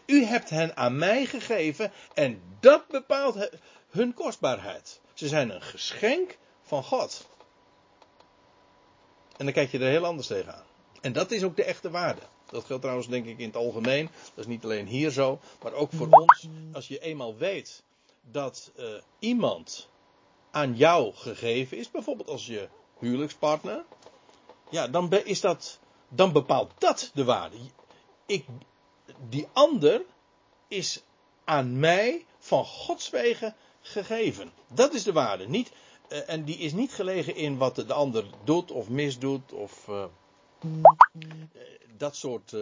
U 0.05 0.23
hebt 0.23 0.49
hen 0.49 0.77
aan 0.77 0.97
mij 0.97 1.25
gegeven 1.25 1.91
en 2.13 2.41
dat 2.59 2.87
bepaalt 2.87 3.49
hun 3.89 4.13
kostbaarheid. 4.13 5.01
Ze 5.13 5.27
zijn 5.27 5.49
een 5.49 5.61
geschenk 5.61 6.37
van 6.61 6.83
God. 6.83 7.27
En 9.37 9.45
dan 9.45 9.53
kijk 9.53 9.71
je 9.71 9.79
er 9.79 9.89
heel 9.89 10.05
anders 10.05 10.27
tegenaan. 10.27 10.65
En 11.01 11.13
dat 11.13 11.31
is 11.31 11.43
ook 11.43 11.55
de 11.55 11.63
echte 11.63 11.89
waarde. 11.89 12.21
Dat 12.45 12.65
geldt 12.65 12.81
trouwens 12.81 13.09
denk 13.09 13.25
ik 13.25 13.37
in 13.37 13.47
het 13.47 13.55
algemeen. 13.55 14.05
Dat 14.05 14.45
is 14.45 14.45
niet 14.45 14.63
alleen 14.63 14.87
hier 14.87 15.11
zo, 15.11 15.39
maar 15.63 15.73
ook 15.73 15.91
voor 15.91 16.07
ons. 16.09 16.47
Als 16.73 16.87
je 16.87 16.99
eenmaal 16.99 17.37
weet 17.37 17.83
dat 18.21 18.71
uh, 18.77 18.85
iemand 19.19 19.89
aan 20.51 20.75
jou 20.75 21.13
gegeven 21.13 21.77
is, 21.77 21.91
bijvoorbeeld 21.91 22.29
als 22.29 22.45
je 22.45 22.69
huwelijkspartner, 22.99 23.83
ja, 24.69 24.87
dan 24.87 25.11
is 25.11 25.41
dat, 25.41 25.79
dan 26.07 26.31
bepaalt 26.31 26.71
dat 26.77 27.11
de 27.13 27.23
waarde. 27.23 27.57
Ik, 28.25 28.45
die 29.29 29.47
ander 29.53 30.01
is 30.67 31.01
aan 31.43 31.79
mij 31.79 32.25
van 32.39 32.65
Gods 32.65 33.09
wegen 33.09 33.55
gegeven. 33.81 34.51
Dat 34.67 34.93
is 34.93 35.03
de 35.03 35.13
waarde. 35.13 35.47
Niet, 35.47 35.71
uh, 36.09 36.29
en 36.29 36.43
die 36.43 36.57
is 36.57 36.73
niet 36.73 36.93
gelegen 36.93 37.35
in 37.35 37.57
wat 37.57 37.75
de 37.75 37.93
ander 37.93 38.25
doet 38.43 38.71
of 38.71 38.89
misdoet 38.89 39.53
of 39.53 39.87
uh, 39.87 40.05
dat 41.97 42.15
soort. 42.15 42.55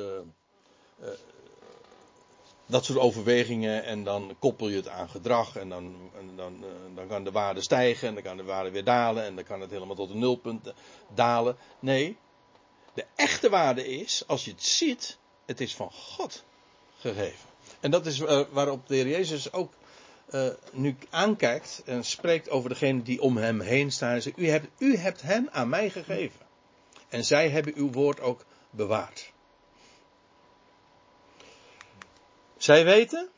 Dat 2.67 2.85
soort 2.85 2.99
overwegingen 2.99 3.83
en 3.83 4.03
dan 4.03 4.35
koppel 4.39 4.69
je 4.69 4.75
het 4.75 4.87
aan 4.87 5.09
gedrag 5.09 5.55
en 5.55 5.69
dan, 5.69 5.95
en 6.17 6.35
dan, 6.35 6.53
uh, 6.63 6.95
dan 6.95 7.07
kan 7.07 7.23
de 7.23 7.31
waarde 7.31 7.61
stijgen 7.61 8.07
en 8.07 8.13
dan 8.13 8.23
kan 8.23 8.37
de 8.37 8.43
waarde 8.43 8.71
weer 8.71 8.83
dalen 8.83 9.23
en 9.23 9.35
dan 9.35 9.43
kan 9.43 9.61
het 9.61 9.71
helemaal 9.71 9.95
tot 9.95 10.09
een 10.09 10.19
nulpunt 10.19 10.73
dalen. 11.15 11.57
Nee, 11.79 12.17
de 12.93 13.05
echte 13.15 13.49
waarde 13.49 13.87
is, 13.87 14.23
als 14.27 14.45
je 14.45 14.51
het 14.51 14.63
ziet, 14.63 15.17
het 15.45 15.61
is 15.61 15.75
van 15.75 15.91
God 15.91 16.43
gegeven. 16.99 17.49
En 17.79 17.91
dat 17.91 18.05
is 18.05 18.19
uh, 18.19 18.41
waarop 18.49 18.87
de 18.87 18.95
Heer 18.95 19.07
Jezus 19.07 19.53
ook 19.53 19.73
nu 20.71 20.95
aankijkt 21.09 21.81
en 21.85 22.03
spreekt 22.03 22.49
over 22.49 22.69
degene 22.69 23.01
die 23.01 23.21
om 23.21 23.37
hem 23.37 23.59
heen 23.59 23.91
staan. 23.91 24.13
En 24.13 24.21
zegt, 24.21 24.37
u, 24.37 24.49
hebt, 24.49 24.67
u 24.77 24.97
hebt 24.97 25.21
hen 25.21 25.51
aan 25.51 25.69
mij 25.69 25.89
gegeven. 25.89 26.45
En 27.09 27.25
zij 27.25 27.49
hebben 27.49 27.73
uw 27.75 27.91
woord 27.91 28.19
ook 28.19 28.45
bewaard. 28.69 29.31
Zij 32.57 32.85
weten 32.85 33.29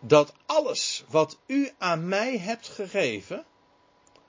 dat 0.00 0.32
alles 0.46 1.04
wat 1.08 1.38
u 1.46 1.70
aan 1.78 2.08
mij 2.08 2.38
hebt 2.38 2.68
gegeven 2.68 3.44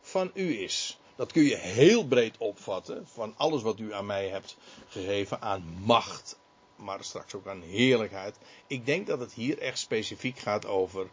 van 0.01 0.31
u 0.33 0.57
is. 0.57 0.99
Dat 1.15 1.31
kun 1.31 1.43
je 1.43 1.55
heel 1.55 2.07
breed 2.07 2.37
opvatten. 2.37 3.07
Van 3.07 3.33
alles 3.37 3.61
wat 3.61 3.79
u 3.79 3.93
aan 3.93 4.05
mij 4.05 4.29
hebt 4.29 4.57
gegeven 4.87 5.41
aan 5.41 5.63
macht. 5.83 6.39
Maar 6.75 7.03
straks 7.03 7.33
ook 7.33 7.47
aan 7.47 7.61
heerlijkheid. 7.61 8.37
Ik 8.67 8.85
denk 8.85 9.07
dat 9.07 9.19
het 9.19 9.33
hier 9.33 9.59
echt 9.59 9.79
specifiek 9.79 10.39
gaat 10.39 10.65
over 10.65 11.09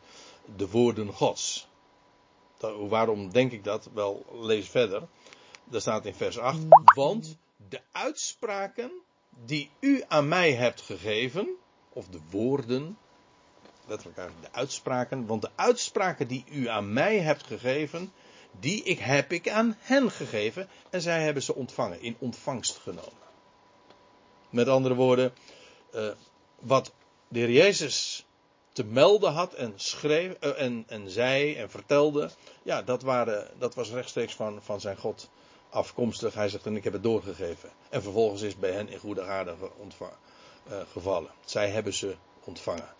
de 0.56 0.68
woorden 0.68 1.12
Gods. 1.12 1.68
Waarom 2.88 3.30
denk 3.30 3.52
ik 3.52 3.64
dat? 3.64 3.88
Wel, 3.92 4.26
lees 4.40 4.68
verder. 4.68 5.08
Daar 5.64 5.80
staat 5.80 6.06
in 6.06 6.14
vers 6.14 6.38
8. 6.38 6.58
Want 6.94 7.36
de 7.68 7.80
uitspraken 7.92 8.90
die 9.44 9.70
u 9.80 10.04
aan 10.08 10.28
mij 10.28 10.52
hebt 10.52 10.80
gegeven, 10.80 11.48
of 11.88 12.06
de 12.08 12.20
woorden, 12.30 12.98
letterlijk 13.86 14.18
eigenlijk 14.18 14.52
de 14.52 14.58
uitspraken, 14.58 15.26
want 15.26 15.42
de 15.42 15.50
uitspraken 15.54 16.28
die 16.28 16.44
u 16.50 16.68
aan 16.68 16.92
mij 16.92 17.18
hebt 17.18 17.46
gegeven, 17.46 18.12
die 18.60 18.82
ik, 18.82 18.98
heb 18.98 19.32
ik 19.32 19.48
aan 19.48 19.76
hen 19.78 20.10
gegeven 20.10 20.68
en 20.90 21.00
zij 21.00 21.22
hebben 21.22 21.42
ze 21.42 21.54
ontvangen, 21.54 22.02
in 22.02 22.16
ontvangst 22.18 22.76
genomen. 22.76 23.26
Met 24.50 24.68
andere 24.68 24.94
woorden, 24.94 25.32
uh, 25.94 26.10
wat 26.58 26.92
de 27.28 27.38
heer 27.38 27.50
Jezus 27.50 28.26
te 28.72 28.84
melden 28.84 29.32
had 29.32 29.54
en 29.54 29.72
schreef 29.76 30.36
uh, 30.40 30.60
en, 30.60 30.84
en 30.86 31.10
zei 31.10 31.54
en 31.54 31.70
vertelde, 31.70 32.30
ja, 32.62 32.82
dat, 32.82 33.02
waren, 33.02 33.50
dat 33.58 33.74
was 33.74 33.90
rechtstreeks 33.90 34.34
van, 34.34 34.62
van 34.62 34.80
zijn 34.80 34.96
God 34.96 35.28
afkomstig. 35.70 36.34
Hij 36.34 36.48
zegt, 36.48 36.66
en 36.66 36.76
ik 36.76 36.84
heb 36.84 36.92
het 36.92 37.02
doorgegeven. 37.02 37.70
En 37.88 38.02
vervolgens 38.02 38.42
is 38.42 38.56
bij 38.56 38.72
hen 38.72 38.88
in 38.88 38.98
goede 38.98 39.22
aarde 39.22 39.56
uh, 39.60 40.80
gevallen. 40.92 41.30
Zij 41.44 41.70
hebben 41.70 41.92
ze 41.94 42.16
ontvangen. 42.44 42.94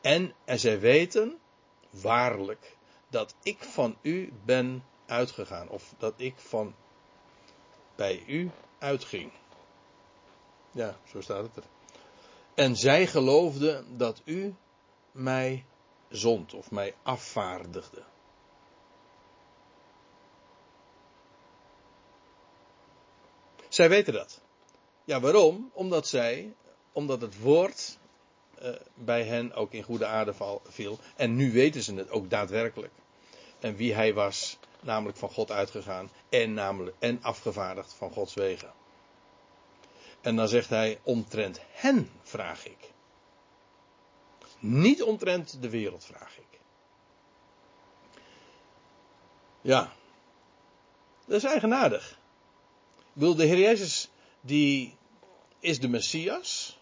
En, 0.00 0.34
en 0.44 0.58
zij 0.58 0.80
weten 0.80 1.38
waarlijk 1.90 2.76
dat 3.08 3.34
ik 3.42 3.62
van 3.62 3.96
u 4.02 4.32
ben 4.44 4.84
uitgegaan. 5.06 5.68
Of 5.68 5.94
dat 5.98 6.14
ik 6.16 6.34
van 6.36 6.74
bij 7.94 8.24
u 8.26 8.50
uitging. 8.78 9.32
Ja, 10.70 10.96
zo 11.04 11.20
staat 11.20 11.42
het 11.42 11.56
er. 11.56 11.64
En 12.54 12.76
zij 12.76 13.06
geloofden 13.06 13.96
dat 13.96 14.22
u 14.24 14.54
mij 15.12 15.64
zond 16.08 16.54
of 16.54 16.70
mij 16.70 16.94
afvaardigde. 17.02 18.02
Zij 23.76 23.88
weten 23.88 24.12
dat. 24.12 24.40
Ja, 25.04 25.20
waarom? 25.20 25.70
Omdat 25.72 26.08
zij, 26.08 26.54
omdat 26.92 27.20
het 27.20 27.40
woord 27.40 27.98
uh, 28.62 28.70
bij 28.94 29.24
hen 29.24 29.52
ook 29.52 29.72
in 29.72 29.82
goede 29.82 30.06
aarde 30.06 30.34
viel. 30.64 30.98
En 31.16 31.36
nu 31.36 31.52
weten 31.52 31.82
ze 31.82 31.94
het 31.94 32.10
ook 32.10 32.30
daadwerkelijk. 32.30 32.92
En 33.60 33.76
wie 33.76 33.94
hij 33.94 34.14
was, 34.14 34.58
namelijk 34.80 35.18
van 35.18 35.30
God 35.30 35.50
uitgegaan 35.50 36.10
en, 36.28 36.54
namelijk, 36.54 36.96
en 36.98 37.22
afgevaardigd 37.22 37.92
van 37.92 38.10
Gods 38.10 38.34
wegen. 38.34 38.72
En 40.20 40.36
dan 40.36 40.48
zegt 40.48 40.68
hij, 40.68 41.00
omtrent 41.02 41.60
hen 41.70 42.10
vraag 42.22 42.66
ik. 42.66 42.92
Niet 44.58 45.02
omtrent 45.02 45.62
de 45.62 45.70
wereld 45.70 46.04
vraag 46.04 46.36
ik. 46.38 46.60
Ja, 49.60 49.92
dat 51.26 51.36
is 51.36 51.44
eigenaardig. 51.44 52.18
Wil 53.16 53.34
de 53.34 53.44
Heer 53.44 53.58
Jezus, 53.58 54.10
die 54.40 54.96
is 55.58 55.80
de 55.80 55.88
Messias. 55.88 56.78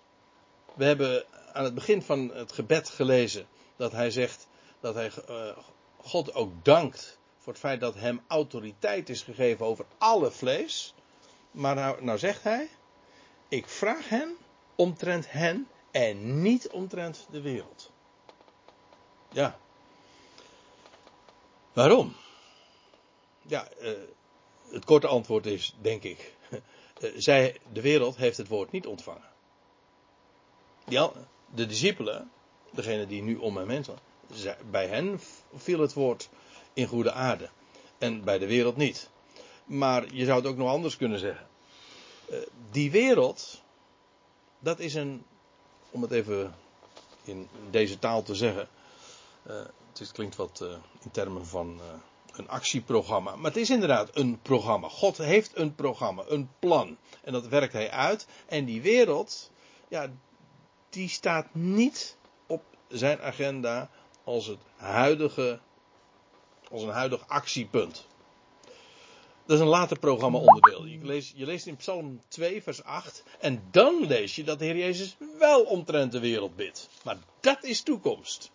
We 0.75 0.85
hebben 0.85 1.25
aan 1.53 1.65
het 1.65 1.75
begin 1.75 2.03
van 2.03 2.31
het 2.35 2.53
gebed 2.53 2.89
gelezen 2.89 3.47
dat 3.77 3.93
hij 3.93 4.11
zegt 4.11 4.47
dat 4.81 4.95
hij 4.95 5.11
uh, 5.31 5.57
God 5.97 6.35
ook 6.35 6.65
dankt 6.65 7.19
voor 7.39 7.53
het 7.53 7.63
feit 7.63 7.81
dat 7.81 7.95
hem 7.95 8.21
autoriteit 8.27 9.09
is 9.09 9.23
gegeven 9.23 9.67
over 9.67 9.85
alle 9.99 10.31
vlees. 10.31 10.95
Maar 11.51 11.75
nou, 11.75 12.05
nou 12.05 12.19
zegt 12.19 12.43
hij, 12.43 12.69
ik 13.49 13.69
vraag 13.69 14.09
hen 14.09 14.37
omtrent 14.75 15.31
hen 15.31 15.69
en 15.91 16.43
niet 16.43 16.69
omtrent 16.69 17.27
de 17.31 17.41
wereld. 17.41 17.91
Ja. 19.31 19.59
Waarom? 21.73 22.17
Ja, 23.43 23.69
uh, 23.81 23.91
het 24.71 24.85
korte 24.85 25.07
antwoord 25.07 25.47
is, 25.47 25.75
denk 25.81 26.03
ik, 26.03 26.35
eh, 26.51 27.11
zij, 27.17 27.61
de 27.73 27.81
wereld 27.81 28.17
heeft 28.17 28.37
het 28.37 28.49
woord 28.49 28.71
niet 28.71 28.87
ontvangen. 28.87 29.33
Ja, 30.89 31.13
de 31.55 31.67
discipelen, 31.67 32.31
degene 32.71 33.07
die 33.07 33.23
nu 33.23 33.37
om 33.37 33.57
hem 33.57 33.69
heen 33.69 33.85
staan, 33.85 33.99
bij 34.71 34.87
hen 34.87 35.21
viel 35.55 35.81
het 35.81 35.93
woord 35.93 36.29
in 36.73 36.87
goede 36.87 37.13
aarde. 37.13 37.49
En 37.99 38.25
bij 38.25 38.39
de 38.39 38.47
wereld 38.47 38.77
niet. 38.77 39.11
Maar 39.65 40.15
je 40.15 40.25
zou 40.25 40.39
het 40.39 40.49
ook 40.49 40.57
nog 40.57 40.69
anders 40.69 40.97
kunnen 40.97 41.19
zeggen. 41.19 41.47
Eh, 42.29 42.39
die 42.71 42.91
wereld, 42.91 43.63
dat 44.59 44.79
is 44.79 44.95
een, 44.95 45.25
om 45.91 46.03
het 46.03 46.11
even 46.11 46.55
in 47.25 47.49
deze 47.71 47.99
taal 47.99 48.23
te 48.23 48.35
zeggen. 48.35 48.69
Uh, 49.47 49.63
het 49.99 50.13
klinkt 50.13 50.37
wat 50.37 50.65
in 51.03 51.11
termen 51.11 51.47
van 51.47 51.81
een 52.39 52.49
actieprogramma. 52.49 53.37
Maar 53.37 53.51
het 53.51 53.61
is 53.61 53.71
inderdaad 53.71 54.17
een 54.17 54.41
programma. 54.43 54.89
God 54.89 55.17
heeft 55.19 55.57
een 55.57 55.75
programma, 55.75 56.25
een 56.29 56.49
plan. 56.59 56.97
En 57.23 57.33
dat 57.33 57.47
werkt 57.47 57.73
hij 57.73 57.91
uit. 57.91 58.27
En 58.47 58.65
die 58.65 58.83
wereld, 58.83 59.51
ja, 59.89 60.11
die 60.91 61.09
staat 61.09 61.55
niet 61.55 62.17
op 62.47 62.63
zijn 62.89 63.21
agenda 63.21 63.91
als 64.25 64.47
het 64.47 64.61
huidige, 64.77 65.61
als 66.71 66.83
een 66.83 66.89
huidig 66.89 67.29
actiepunt. 67.29 68.07
Dat 69.47 69.57
is 69.57 69.63
een 69.63 69.71
later 69.71 69.99
programma 69.99 70.39
onderdeel. 70.39 70.85
Je 70.85 70.99
leest, 71.03 71.33
je 71.37 71.47
leest 71.47 71.67
in 71.67 71.77
Psalm 71.77 72.23
2, 72.29 72.63
vers 72.63 72.83
8. 72.83 73.23
En 73.41 73.63
dan 73.71 74.07
lees 74.07 74.37
je 74.37 74.45
dat 74.45 74.59
de 74.59 74.65
Heer 74.65 74.77
Jezus 74.77 75.17
wel 75.39 75.63
omtrent 75.63 76.13
de 76.13 76.21
wereld 76.21 76.57
bidt. 76.57 76.89
Maar 77.03 77.17
dat 77.41 77.65
is 77.65 77.83
toekomst. 77.83 78.51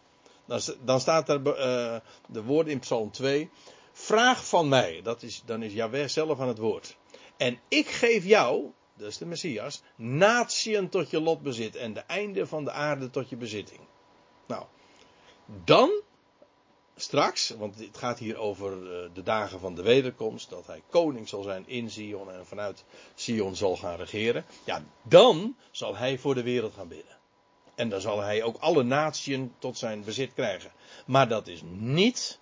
Dan, 0.50 0.62
dan 0.84 1.00
staat 1.00 1.30
er 1.30 1.40
uh, 1.40 2.00
de 2.28 2.44
woorden 2.44 2.74
in 2.74 2.80
Psalm 2.80 3.12
2. 3.12 3.50
Vraag 3.92 4.48
van 4.48 4.70
mij. 4.70 5.02
Dat 5.04 5.24
is, 5.24 5.44
dan 5.46 5.64
is 5.64 6.14
zelf 6.14 6.40
aan 6.40 6.48
het 6.48 6.58
woord. 6.58 6.98
En 7.38 7.60
ik 7.68 7.88
geef 7.88 8.26
jou, 8.26 8.72
dat 8.98 9.08
is 9.08 9.18
de 9.18 9.26
Messias, 9.26 9.82
natieën 9.96 10.90
tot 10.90 11.10
je 11.10 11.22
lotbezit 11.22 11.76
en 11.76 11.94
de 11.94 12.00
einde 12.00 12.48
van 12.48 12.64
de 12.64 12.72
aarde 12.72 13.10
tot 13.10 13.30
je 13.30 13.36
bezitting. 13.36 13.80
Nou, 14.48 14.66
dan 15.64 16.02
straks, 16.96 17.50
want 17.50 17.80
het 17.80 17.98
gaat 17.98 18.20
hier 18.20 18.38
over 18.38 18.72
eh, 18.72 19.10
de 19.14 19.24
dagen 19.24 19.60
van 19.60 19.76
de 19.76 19.82
wederkomst, 19.82 20.50
dat 20.50 20.68
hij 20.68 20.84
koning 20.90 21.28
zal 21.28 21.44
zijn 21.44 21.68
in 21.68 21.90
Sion 21.90 22.32
en 22.32 22.46
vanuit 22.46 22.84
Sion 23.16 23.56
zal 23.56 23.78
gaan 23.78 23.98
regeren. 23.98 24.46
Ja, 24.66 24.84
dan 25.04 25.56
zal 25.72 25.96
hij 25.96 26.18
voor 26.18 26.36
de 26.36 26.44
wereld 26.44 26.74
gaan 26.74 26.88
bidden. 26.88 27.19
En 27.80 27.90
dan 27.90 28.02
zal 28.02 28.20
hij 28.20 28.44
ook 28.44 28.58
alle 28.58 28.84
naties 28.84 29.40
tot 29.60 29.78
zijn 29.78 30.04
bezit 30.04 30.34
krijgen. 30.34 30.72
Maar 31.06 31.28
dat 31.28 31.48
is 31.48 31.62
niet 31.72 32.40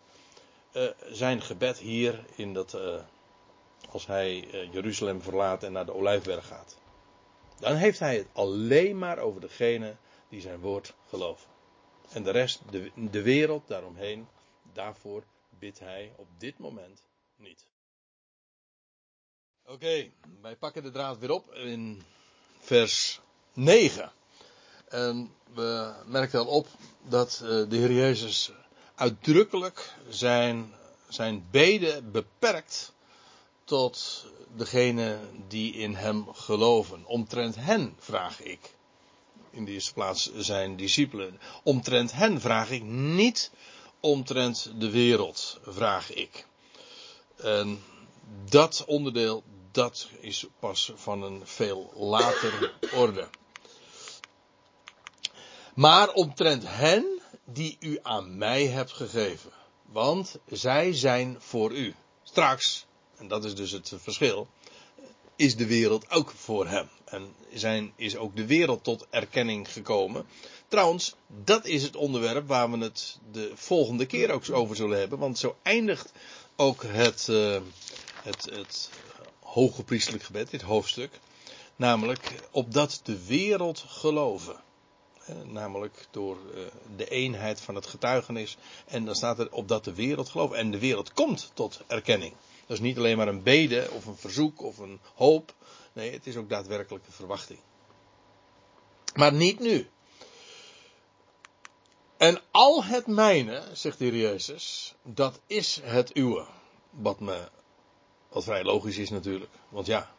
uh, 0.74 0.90
zijn 1.12 1.42
gebed 1.42 1.78
hier 1.78 2.26
in 2.36 2.54
dat, 2.54 2.74
uh, 2.74 3.02
als 3.90 4.06
hij 4.06 4.40
Jeruzalem 4.72 5.22
verlaat 5.22 5.64
en 5.64 5.72
naar 5.72 5.86
de 5.86 5.94
Olijfberg 5.94 6.48
gaat. 6.48 6.78
Dan 7.60 7.76
heeft 7.76 8.00
hij 8.00 8.18
het 8.18 8.28
alleen 8.34 8.98
maar 8.98 9.18
over 9.18 9.42
degene 9.42 9.96
die 10.30 10.42
zijn 10.42 10.60
woord 10.60 10.94
geloven. 11.10 11.50
En 12.12 12.24
de 12.24 12.32
rest, 12.32 12.62
de, 12.70 12.92
de 12.96 13.22
wereld 13.22 13.68
daaromheen, 13.68 14.28
daarvoor 14.74 15.24
bidt 15.50 15.80
hij 15.80 16.14
op 16.16 16.28
dit 16.38 16.58
moment 16.58 17.04
niet. 17.36 17.66
Oké, 19.66 20.12
wij 20.42 20.56
pakken 20.56 20.84
de 20.84 20.92
draad 20.92 21.18
weer 21.18 21.32
op 21.32 21.54
in 21.54 22.04
vers 22.60 23.20
9. 23.54 24.12
En 24.90 25.32
we 25.54 25.94
merken 26.06 26.40
al 26.40 26.46
op 26.46 26.68
dat 27.08 27.42
eh, 27.44 27.50
de 27.50 27.76
Heer 27.76 27.92
Jezus 27.92 28.52
uitdrukkelijk 28.96 29.94
zijn, 30.10 30.74
zijn 31.08 31.48
beden 31.52 32.12
beperkt 32.12 32.94
tot 33.64 34.26
degene 34.56 35.20
die 35.48 35.74
in 35.74 35.96
hem 35.96 36.34
geloven. 36.34 37.06
Omtrent 37.06 37.56
hen 37.56 37.96
vraag 38.00 38.42
ik. 38.42 38.76
In 39.50 39.66
de 39.66 39.72
eerste 39.72 39.94
plaats 39.94 40.32
zijn 40.36 40.76
discipelen. 40.76 41.40
Omtrent 41.64 42.12
hen 42.12 42.42
vraag 42.42 42.72
ik 42.72 42.84
niet 42.84 43.52
omtrent 44.00 44.72
de 44.80 44.90
wereld, 44.90 45.60
vraag 45.64 46.14
ik. 46.14 46.46
En 47.36 47.84
dat 48.50 48.84
onderdeel, 48.88 49.44
dat 49.72 50.08
is 50.20 50.46
pas 50.60 50.92
van 50.96 51.24
een 51.24 51.42
veel 51.44 51.94
later 51.96 52.74
orde. 52.94 53.28
Maar 55.78 56.14
omtrent 56.14 56.64
hen 56.66 57.22
die 57.46 57.78
u 57.80 58.00
aan 58.02 58.38
mij 58.38 58.68
hebt 58.68 58.92
gegeven. 58.92 59.52
Want 59.86 60.40
zij 60.52 60.94
zijn 60.94 61.36
voor 61.40 61.72
u. 61.72 61.96
Straks, 62.24 62.86
en 63.18 63.28
dat 63.28 63.46
is 63.46 63.56
dus 63.56 63.72
het 63.72 63.94
verschil, 63.96 64.48
is 65.36 65.56
de 65.56 65.66
wereld 65.66 66.10
ook 66.10 66.32
voor 66.32 66.68
hem. 66.68 66.90
En 67.06 67.34
zijn, 67.54 67.94
is 67.96 68.16
ook 68.16 68.36
de 68.36 68.46
wereld 68.46 68.84
tot 68.84 69.06
erkenning 69.10 69.72
gekomen. 69.72 70.26
Trouwens, 70.68 71.16
dat 71.44 71.66
is 71.66 71.84
het 71.84 71.96
onderwerp 71.96 72.48
waar 72.48 72.72
we 72.72 72.78
het 72.78 73.18
de 73.32 73.52
volgende 73.56 74.06
keer 74.06 74.32
ook 74.32 74.52
over 74.52 74.76
zullen 74.76 75.00
hebben. 75.00 75.20
Want 75.20 75.38
zo 75.38 75.56
eindigt 75.62 76.12
ook 76.56 76.84
het, 76.84 77.28
uh, 77.30 77.62
het, 78.24 78.50
het 78.52 78.90
hoge 79.40 79.84
priestelijk 79.84 80.24
gebed, 80.24 80.50
dit 80.50 80.62
hoofdstuk. 80.62 81.20
Namelijk, 81.76 82.34
opdat 82.52 83.00
de 83.04 83.26
wereld 83.26 83.84
geloven. 83.88 84.66
Eh, 85.28 85.36
namelijk 85.44 86.08
door 86.12 86.38
uh, 86.56 86.62
de 86.96 87.08
eenheid 87.08 87.62
van 87.62 87.76
het 87.76 87.86
getuigenis. 87.86 88.58
En 88.86 89.06
dan 89.06 89.16
staat 89.16 89.40
er 89.40 89.52
opdat 89.52 89.84
de 89.84 89.94
wereld 89.94 90.30
gelooft. 90.30 90.54
En 90.54 90.72
de 90.72 90.80
wereld 90.80 91.14
komt 91.14 91.52
tot 91.54 91.82
erkenning. 91.88 92.34
Dat 92.66 92.78
is 92.78 92.84
niet 92.84 92.98
alleen 92.98 93.18
maar 93.18 93.28
een 93.28 93.44
bede 93.44 93.90
of 93.92 94.06
een 94.06 94.18
verzoek 94.18 94.62
of 94.62 94.78
een 94.78 95.00
hoop. 95.16 95.54
Nee, 95.94 96.12
het 96.12 96.28
is 96.28 96.36
ook 96.36 96.50
daadwerkelijk 96.50 97.06
een 97.06 97.12
verwachting. 97.12 97.60
Maar 99.14 99.34
niet 99.34 99.60
nu. 99.60 99.90
En 102.18 102.42
al 102.52 102.84
het 102.84 103.08
mijne, 103.08 103.64
zegt 103.74 103.98
de 103.98 104.06
heer 104.06 104.16
Jezus, 104.16 104.96
dat 105.04 105.40
is 105.48 105.80
het 105.84 106.18
uwe. 106.18 106.46
Wat 106.90 107.20
me, 107.20 107.50
wat 108.30 108.44
vrij 108.44 108.64
logisch 108.64 108.98
is 108.98 109.10
natuurlijk. 109.10 109.52
Want 109.70 109.86
ja, 109.86 110.16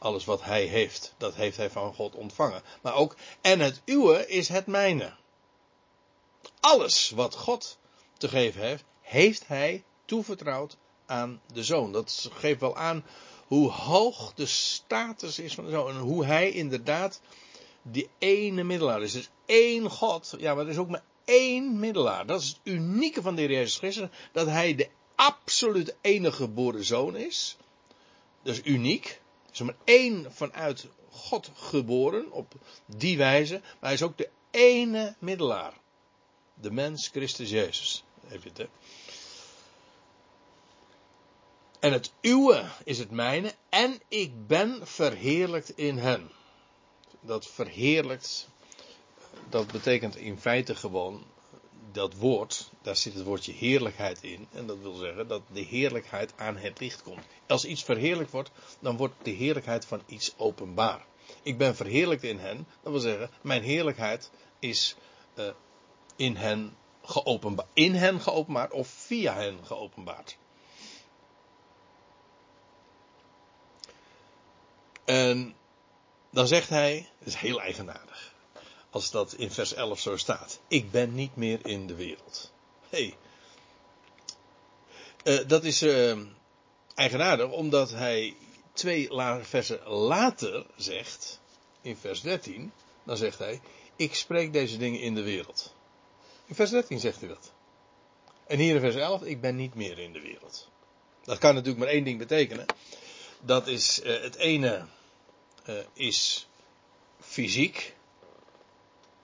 alles 0.00 0.24
wat 0.24 0.42
hij 0.42 0.64
heeft, 0.64 1.14
dat 1.16 1.34
heeft 1.34 1.56
hij 1.56 1.70
van 1.70 1.94
God 1.94 2.14
ontvangen. 2.14 2.62
Maar 2.82 2.94
ook, 2.94 3.16
en 3.40 3.60
het 3.60 3.80
uwe 3.84 4.26
is 4.26 4.48
het 4.48 4.66
mijne. 4.66 5.12
Alles 6.60 7.10
wat 7.10 7.34
God 7.34 7.78
te 8.18 8.28
geven 8.28 8.60
heeft, 8.62 8.84
heeft 9.00 9.46
hij 9.46 9.84
toevertrouwd 10.04 10.76
aan 11.06 11.40
de 11.52 11.64
zoon. 11.64 11.92
Dat 11.92 12.28
geeft 12.32 12.60
wel 12.60 12.76
aan 12.76 13.04
hoe 13.46 13.70
hoog 13.70 14.34
de 14.34 14.46
status 14.46 15.38
is 15.38 15.54
van 15.54 15.64
de 15.64 15.70
zoon. 15.70 15.90
En 15.90 15.98
hoe 15.98 16.24
hij 16.24 16.50
inderdaad 16.50 17.20
die 17.82 18.08
ene 18.18 18.62
middelaar 18.62 19.02
is. 19.02 19.12
Dus 19.12 19.30
één 19.46 19.90
God. 19.90 20.34
Ja, 20.38 20.54
maar 20.54 20.64
er 20.64 20.70
is 20.70 20.78
ook 20.78 20.88
maar 20.88 21.04
één 21.24 21.78
middelaar. 21.78 22.26
Dat 22.26 22.40
is 22.40 22.48
het 22.48 22.58
unieke 22.62 23.22
van 23.22 23.34
de 23.34 23.40
Heer 23.40 23.50
Jezus 23.50 23.76
Christus. 23.76 24.08
Dat 24.32 24.46
hij 24.46 24.74
de 24.74 24.88
absoluut 25.14 25.94
enige 26.00 26.36
geboren 26.42 26.84
zoon 26.84 27.16
is. 27.16 27.56
Dat 28.42 28.54
is 28.54 28.62
uniek. 28.64 29.19
Is 29.52 29.60
maar 29.60 29.76
één 29.84 30.32
vanuit 30.32 30.86
God 31.10 31.50
geboren. 31.54 32.32
Op 32.32 32.54
die 32.86 33.16
wijze. 33.16 33.60
Maar 33.60 33.76
hij 33.80 33.92
is 33.92 34.02
ook 34.02 34.18
de 34.18 34.30
ene 34.50 35.14
middelaar. 35.18 35.72
De 36.54 36.70
mens 36.70 37.08
Christus 37.08 37.50
Jezus. 37.50 38.04
Heb 38.26 38.42
je 38.42 38.50
het? 38.54 38.68
En 41.80 41.92
het 41.92 42.12
uwe 42.20 42.64
is 42.84 42.98
het 42.98 43.10
mijne. 43.10 43.54
En 43.68 44.00
ik 44.08 44.46
ben 44.46 44.86
verheerlijkt 44.86 45.76
in 45.76 45.98
hen. 45.98 46.30
Dat 47.20 47.46
verheerlijkt 47.46 48.48
dat 49.48 49.72
betekent 49.72 50.16
in 50.16 50.38
feite 50.38 50.74
gewoon 50.74 51.24
dat 51.92 52.14
woord, 52.14 52.70
daar 52.82 52.96
zit 52.96 53.14
het 53.14 53.24
woordje 53.24 53.52
heerlijkheid 53.52 54.22
in. 54.22 54.48
En 54.52 54.66
dat 54.66 54.78
wil 54.78 54.94
zeggen 54.94 55.28
dat 55.28 55.42
de 55.52 55.60
heerlijkheid 55.60 56.32
aan 56.36 56.56
het 56.56 56.80
licht 56.80 57.02
komt. 57.02 57.24
Als 57.46 57.64
iets 57.64 57.82
verheerlijkt 57.82 58.30
wordt, 58.30 58.50
dan 58.80 58.96
wordt 58.96 59.14
de 59.22 59.30
heerlijkheid 59.30 59.84
van 59.84 60.02
iets 60.06 60.34
openbaar. 60.36 61.06
Ik 61.42 61.58
ben 61.58 61.76
verheerlijkt 61.76 62.22
in 62.22 62.38
hen, 62.38 62.66
dat 62.82 62.92
wil 62.92 63.00
zeggen, 63.00 63.30
mijn 63.40 63.62
heerlijkheid 63.62 64.30
is 64.58 64.96
uh, 65.34 65.50
in 66.16 66.36
hen 66.36 66.76
geopenbaard. 67.02 67.68
In 67.72 67.94
hen 67.94 68.20
geopenbaard 68.20 68.72
of 68.72 68.88
via 68.88 69.34
hen 69.34 69.66
geopenbaard. 69.66 70.38
En 75.04 75.54
dan 76.30 76.46
zegt 76.46 76.68
hij, 76.68 77.08
het 77.18 77.28
is 77.28 77.34
heel 77.34 77.60
eigenaardig 77.60 78.29
als 78.90 79.10
dat 79.10 79.32
in 79.32 79.50
vers 79.50 79.74
11 79.74 80.00
zo 80.00 80.16
staat. 80.16 80.60
Ik 80.68 80.90
ben 80.90 81.14
niet 81.14 81.36
meer 81.36 81.66
in 81.66 81.86
de 81.86 81.94
wereld. 81.94 82.52
Hey. 82.88 83.16
Uh, 85.24 85.38
dat 85.46 85.64
is 85.64 85.82
uh, 85.82 86.18
eigenaardig, 86.94 87.50
omdat 87.50 87.90
hij 87.90 88.36
twee 88.72 89.08
versen 89.42 89.88
later 89.88 90.66
zegt, 90.76 91.40
in 91.82 91.96
vers 91.96 92.20
13, 92.20 92.72
dan 93.04 93.16
zegt 93.16 93.38
hij, 93.38 93.60
ik 93.96 94.14
spreek 94.14 94.52
deze 94.52 94.76
dingen 94.76 95.00
in 95.00 95.14
de 95.14 95.22
wereld. 95.22 95.74
In 96.46 96.54
vers 96.54 96.70
13 96.70 97.00
zegt 97.00 97.20
hij 97.20 97.28
dat. 97.28 97.52
En 98.46 98.58
hier 98.58 98.74
in 98.74 98.80
vers 98.80 98.94
11, 98.94 99.22
ik 99.22 99.40
ben 99.40 99.56
niet 99.56 99.74
meer 99.74 99.98
in 99.98 100.12
de 100.12 100.20
wereld. 100.20 100.68
Dat 101.24 101.38
kan 101.38 101.54
natuurlijk 101.54 101.84
maar 101.84 101.92
één 101.92 102.04
ding 102.04 102.18
betekenen. 102.18 102.66
Dat 103.40 103.66
is, 103.66 104.00
uh, 104.04 104.22
het 104.22 104.36
ene 104.36 104.86
is 105.92 106.48
fysiek, 107.20 107.94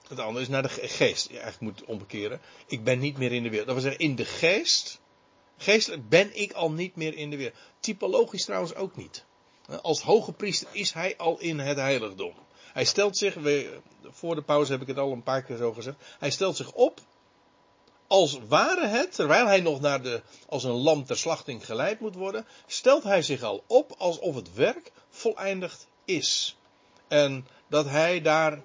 Het 0.08 0.18
andere 0.18 0.44
is 0.44 0.48
naar 0.48 0.62
de 0.62 0.68
geest. 0.68 1.28
Je 1.28 1.38
eigenlijk 1.38 1.60
moet 1.60 1.88
omkeren. 1.88 2.40
Ik 2.66 2.84
ben 2.84 2.98
niet 2.98 3.18
meer 3.18 3.32
in 3.32 3.42
de 3.42 3.48
wereld. 3.48 3.66
Dat 3.66 3.74
wil 3.74 3.84
zeggen, 3.84 4.04
in 4.04 4.16
de 4.16 4.24
geest. 4.24 5.00
Geestelijk 5.56 6.08
ben 6.08 6.40
ik 6.40 6.52
al 6.52 6.70
niet 6.70 6.96
meer 6.96 7.14
in 7.14 7.30
de 7.30 7.36
wereld. 7.36 7.56
Typologisch 7.80 8.44
trouwens 8.44 8.74
ook 8.74 8.96
niet. 8.96 9.24
Als 9.82 10.00
hoge 10.00 10.32
priester 10.32 10.68
is 10.72 10.92
hij 10.92 11.16
al 11.16 11.40
in 11.40 11.58
het 11.58 11.76
heiligdom. 11.76 12.34
Hij 12.72 12.84
stelt 12.84 13.16
zich, 13.16 13.36
voor 14.02 14.34
de 14.34 14.42
pauze 14.42 14.72
heb 14.72 14.80
ik 14.80 14.86
het 14.86 14.98
al 14.98 15.12
een 15.12 15.22
paar 15.22 15.42
keer 15.42 15.56
zo 15.56 15.72
gezegd. 15.72 15.96
Hij 16.18 16.30
stelt 16.30 16.56
zich 16.56 16.72
op 16.72 17.00
als 18.06 18.38
ware 18.48 18.86
het, 18.86 19.14
terwijl 19.14 19.46
hij 19.46 19.60
nog 19.60 19.80
naar 19.80 20.02
de, 20.02 20.22
als 20.48 20.64
een 20.64 20.70
lam 20.70 21.04
ter 21.04 21.16
slachting 21.16 21.66
geleid 21.66 22.00
moet 22.00 22.14
worden, 22.14 22.46
stelt 22.66 23.02
hij 23.02 23.22
zich 23.22 23.42
al 23.42 23.64
op 23.66 23.94
alsof 23.98 24.34
het 24.34 24.54
werk 24.54 24.92
voleindigd 25.10 25.86
is. 26.04 26.56
En 27.08 27.46
dat 27.68 27.86
hij 27.88 28.20
daar 28.20 28.62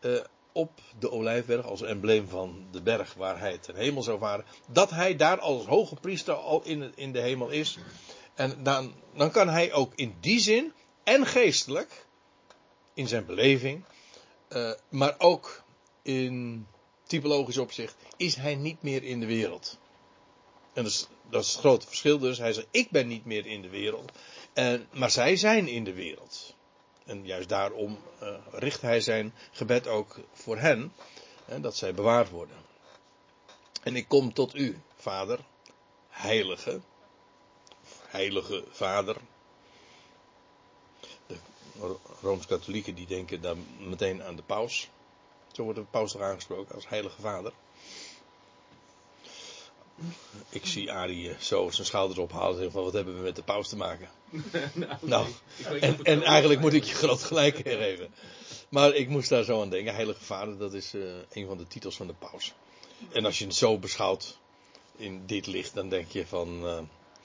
uh, 0.00 0.20
op 0.52 0.80
de 0.98 1.10
Olijfberg, 1.10 1.66
als 1.66 1.82
embleem 1.82 2.28
van 2.28 2.66
de 2.70 2.82
berg 2.82 3.14
waar 3.14 3.38
hij 3.38 3.58
ten 3.58 3.76
hemel 3.76 4.02
zou 4.02 4.18
varen, 4.18 4.44
dat 4.72 4.90
hij 4.90 5.16
daar 5.16 5.38
als 5.38 5.66
hoge 5.66 5.94
priester 5.94 6.34
al 6.34 6.62
in, 6.64 6.92
in 6.94 7.12
de 7.12 7.20
hemel 7.20 7.48
is. 7.48 7.78
En 8.34 8.62
dan, 8.62 8.94
dan 9.14 9.30
kan 9.30 9.48
hij 9.48 9.72
ook 9.72 9.92
in 9.94 10.16
die 10.20 10.40
zin, 10.40 10.72
en 11.04 11.26
geestelijk, 11.26 12.06
in 12.94 13.08
zijn 13.08 13.26
beleving, 13.26 13.84
uh, 14.48 14.72
maar 14.88 15.14
ook 15.18 15.62
in 16.02 16.66
typologisch 17.06 17.58
opzicht, 17.58 17.96
is 18.16 18.36
hij 18.36 18.54
niet 18.54 18.82
meer 18.82 19.02
in 19.02 19.20
de 19.20 19.26
wereld. 19.26 19.78
En 20.72 20.82
dat 20.82 20.92
is, 20.92 21.08
dat 21.30 21.44
is 21.44 21.50
het 21.50 21.58
grote 21.60 21.86
verschil 21.86 22.18
dus. 22.18 22.38
Hij 22.38 22.52
zegt, 22.52 22.66
ik 22.70 22.90
ben 22.90 23.06
niet 23.06 23.24
meer 23.24 23.46
in 23.46 23.62
de 23.62 23.68
wereld. 23.68 24.12
En, 24.52 24.88
maar 24.92 25.10
zij 25.10 25.36
zijn 25.36 25.68
in 25.68 25.84
de 25.84 25.92
wereld. 25.92 26.54
En 27.08 27.26
juist 27.26 27.48
daarom 27.48 27.98
uh, 28.22 28.34
richt 28.50 28.80
hij 28.80 29.00
zijn 29.00 29.34
gebed 29.50 29.86
ook 29.86 30.18
voor 30.32 30.58
hen. 30.58 30.92
Dat 31.60 31.76
zij 31.76 31.94
bewaard 31.94 32.30
worden. 32.30 32.56
En 33.82 33.96
ik 33.96 34.08
kom 34.08 34.32
tot 34.32 34.54
u, 34.54 34.80
Vader, 34.96 35.38
heilige, 36.08 36.80
heilige 38.06 38.64
Vader. 38.70 39.16
De 41.26 41.36
Rooms-Katholieken 42.20 42.94
die 42.94 43.06
denken 43.06 43.40
dan 43.40 43.66
meteen 43.78 44.22
aan 44.22 44.36
de 44.36 44.42
paus. 44.42 44.88
Zo 45.52 45.62
wordt 45.62 45.78
de 45.78 45.84
paus 45.84 46.12
toch 46.12 46.22
aangesproken 46.22 46.74
als 46.74 46.88
heilige 46.88 47.20
vader. 47.20 47.52
Ik 50.48 50.66
zie 50.66 50.92
Arie 50.92 51.30
eh, 51.30 51.38
zo 51.38 51.70
zijn 51.70 51.86
schouders 51.86 52.18
ophalen 52.18 52.48
en 52.48 52.54
zeggen 52.54 52.72
van 52.72 52.82
wat 52.82 52.92
hebben 52.92 53.16
we 53.16 53.22
met 53.22 53.36
de 53.36 53.42
paus 53.42 53.68
te 53.68 53.76
maken. 53.76 54.08
nou, 54.72 54.96
nou 55.00 55.26
en, 55.80 56.02
en 56.02 56.22
eigenlijk 56.22 56.60
moet 56.60 56.72
ik 56.72 56.84
je 56.84 56.94
groot 56.94 57.22
gelijk 57.22 57.56
geven. 57.68 58.14
Maar 58.68 58.94
ik 58.94 59.08
moest 59.08 59.28
daar 59.28 59.44
zo 59.44 59.60
aan 59.60 59.70
denken. 59.70 59.94
Heilige 59.94 60.24
Vader, 60.24 60.58
dat 60.58 60.74
is 60.74 60.94
uh, 60.94 61.14
een 61.32 61.46
van 61.46 61.56
de 61.56 61.66
titels 61.66 61.96
van 61.96 62.06
de 62.06 62.14
paus. 62.14 62.54
En 63.12 63.24
als 63.24 63.38
je 63.38 63.44
het 63.44 63.54
zo 63.54 63.78
beschouwt 63.78 64.38
in 64.96 65.26
dit 65.26 65.46
licht, 65.46 65.74
dan 65.74 65.88
denk 65.88 66.10
je 66.10 66.26
van 66.26 66.64
uh, 66.64 66.78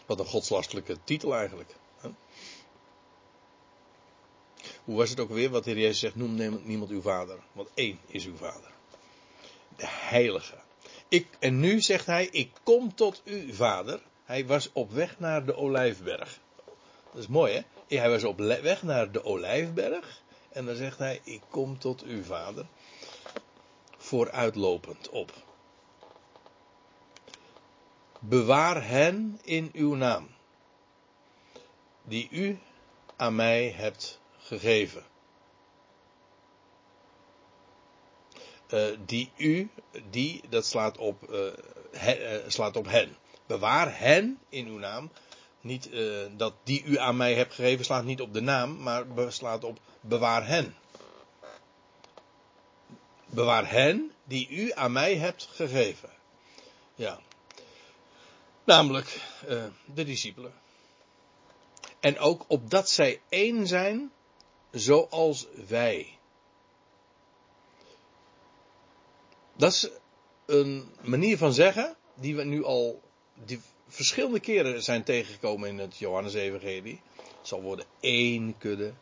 wat 0.05 0.19
een 0.19 0.25
godslastelijke 0.25 0.97
titel 1.03 1.35
eigenlijk. 1.35 1.75
Hoe 4.83 4.97
was 4.97 5.09
het 5.09 5.19
ook 5.19 5.29
weer 5.29 5.49
wat 5.49 5.63
de 5.63 5.69
Heer 5.69 5.79
Jezus 5.79 5.99
zegt? 5.99 6.15
Noem 6.15 6.61
niemand 6.63 6.91
uw 6.91 7.01
vader, 7.01 7.39
want 7.51 7.69
één 7.73 7.99
is 8.07 8.25
uw 8.25 8.35
vader. 8.35 8.71
De 9.75 9.87
heilige. 9.87 10.62
Ik, 11.13 11.27
en 11.39 11.59
nu 11.59 11.81
zegt 11.81 12.05
hij, 12.05 12.25
ik 12.25 12.51
kom 12.63 12.95
tot 12.95 13.21
u, 13.23 13.53
vader. 13.53 14.01
Hij 14.23 14.45
was 14.45 14.69
op 14.71 14.91
weg 14.91 15.19
naar 15.19 15.45
de 15.45 15.55
Olijfberg. 15.55 16.39
Dat 17.11 17.21
is 17.21 17.27
mooi, 17.27 17.53
hè? 17.87 17.97
Hij 17.97 18.09
was 18.09 18.23
op 18.23 18.37
weg 18.37 18.83
naar 18.83 19.11
de 19.11 19.23
Olijfberg. 19.23 20.21
En 20.49 20.65
dan 20.65 20.75
zegt 20.75 20.97
hij, 20.97 21.21
ik 21.23 21.41
kom 21.49 21.79
tot 21.79 22.05
u, 22.05 22.23
vader. 22.23 22.65
Vooruitlopend 23.97 25.09
op. 25.09 25.33
Bewaar 28.19 28.87
hen 28.87 29.39
in 29.43 29.69
uw 29.73 29.95
naam. 29.95 30.27
Die 32.03 32.27
u 32.31 32.59
aan 33.15 33.35
mij 33.35 33.69
hebt 33.69 34.19
gegeven. 34.37 35.03
Die 39.05 39.31
u, 39.37 39.69
die, 40.09 40.41
dat 40.49 40.65
slaat 40.65 40.97
op, 40.97 41.21
he, 41.91 42.43
uh, 42.43 42.49
slaat 42.49 42.75
op 42.75 42.85
hen. 42.85 43.17
Bewaar 43.45 43.99
hen 43.99 44.39
in 44.49 44.67
uw 44.67 44.77
naam. 44.77 45.11
Niet 45.61 45.89
dat 46.37 46.53
die 46.63 46.83
u 46.83 46.97
aan 46.97 47.17
mij 47.17 47.33
hebt 47.33 47.53
gegeven 47.53 47.85
slaat 47.85 48.03
niet 48.03 48.21
op 48.21 48.33
de 48.33 48.41
naam, 48.41 48.81
maar 48.81 49.05
slaat 49.27 49.63
op 49.63 49.79
bewaar 50.01 50.47
hen. 50.47 50.75
Bewaar 53.25 53.69
hen 53.69 54.11
die 54.23 54.49
u 54.49 54.71
aan 54.73 54.91
mij 54.91 55.15
hebt 55.15 55.49
gegeven. 55.51 56.09
Ja. 56.95 57.19
Namelijk 58.63 59.21
de 59.85 60.03
discipelen. 60.03 60.53
En 61.99 62.19
ook 62.19 62.45
opdat 62.47 62.89
zij 62.89 63.21
één 63.29 63.67
zijn 63.67 64.11
zoals 64.71 65.47
wij. 65.67 66.17
Dat 69.55 69.71
is 69.71 69.89
een 70.45 70.89
manier 71.01 71.37
van 71.37 71.53
zeggen 71.53 71.95
die 72.15 72.35
we 72.35 72.43
nu 72.43 72.63
al 72.63 73.01
die 73.45 73.59
verschillende 73.87 74.39
keren 74.39 74.83
zijn 74.83 75.03
tegengekomen 75.03 75.69
in 75.69 75.79
het 75.79 75.97
Johannes-evangelie. 75.97 77.01
Het 77.15 77.47
zal 77.47 77.61
worden 77.61 77.85
één 77.99 78.57
kudde, 78.57 78.93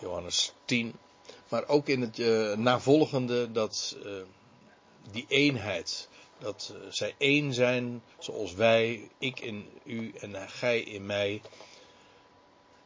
Johannes 0.00 0.52
10. 0.64 0.94
Maar 1.48 1.68
ook 1.68 1.88
in 1.88 2.00
het 2.00 2.18
uh, 2.18 2.56
navolgende 2.56 3.52
dat 3.52 3.96
uh, 4.04 4.12
die 5.10 5.24
eenheid, 5.28 6.08
dat 6.38 6.74
uh, 6.74 6.86
zij 6.90 7.14
één 7.18 7.54
zijn 7.54 8.02
zoals 8.18 8.54
wij, 8.54 9.08
ik 9.18 9.40
in 9.40 9.68
u 9.84 10.12
en 10.20 10.48
gij 10.48 10.80
in 10.80 11.06
mij. 11.06 11.42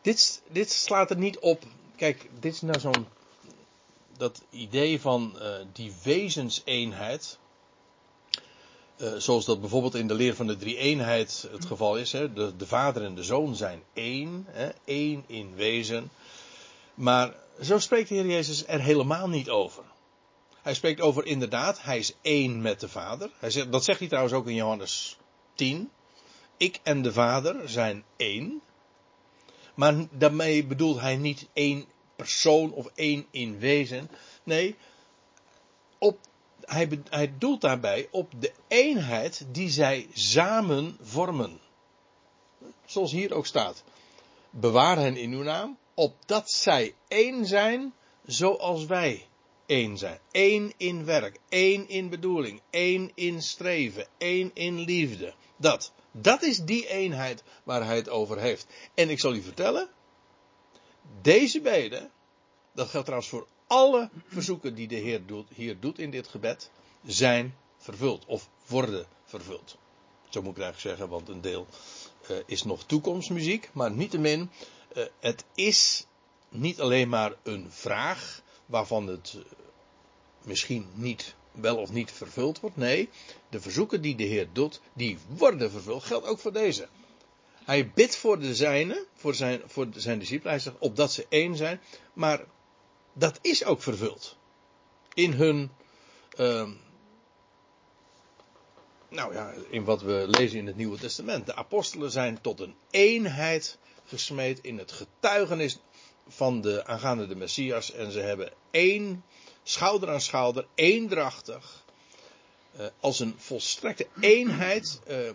Dit, 0.03 0.43
dit 0.51 0.71
slaat 0.71 1.11
er 1.11 1.19
niet 1.19 1.39
op 1.39 1.65
kijk, 1.99 2.29
dit 2.41 2.53
is 2.53 2.61
nou 2.61 2.81
zo'n. 2.81 3.07
Dat 4.19 4.43
idee 4.51 5.01
van 5.01 5.35
uh, 5.37 5.55
die 5.73 5.93
wezenseenheid. 6.03 7.39
Uh, 8.97 9.13
zoals 9.17 9.45
dat 9.45 9.61
bijvoorbeeld 9.61 9.95
in 9.95 10.09
de 10.09 10.15
leer 10.15 10.35
van 10.35 10.47
de 10.47 10.57
drie-eenheid 10.57 11.49
het 11.51 11.65
geval 11.65 11.99
is. 11.99 12.13
Hè? 12.13 12.33
De, 12.33 12.57
de 12.57 12.67
vader 12.67 13.05
en 13.05 13.15
de 13.15 13.23
zoon 13.23 13.57
zijn 13.57 13.83
één. 13.93 14.45
Hè? 14.49 14.69
één 14.85 15.25
in 15.27 15.55
wezen. 15.55 16.11
Maar 16.95 17.35
zo 17.61 17.79
spreekt 17.79 18.09
de 18.09 18.15
Heer 18.15 18.27
Jezus 18.27 18.67
er 18.67 18.81
helemaal 18.81 19.29
niet 19.29 19.51
over. 19.51 19.85
Hij 20.63 20.75
spreekt 20.75 21.01
over 21.01 21.27
inderdaad, 21.27 21.83
hij 21.83 21.99
is 21.99 22.15
één 22.23 22.61
met 22.61 22.81
de 22.81 22.89
vader. 22.89 23.31
Hij 23.39 23.51
zegt, 23.51 23.73
dat 23.73 23.85
zegt 23.85 23.99
hij 23.99 24.09
trouwens 24.09 24.35
ook 24.35 24.47
in 24.47 24.55
Johannes 24.55 25.17
10. 25.55 25.91
Ik 26.57 26.81
en 26.83 27.03
de 27.03 27.13
vader 27.13 27.69
zijn 27.69 28.05
één. 28.17 28.61
Maar 29.75 30.07
daarmee 30.11 30.67
bedoelt 30.67 31.01
hij 31.01 31.17
niet 31.17 31.49
één 31.53 31.87
persoon 32.19 32.73
of 32.73 32.91
één 32.95 33.27
in 33.31 33.59
wezen. 33.59 34.11
Nee, 34.45 34.77
op, 35.99 36.19
hij, 36.61 37.01
hij 37.11 37.35
doelt 37.39 37.61
daarbij 37.61 38.09
op 38.11 38.33
de 38.41 38.53
eenheid 38.69 39.47
die 39.53 39.71
zij 39.71 40.09
samen 40.13 40.97
vormen. 41.01 41.61
Zoals 42.87 43.13
hier 43.13 43.35
ook 43.35 43.47
staat. 43.47 43.85
Bewaar 44.51 44.97
hen 44.97 45.17
in 45.17 45.33
uw 45.33 45.43
naam, 45.43 45.79
opdat 45.95 46.51
zij 46.51 46.95
één 47.09 47.47
zijn 47.47 47.93
zoals 48.27 48.85
wij 48.85 49.27
één 49.67 49.99
zijn. 49.99 50.19
Eén 50.33 50.73
in 50.77 51.05
werk, 51.05 51.39
één 51.49 51.89
in 51.89 52.09
bedoeling, 52.09 52.61
één 52.71 53.11
in 53.15 53.43
streven, 53.43 54.07
één 54.19 54.51
in 54.55 54.79
liefde. 54.79 55.35
Dat. 55.57 55.93
Dat 56.13 56.43
is 56.43 56.59
die 56.59 56.89
eenheid 56.89 57.43
waar 57.65 57.85
hij 57.85 57.97
het 57.97 58.09
over 58.09 58.39
heeft. 58.39 58.67
En 58.95 59.11
ik 59.11 59.21
zal 59.21 59.35
u 59.35 59.43
vertellen, 59.43 59.89
deze 61.23 61.61
beden, 61.61 62.11
dat 62.73 62.89
geldt 62.89 63.07
trouwens 63.07 63.31
voor 63.31 63.47
alle 63.67 64.11
verzoeken 64.27 64.75
die 64.75 64.89
de 64.89 64.95
Heer 64.95 65.27
doet, 65.27 65.49
hier 65.55 65.81
doet 65.81 65.99
in 65.99 66.11
dit 66.11 66.29
gebed, 66.29 66.71
zijn 67.05 67.55
vervuld 67.77 68.25
of 68.27 68.49
worden 68.67 69.07
vervuld. 69.25 69.77
Zo 70.29 70.43
moet 70.43 70.57
ik 70.57 70.63
eigenlijk 70.63 70.97
zeggen, 70.97 71.15
want 71.15 71.29
een 71.29 71.41
deel 71.41 71.67
uh, 72.31 72.37
is 72.47 72.63
nog 72.63 72.85
toekomstmuziek, 72.85 73.71
maar 73.73 73.91
niettemin, 73.91 74.51
uh, 74.97 75.05
het 75.21 75.45
is 75.55 76.07
niet 76.49 76.81
alleen 76.81 77.09
maar 77.09 77.35
een 77.43 77.67
vraag 77.71 78.43
waarvan 78.67 79.07
het 79.07 79.35
uh, 79.37 79.43
misschien 80.45 80.87
niet 80.95 81.35
wel 81.53 81.77
of 81.77 81.93
niet 81.93 82.11
vervuld 82.13 82.61
wordt. 82.61 82.77
Nee, 82.77 83.09
de 83.49 83.61
verzoeken 83.61 84.03
die 84.03 84.17
de 84.17 84.25
Heer 84.25 84.49
doet, 84.53 84.81
die 84.93 85.19
worden 85.29 85.71
vervuld. 85.71 86.05
Geldt 86.05 86.27
ook 86.27 86.39
voor 86.39 86.53
deze. 86.53 86.89
Hij 87.69 87.91
bidt 87.95 88.17
voor 88.17 88.39
de 88.39 88.55
zijne, 88.55 89.07
voor 89.15 89.35
zijn, 89.35 89.63
voor 89.67 89.87
zijn 89.97 90.19
discipelen. 90.19 90.53
Hij 90.53 90.61
zegt 90.61 90.79
opdat 90.79 91.13
ze 91.13 91.27
één 91.29 91.57
zijn. 91.57 91.81
Maar 92.13 92.45
dat 93.13 93.39
is 93.43 93.65
ook 93.65 93.83
vervuld. 93.83 94.37
In 95.15 95.33
hun. 95.33 95.71
Uh, 96.39 96.69
nou 99.09 99.35
ja, 99.35 99.53
in 99.71 99.85
wat 99.85 100.03
we 100.03 100.25
lezen 100.29 100.59
in 100.59 100.67
het 100.67 100.77
Nieuwe 100.77 100.99
Testament. 100.99 101.47
De 101.47 101.55
apostelen 101.55 102.11
zijn 102.11 102.41
tot 102.41 102.61
een 102.61 102.75
eenheid 102.91 103.79
gesmeed 104.05 104.59
in 104.63 104.79
het 104.79 104.93
getuigenis 104.93 105.79
van 106.29 106.61
de 106.61 106.87
aangaande 106.87 107.27
de 107.27 107.37
Messias. 107.37 107.93
En 107.93 108.13
ze 108.13 108.21
hebben 108.21 108.53
één 108.71 109.25
schouder 109.63 110.11
aan 110.11 110.21
schouder, 110.21 110.67
eendrachtig, 110.75 111.85
uh, 112.79 112.87
als 113.01 113.21
een 113.21 113.35
volstrekte 113.39 114.07
eenheid, 114.21 115.01
uh, 115.09 115.31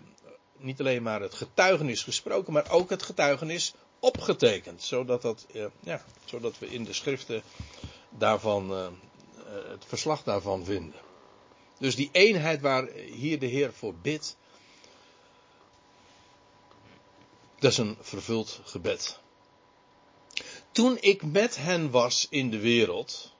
niet 0.56 0.80
alleen 0.80 1.02
maar 1.02 1.20
het 1.20 1.34
getuigenis 1.34 2.02
gesproken, 2.02 2.52
maar 2.52 2.70
ook 2.70 2.90
het 2.90 3.02
getuigenis 3.02 3.74
opgetekend, 3.98 4.82
zodat, 4.82 5.22
dat, 5.22 5.46
uh, 5.52 5.66
ja, 5.80 6.04
zodat 6.24 6.58
we 6.58 6.66
in 6.66 6.84
de 6.84 6.92
schriften 6.92 7.42
daarvan, 8.08 8.70
het 9.70 9.84
verslag 9.86 10.22
daarvan 10.22 10.64
vinden. 10.64 11.00
Dus 11.78 11.96
die 11.96 12.08
eenheid 12.12 12.60
waar 12.60 12.88
hier 12.92 13.38
de 13.38 13.46
Heer 13.46 13.72
voor 13.72 13.94
bidt, 13.94 14.36
dat 17.58 17.70
is 17.70 17.78
een 17.78 17.96
vervuld 18.00 18.60
gebed. 18.64 19.18
Toen 20.72 20.98
ik 21.00 21.22
met 21.22 21.56
hen 21.56 21.90
was 21.90 22.26
in 22.30 22.50
de 22.50 22.58
wereld, 22.58 23.32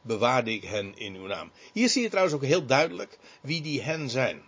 bewaarde 0.00 0.52
ik 0.52 0.64
hen 0.64 0.98
in 0.98 1.14
uw 1.14 1.26
naam. 1.26 1.50
Hier 1.72 1.88
zie 1.88 2.02
je 2.02 2.08
trouwens 2.08 2.36
ook 2.36 2.44
heel 2.44 2.66
duidelijk 2.66 3.18
wie 3.40 3.62
die 3.62 3.82
hen 3.82 4.10
zijn. 4.10 4.42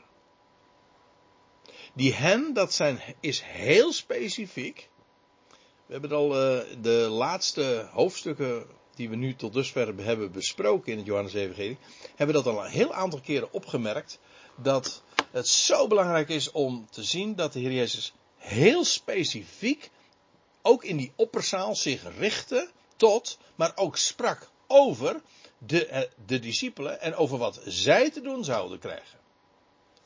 Die 1.92 2.14
hen, 2.14 2.52
dat 2.52 2.72
zijn, 2.72 3.00
is 3.20 3.40
heel 3.40 3.92
specifiek. 3.92 4.88
We 5.86 5.92
hebben 5.92 6.12
al 6.12 6.28
uh, 6.30 6.60
de 6.80 7.08
laatste 7.10 7.88
hoofdstukken 7.92 8.66
die 8.94 9.08
we 9.08 9.16
nu 9.16 9.34
tot 9.34 9.52
dusver 9.52 10.04
hebben 10.04 10.32
besproken 10.32 10.92
in 10.92 10.98
het 10.98 11.06
Johannes 11.06 11.34
Evangelie, 11.34 11.78
hebben 12.16 12.34
dat 12.34 12.46
al 12.46 12.64
een 12.64 12.70
heel 12.70 12.94
aantal 12.94 13.20
keren 13.20 13.52
opgemerkt 13.52 14.18
dat 14.56 15.02
het 15.30 15.48
zo 15.48 15.86
belangrijk 15.86 16.28
is 16.28 16.50
om 16.50 16.86
te 16.90 17.02
zien 17.02 17.34
dat 17.34 17.52
de 17.52 17.58
Heer 17.58 17.72
Jezus 17.72 18.12
heel 18.36 18.84
specifiek 18.84 19.90
ook 20.62 20.84
in 20.84 20.96
die 20.96 21.12
opperzaal 21.16 21.74
zich 21.74 22.18
richtte 22.18 22.70
tot, 22.96 23.38
maar 23.54 23.72
ook 23.74 23.96
sprak 23.96 24.50
over 24.66 25.20
de, 25.58 25.86
eh, 25.86 26.10
de 26.26 26.38
discipelen 26.38 27.00
en 27.00 27.14
over 27.14 27.38
wat 27.38 27.60
zij 27.64 28.10
te 28.10 28.20
doen 28.20 28.44
zouden 28.44 28.78
krijgen. 28.78 29.18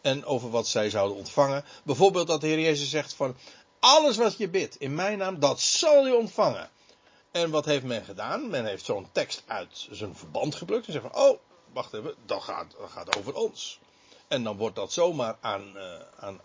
En 0.07 0.25
over 0.25 0.51
wat 0.51 0.69
zij 0.69 0.91
zouden 0.91 1.17
ontvangen. 1.17 1.65
Bijvoorbeeld 1.83 2.27
dat 2.27 2.41
de 2.41 2.47
Heer 2.47 2.61
Jezus 2.61 2.91
zegt 2.91 3.15
van 3.15 3.37
alles 3.79 4.17
wat 4.17 4.37
je 4.37 4.49
bidt 4.49 4.77
in 4.77 4.95
mijn 4.95 5.19
naam, 5.19 5.41
dat 5.41 5.61
zal 5.61 6.07
je 6.07 6.17
ontvangen. 6.17 6.71
En 7.31 7.51
wat 7.51 7.65
heeft 7.65 7.85
men 7.85 8.05
gedaan? 8.05 8.51
Men 8.51 8.65
heeft 8.65 8.85
zo'n 8.85 9.09
tekst 9.13 9.43
uit 9.47 9.89
zijn 9.91 10.17
verband 10.17 10.55
geplukt 10.55 10.87
en 10.87 10.93
zegt 10.93 11.05
van 11.11 11.23
oh, 11.23 11.39
wacht 11.73 11.93
even, 11.95 12.15
dat 12.27 12.43
gaat, 12.43 12.75
dat 12.79 12.91
gaat 12.91 13.17
over 13.17 13.35
ons. 13.35 13.81
En 14.29 14.43
dan 14.43 14.57
wordt 14.57 14.77
dat 14.77 14.93
zomaar 14.93 15.37
aan, 15.41 15.73
uh, 15.77 15.95
aan, 16.19 16.41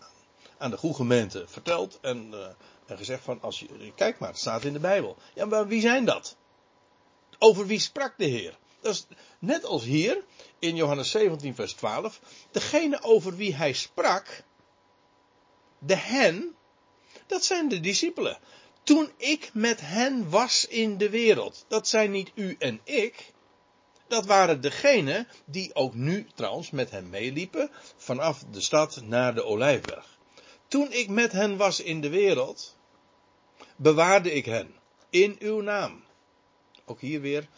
aan 0.58 0.70
de 0.70 0.76
goede 0.76 0.96
gemeente 0.96 1.44
verteld 1.46 1.98
en, 2.00 2.30
uh, 2.32 2.46
en 2.86 2.96
gezegd 2.96 3.24
van 3.24 3.40
als 3.42 3.60
je, 3.60 3.92
kijk 3.94 4.18
maar, 4.18 4.28
het 4.28 4.38
staat 4.38 4.64
in 4.64 4.72
de 4.72 4.78
Bijbel. 4.78 5.16
Ja, 5.34 5.44
maar 5.44 5.66
wie 5.66 5.80
zijn 5.80 6.04
dat? 6.04 6.36
Over 7.38 7.66
wie 7.66 7.80
sprak 7.80 8.14
de 8.16 8.24
Heer? 8.24 8.58
Net 9.38 9.64
als 9.64 9.84
hier 9.84 10.24
in 10.58 10.76
Johannes 10.76 11.10
17, 11.10 11.54
vers 11.54 11.72
12. 11.72 12.20
Degene 12.50 13.02
over 13.02 13.36
wie 13.36 13.54
hij 13.54 13.72
sprak, 13.72 14.44
de 15.78 15.96
hen, 15.96 16.56
dat 17.26 17.44
zijn 17.44 17.68
de 17.68 17.80
discipelen. 17.80 18.38
Toen 18.82 19.10
ik 19.16 19.50
met 19.52 19.80
hen 19.80 20.30
was 20.30 20.66
in 20.66 20.98
de 20.98 21.10
wereld. 21.10 21.64
Dat 21.68 21.88
zijn 21.88 22.10
niet 22.10 22.30
u 22.34 22.56
en 22.58 22.80
ik. 22.84 23.32
Dat 24.08 24.26
waren 24.26 24.60
degenen 24.60 25.28
die 25.44 25.74
ook 25.74 25.94
nu 25.94 26.26
trouwens 26.34 26.70
met 26.70 26.90
hem 26.90 27.10
meeliepen 27.10 27.70
vanaf 27.96 28.44
de 28.50 28.60
stad 28.60 29.02
naar 29.04 29.34
de 29.34 29.44
Olijfberg. 29.44 30.18
Toen 30.68 30.92
ik 30.92 31.08
met 31.08 31.32
hen 31.32 31.56
was 31.56 31.80
in 31.80 32.00
de 32.00 32.08
wereld, 32.08 32.76
bewaarde 33.76 34.32
ik 34.32 34.44
hen 34.44 34.74
in 35.10 35.36
uw 35.38 35.60
naam. 35.60 36.04
Ook 36.84 37.00
hier 37.00 37.20
weer 37.20 37.48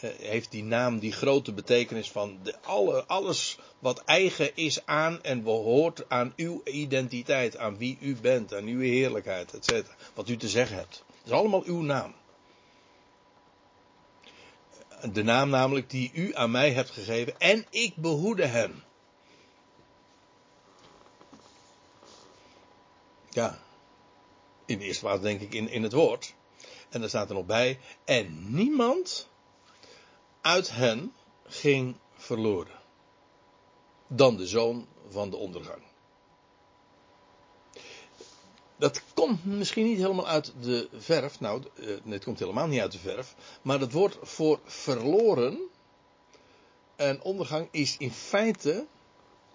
heeft 0.00 0.50
die 0.50 0.64
naam 0.64 0.98
die 0.98 1.12
grote 1.12 1.52
betekenis 1.52 2.10
van 2.10 2.38
de 2.42 2.60
alle, 2.62 3.04
alles 3.04 3.58
wat 3.78 4.04
eigen 4.04 4.56
is 4.56 4.86
aan 4.86 5.22
en 5.22 5.42
behoort 5.42 6.08
aan 6.08 6.32
uw 6.36 6.60
identiteit, 6.64 7.56
aan 7.56 7.76
wie 7.76 7.98
u 8.00 8.16
bent, 8.16 8.54
aan 8.54 8.64
uw 8.64 8.80
heerlijkheid, 8.80 9.54
etc. 9.54 9.88
Wat 10.14 10.28
u 10.28 10.36
te 10.36 10.48
zeggen 10.48 10.76
hebt. 10.76 11.04
Dat 11.06 11.32
is 11.32 11.38
allemaal 11.38 11.64
uw 11.64 11.80
naam. 11.80 12.14
De 15.12 15.22
naam 15.22 15.50
namelijk 15.50 15.90
die 15.90 16.10
u 16.14 16.34
aan 16.34 16.50
mij 16.50 16.72
hebt 16.72 16.90
gegeven 16.90 17.40
en 17.40 17.66
ik 17.70 17.96
behoede 17.96 18.46
hen. 18.46 18.82
Ja, 23.30 23.58
in 24.66 24.78
de 24.78 24.84
eerste 24.84 25.04
plaats 25.04 25.22
denk 25.22 25.40
ik 25.40 25.54
in, 25.54 25.68
in 25.68 25.82
het 25.82 25.92
woord. 25.92 26.34
En 26.88 27.00
daar 27.00 27.08
staat 27.08 27.28
er 27.28 27.34
nog 27.34 27.46
bij. 27.46 27.78
En 28.04 28.54
niemand 28.54 29.29
uit 30.40 30.70
hen 30.70 31.14
ging 31.46 31.96
verloren. 32.14 32.78
Dan 34.06 34.36
de 34.36 34.46
zoon 34.46 34.86
van 35.08 35.30
de 35.30 35.36
ondergang. 35.36 35.82
Dat 38.76 39.02
komt 39.14 39.44
misschien 39.44 39.84
niet 39.84 39.98
helemaal 39.98 40.28
uit 40.28 40.52
de 40.60 40.88
verf. 40.92 41.40
Nou, 41.40 41.62
eh, 41.74 41.86
het 42.04 42.24
komt 42.24 42.38
helemaal 42.38 42.66
niet 42.66 42.80
uit 42.80 42.92
de 42.92 42.98
verf. 42.98 43.34
Maar 43.62 43.80
het 43.80 43.92
woord 43.92 44.18
voor 44.22 44.60
verloren 44.64 45.70
en 46.96 47.22
ondergang 47.22 47.68
is 47.70 47.96
in 47.96 48.12
feite 48.12 48.86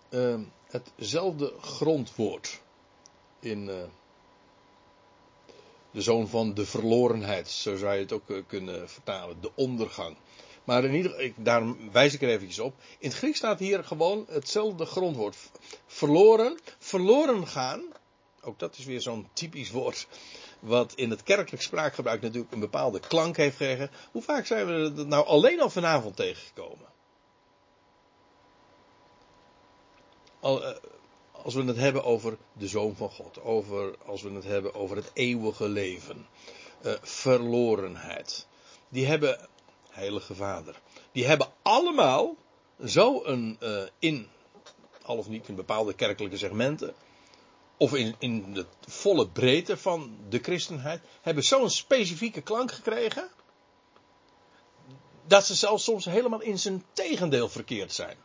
uh, 0.10 0.40
hetzelfde 0.68 1.54
grondwoord. 1.62 2.62
In 3.40 3.68
uh, 3.68 3.84
de 5.92 6.02
zoon 6.02 6.28
van 6.28 6.54
de 6.54 6.66
verlorenheid, 6.66 7.50
zo 7.50 7.76
zou 7.76 7.94
je 7.94 8.00
het 8.00 8.12
ook 8.12 8.30
uh, 8.30 8.44
kunnen 8.48 8.90
vertalen. 8.90 9.42
De 9.42 9.52
ondergang. 9.56 10.18
Maar 10.66 10.84
in 10.84 10.94
ieder 10.94 11.12
geval, 11.12 11.44
daarom 11.44 11.92
wijs 11.92 12.14
ik 12.14 12.22
er 12.22 12.30
eventjes 12.30 12.60
op. 12.60 12.76
In 13.00 13.10
het 13.10 13.18
Grieks 13.18 13.38
staat 13.38 13.60
hier 13.60 13.84
gewoon 13.84 14.26
hetzelfde 14.30 14.86
grondwoord. 14.86 15.38
Verloren, 15.86 16.60
verloren 16.80 17.48
gaan. 17.48 17.84
Ook 18.42 18.60
dat 18.60 18.78
is 18.78 18.86
weer 18.86 19.02
zo'n 19.02 19.30
typisch 19.34 19.72
woord. 19.72 20.08
Wat 20.60 20.94
in 20.96 21.10
het 21.10 21.24
kerkelijk 21.24 21.64
spraakgebruik 21.64 22.22
natuurlijk 22.22 22.52
een 22.52 22.60
bepaalde 22.60 23.00
klank 23.00 23.38
heeft 23.38 23.58
gekregen. 23.58 23.92
Hoe 24.12 24.22
vaak 24.22 24.46
zijn 24.46 24.66
we 24.66 24.94
dat 24.94 25.08
nou 25.08 25.26
alleen 25.26 25.62
al 25.62 25.70
vanavond 25.70 26.16
tegengekomen? 26.16 26.88
Al, 30.40 30.66
eh, 30.66 30.76
als 31.32 31.54
we 31.54 31.64
het 31.64 31.78
hebben 31.78 32.04
over 32.04 32.38
de 32.54 32.68
Zoon 32.68 32.96
van 32.96 33.10
God. 33.10 33.42
Over, 33.42 33.96
als 34.06 34.22
we 34.22 34.32
het 34.32 34.44
hebben 34.44 34.74
over 34.74 34.96
het 34.96 35.12
eeuwige 35.14 35.68
leven. 35.70 36.28
Uh, 36.86 36.94
verlorenheid. 37.02 38.48
Die 38.90 39.06
hebben 39.06 39.50
Heilige 39.96 40.36
Vader. 40.36 40.82
Die 41.12 41.26
hebben 41.26 41.48
allemaal 41.62 42.36
zo 42.86 43.24
een 43.24 43.58
uh, 43.60 43.84
in, 44.00 44.28
al 45.02 45.18
of 45.18 45.28
niet 45.28 45.48
in 45.48 45.56
bepaalde 45.56 45.94
kerkelijke 45.94 46.38
segmenten, 46.38 46.94
of 47.78 47.94
in, 47.94 48.16
in 48.20 48.54
de 48.54 48.66
volle 48.88 49.28
breedte 49.28 49.78
van 49.78 50.18
de 50.30 50.40
christenheid, 50.40 51.02
hebben 51.22 51.44
zo'n 51.44 51.70
specifieke 51.70 52.42
klank 52.42 52.72
gekregen, 52.72 53.30
dat 55.28 55.46
ze 55.46 55.56
zelfs 55.56 55.84
soms 55.84 56.06
helemaal 56.06 56.42
in 56.42 56.60
zijn 56.60 56.84
tegendeel 56.94 57.50
verkeerd 57.50 57.94
zijn. 57.94 58.18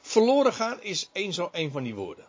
Verloren 0.00 0.52
gaan 0.52 0.82
is 0.82 1.08
één 1.12 1.32
zo 1.32 1.48
een 1.52 1.70
van 1.70 1.82
die 1.82 1.94
woorden. 1.94 2.26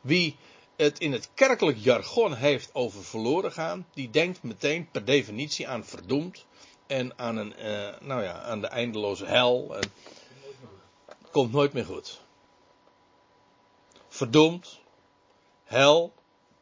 Wie 0.00 0.36
het 0.76 0.98
in 0.98 1.12
het 1.12 1.28
kerkelijk 1.34 1.78
jargon 1.78 2.34
heeft 2.34 2.70
over 2.72 3.04
verloren 3.04 3.52
gaan, 3.52 3.86
die 3.94 4.10
denkt 4.10 4.42
meteen 4.42 4.90
per 4.90 5.04
definitie 5.04 5.68
aan 5.68 5.84
verdoemd, 5.84 6.44
en 6.86 7.18
aan, 7.18 7.36
een, 7.36 7.54
uh, 7.58 8.00
nou 8.00 8.22
ja, 8.22 8.40
aan 8.40 8.60
de 8.60 8.66
eindeloze 8.66 9.24
hel. 9.24 9.76
En 9.76 9.92
komt 11.30 11.52
nooit 11.52 11.72
meer 11.72 11.84
goed. 11.84 12.20
Verdoemd, 14.08 14.80
hel, 15.64 16.12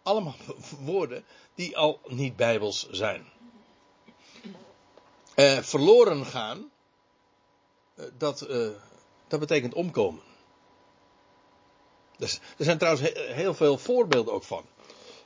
allemaal 0.03 0.35
woorden 0.81 1.25
die 1.55 1.77
al 1.77 2.01
niet 2.07 2.37
bijbels 2.37 2.89
zijn. 2.91 3.31
Uh, 5.37 5.59
verloren 5.59 6.27
gaan, 6.27 6.71
dat, 8.19 8.47
dat 9.29 9.41
betekent 9.41 9.75
omkomen. 9.75 10.23
Dus, 12.17 12.41
er 12.59 12.65
zijn 12.65 12.79
trouwens 12.79 13.13
heel 13.15 13.55
veel 13.55 13.79
voorbeelden 13.79 14.35
ook 14.35 14.45
van. 14.45 14.65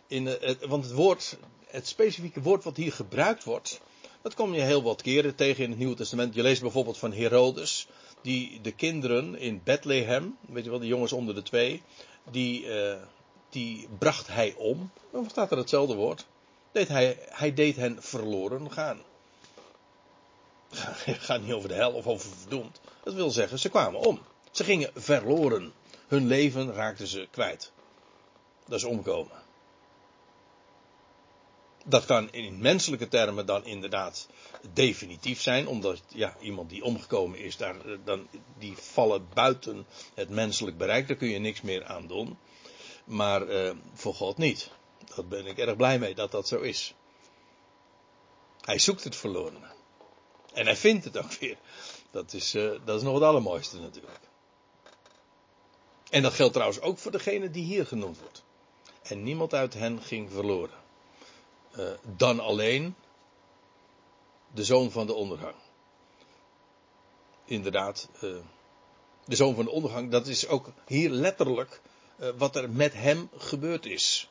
In, 0.07 0.39
want 0.69 0.85
het 0.85 0.93
woord, 0.93 1.37
het 1.67 1.87
specifieke 1.87 2.43
woord 2.43 2.65
wat 2.65 2.77
hier 2.77 2.93
gebruikt 2.93 3.45
wordt, 3.45 3.81
dat 4.27 4.35
kom 4.35 4.55
je 4.55 4.61
heel 4.61 4.83
wat 4.83 5.03
keren 5.03 5.35
tegen 5.35 5.65
in 5.65 5.71
het 5.71 5.79
Nieuwe 5.79 5.95
Testament. 5.95 6.35
Je 6.35 6.43
leest 6.43 6.61
bijvoorbeeld 6.61 6.99
van 6.99 7.13
Herodes, 7.13 7.87
die 8.21 8.61
de 8.61 8.73
kinderen 8.73 9.39
in 9.39 9.61
Bethlehem, 9.65 10.37
weet 10.41 10.65
je 10.65 10.71
wel, 10.71 10.79
de 10.79 10.87
jongens 10.87 11.13
onder 11.13 11.35
de 11.35 11.43
twee, 11.43 11.83
die, 12.31 12.65
uh, 12.65 12.97
die 13.51 13.89
bracht 13.99 14.27
hij 14.27 14.55
om. 14.57 14.91
Dan 15.13 15.31
staat 15.31 15.51
er 15.51 15.57
hetzelfde 15.57 15.95
woord. 15.95 16.27
Deed 16.73 16.89
hij, 16.89 17.19
hij 17.29 17.55
deed 17.55 17.77
hen 17.77 18.03
verloren 18.03 18.73
gaan. 18.73 19.03
Het 20.75 21.19
gaat 21.19 21.43
niet 21.43 21.53
over 21.53 21.69
de 21.69 21.75
hel 21.75 21.93
of 21.93 22.07
over 22.07 22.31
verdoemd. 22.31 22.81
Dat 23.03 23.15
wil 23.15 23.31
zeggen, 23.31 23.59
ze 23.59 23.69
kwamen 23.69 24.01
om. 24.01 24.21
Ze 24.51 24.65
gingen 24.65 24.91
verloren. 24.95 25.73
Hun 26.07 26.27
leven 26.27 26.73
raakten 26.73 27.07
ze 27.07 27.29
kwijt. 27.31 27.73
Dat 28.65 28.79
is 28.79 28.85
omkomen. 28.85 29.46
Dat 31.89 32.05
kan 32.05 32.33
in 32.33 32.59
menselijke 32.59 33.09
termen 33.09 33.47
dan 33.47 33.65
inderdaad 33.65 34.29
definitief 34.73 35.41
zijn, 35.41 35.67
omdat 35.67 36.03
ja, 36.09 36.37
iemand 36.41 36.71
die 36.71 36.85
omgekomen 36.85 37.39
is, 37.39 37.57
daar, 37.57 37.77
dan, 38.05 38.29
die 38.59 38.77
vallen 38.77 39.29
buiten 39.35 39.87
het 40.15 40.29
menselijk 40.29 40.77
bereik, 40.77 41.09
daar 41.09 41.17
kun 41.17 41.29
je 41.29 41.39
niks 41.39 41.61
meer 41.61 41.85
aan 41.85 42.07
doen. 42.07 42.39
Maar 43.05 43.49
uh, 43.49 43.71
voor 43.95 44.15
God 44.15 44.37
niet. 44.37 44.71
Daar 45.15 45.27
ben 45.27 45.47
ik 45.47 45.59
erg 45.59 45.77
blij 45.77 45.99
mee 45.99 46.15
dat 46.15 46.31
dat 46.31 46.49
zo 46.49 46.61
is. 46.61 46.95
Hij 48.61 48.79
zoekt 48.79 49.05
het 49.05 49.17
verlorene. 49.17 49.75
En 50.53 50.67
hij 50.67 50.77
vindt 50.77 51.05
het 51.05 51.19
ook 51.19 51.33
weer. 51.33 51.57
Dat 52.11 52.33
is, 52.33 52.55
uh, 52.55 52.73
dat 52.85 52.97
is 52.97 53.03
nog 53.03 53.15
het 53.15 53.23
allermooiste 53.23 53.79
natuurlijk. 53.79 54.21
En 56.11 56.23
dat 56.23 56.35
geldt 56.35 56.53
trouwens 56.53 56.81
ook 56.81 56.99
voor 56.99 57.13
degene 57.13 57.51
die 57.51 57.65
hier 57.65 57.87
genoemd 57.87 58.19
wordt. 58.21 58.45
En 59.03 59.23
niemand 59.23 59.55
uit 59.55 59.75
hen 59.75 60.03
ging 60.03 60.31
verloren. 60.33 60.85
Uh, 61.79 61.91
dan 62.17 62.41
alleen 62.41 62.95
de 64.55 64.65
zoon 64.65 64.91
van 64.91 65.07
de 65.07 65.15
ondergang. 65.15 65.55
Inderdaad, 67.45 68.09
uh, 68.15 68.37
de 69.25 69.37
zoon 69.37 69.55
van 69.55 69.65
de 69.65 69.71
ondergang, 69.71 70.11
dat 70.11 70.27
is 70.27 70.49
ook 70.49 70.69
hier 70.87 71.11
letterlijk 71.11 71.81
uh, 72.21 72.29
wat 72.37 72.57
er 72.57 72.71
met 72.71 72.93
hem 72.95 73.29
gebeurd 73.37 73.87
is. 73.87 74.31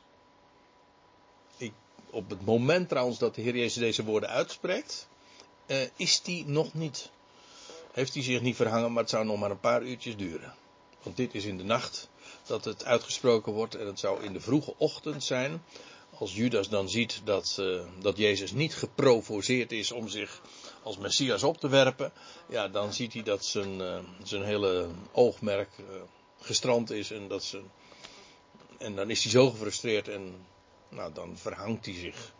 Ik, 1.56 1.72
op 2.10 2.30
het 2.30 2.44
moment 2.44 2.88
trouwens 2.88 3.18
dat 3.18 3.34
de 3.34 3.42
Heer 3.42 3.56
Jezus 3.56 3.82
deze 3.82 4.04
woorden 4.04 4.28
uitspreekt, 4.28 5.08
is 5.96 6.22
die 6.22 6.46
nog 6.46 6.74
niet. 6.74 7.10
Heeft 7.92 8.14
hij 8.14 8.22
zich 8.22 8.40
niet 8.40 8.56
verhangen, 8.56 8.92
maar 8.92 9.02
het 9.02 9.10
zou 9.10 9.24
nog 9.24 9.38
maar 9.38 9.50
een 9.50 9.60
paar 9.60 9.82
uurtjes 9.82 10.16
duren. 10.16 10.54
Want 11.02 11.16
dit 11.16 11.34
is 11.34 11.44
in 11.44 11.56
de 11.56 11.64
nacht 11.64 12.08
dat 12.46 12.64
het 12.64 12.84
uitgesproken 12.84 13.52
wordt 13.52 13.74
en 13.74 13.86
het 13.86 13.98
zou 13.98 14.22
in 14.22 14.32
de 14.32 14.40
vroege 14.40 14.74
ochtend 14.76 15.24
zijn. 15.24 15.62
Als 16.18 16.34
Judas 16.34 16.68
dan 16.68 16.88
ziet 16.88 17.20
dat, 17.24 17.56
uh, 17.60 17.82
dat 18.00 18.16
Jezus 18.16 18.52
niet 18.52 18.74
geprovoceerd 18.74 19.72
is 19.72 19.92
om 19.92 20.08
zich 20.08 20.42
als 20.82 20.98
Messias 20.98 21.42
op 21.42 21.58
te 21.58 21.68
werpen, 21.68 22.12
ja, 22.48 22.68
dan 22.68 22.92
ziet 22.92 23.12
hij 23.12 23.22
dat 23.22 23.44
zijn, 23.44 23.80
uh, 23.80 23.98
zijn 24.22 24.42
hele 24.42 24.88
oogmerk 25.12 25.68
uh, 25.78 25.86
gestrand 26.40 26.90
is 26.90 27.10
en 27.10 27.28
dat 27.28 27.44
ze, 27.44 27.62
en 28.78 28.94
dan 28.94 29.10
is 29.10 29.22
hij 29.22 29.32
zo 29.32 29.50
gefrustreerd 29.50 30.08
en 30.08 30.46
nou, 30.88 31.12
dan 31.12 31.38
verhangt 31.38 31.84
hij 31.84 31.94
zich. 31.94 32.34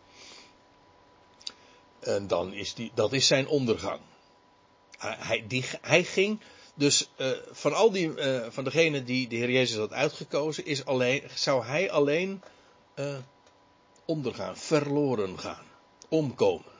En 1.98 2.26
dan 2.26 2.52
is 2.52 2.74
die, 2.74 2.90
dat 2.94 3.12
is 3.12 3.26
zijn 3.26 3.48
ondergang. 3.48 4.00
Hij, 4.98 5.44
die, 5.48 5.64
hij 5.80 6.04
ging 6.04 6.40
dus 6.74 7.10
van 7.50 7.74
al 7.74 7.90
die, 7.90 8.12
van 8.48 8.64
degenen 8.64 9.04
die 9.04 9.28
de 9.28 9.36
Heer 9.36 9.50
Jezus 9.50 9.76
had 9.76 9.92
uitgekozen, 9.92 10.64
is 10.66 10.84
alleen, 10.84 11.22
zou 11.34 11.64
hij 11.64 11.90
alleen 11.90 12.42
ondergaan, 14.06 14.56
verloren 14.56 15.38
gaan, 15.38 15.64
omkomen. 16.08 16.74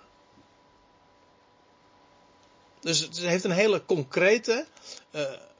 Dus 2.81 3.01
het 3.01 3.19
heeft 3.19 3.45
een 3.45 3.51
hele 3.51 3.85
concrete 3.85 4.67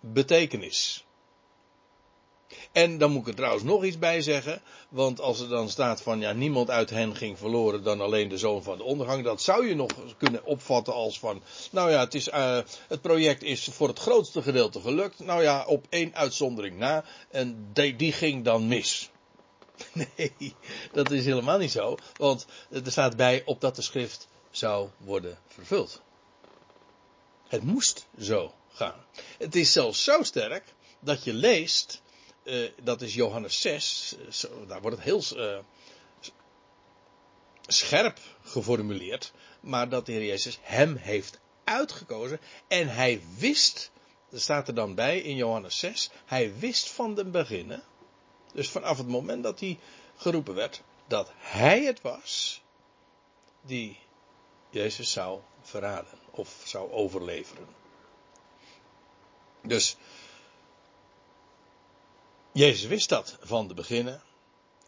betekenis. 0.01 1.07
En 2.73 2.99
dan 2.99 3.11
moet 3.11 3.21
ik 3.21 3.29
er 3.29 3.35
trouwens 3.35 3.65
nog 3.65 3.85
iets 3.85 3.99
bij 3.99 4.23
zeggen. 4.23 4.63
Want 4.89 5.21
als 5.21 5.41
er 5.41 5.49
dan 5.49 5.69
staat 5.69 6.03
van 6.03 6.21
ja, 6.21 6.33
niemand 6.33 6.71
uit 6.71 6.91
hen 6.91 7.17
ging 7.17 7.39
verloren 7.39 7.83
dan 7.83 8.01
alleen 8.01 8.29
de 8.29 8.39
zoon 8.39 8.63
van 8.63 8.77
de 8.77 8.85
ondergang. 8.85 9.25
Dat 9.25 9.43
zou 9.43 9.69
je 9.69 9.75
nog 9.75 9.91
kunnen 10.17 10.45
opvatten 10.45 10.95
als 10.95 11.19
van. 11.19 11.43
Nou 11.71 11.91
ja, 11.91 12.01
het, 12.01 12.15
is, 12.15 12.29
uh, 12.29 12.59
het 12.89 13.01
project 13.01 13.43
is 13.43 13.69
voor 13.73 13.89
het 13.89 13.99
grootste 13.99 14.43
gedeelte 14.43 14.81
gelukt. 14.81 15.19
Nou 15.19 15.43
ja, 15.43 15.65
op 15.65 15.87
één 15.89 16.15
uitzondering 16.15 16.79
na. 16.79 17.05
En 17.31 17.69
die, 17.73 17.97
die 17.97 18.13
ging 18.13 18.45
dan 18.45 18.67
mis. 18.67 19.11
Nee, 20.17 20.55
dat 20.93 21.11
is 21.11 21.25
helemaal 21.25 21.59
niet 21.59 21.71
zo. 21.71 21.97
Want 22.17 22.47
er 22.71 22.91
staat 22.91 23.17
bij 23.17 23.43
opdat 23.45 23.77
de 23.77 23.83
schrift 23.83 24.29
zou 24.51 24.89
worden 24.99 25.39
vervuld. 25.49 26.03
Het 27.49 27.63
moest 27.63 28.07
zo 28.21 28.55
gaan. 28.73 29.05
Het 29.39 29.57
is 29.57 29.73
zelfs 29.73 30.05
zo 30.05 30.23
sterk 30.23 30.65
dat 31.01 31.25
je 31.25 31.33
leest 31.33 32.03
uh, 32.47 32.71
dat 32.83 33.03
is 33.03 33.15
Johannes 33.15 33.61
6. 33.61 34.15
Zo, 34.31 34.67
daar 34.67 34.81
wordt 34.81 34.97
het 34.97 35.05
heel 35.05 35.23
uh, 35.37 35.59
scherp 37.67 38.19
geformuleerd. 38.43 39.33
Maar 39.61 39.89
dat 39.89 40.07
de 40.07 40.13
Heer 40.13 40.25
Jezus 40.25 40.59
hem 40.63 40.97
heeft 40.97 41.39
uitgekozen. 41.65 42.41
En 42.69 42.89
hij 42.89 43.23
wist, 43.39 43.91
er 44.31 44.41
staat 44.41 44.69
er 44.69 44.75
dan 44.75 44.95
bij 44.95 45.21
in 45.21 45.37
Johannes 45.37 45.79
6. 45.79 46.11
Hij 46.25 46.59
wist 46.59 46.89
van 46.91 47.15
den 47.15 47.31
beginnen. 47.31 47.83
Dus 48.57 48.71
vanaf 48.71 48.99
het 48.99 49.09
moment 49.09 49.43
dat 49.43 49.61
hij 49.61 49.79
geroepen 50.17 50.55
werd. 50.55 50.83
Dat 51.07 51.31
hij 51.37 51.85
het 51.85 52.01
was. 52.01 52.61
Die 53.61 53.99
Jezus 54.71 55.13
zou 55.13 55.41
verraden. 55.63 56.19
Of 56.31 56.63
zou 56.65 56.93
overleveren. 56.93 57.67
Dus 59.63 59.97
Jezus 62.53 62.89
wist 62.89 63.09
dat 63.09 63.39
van 63.41 63.69
de 63.69 63.75
beginnen. 63.75 64.23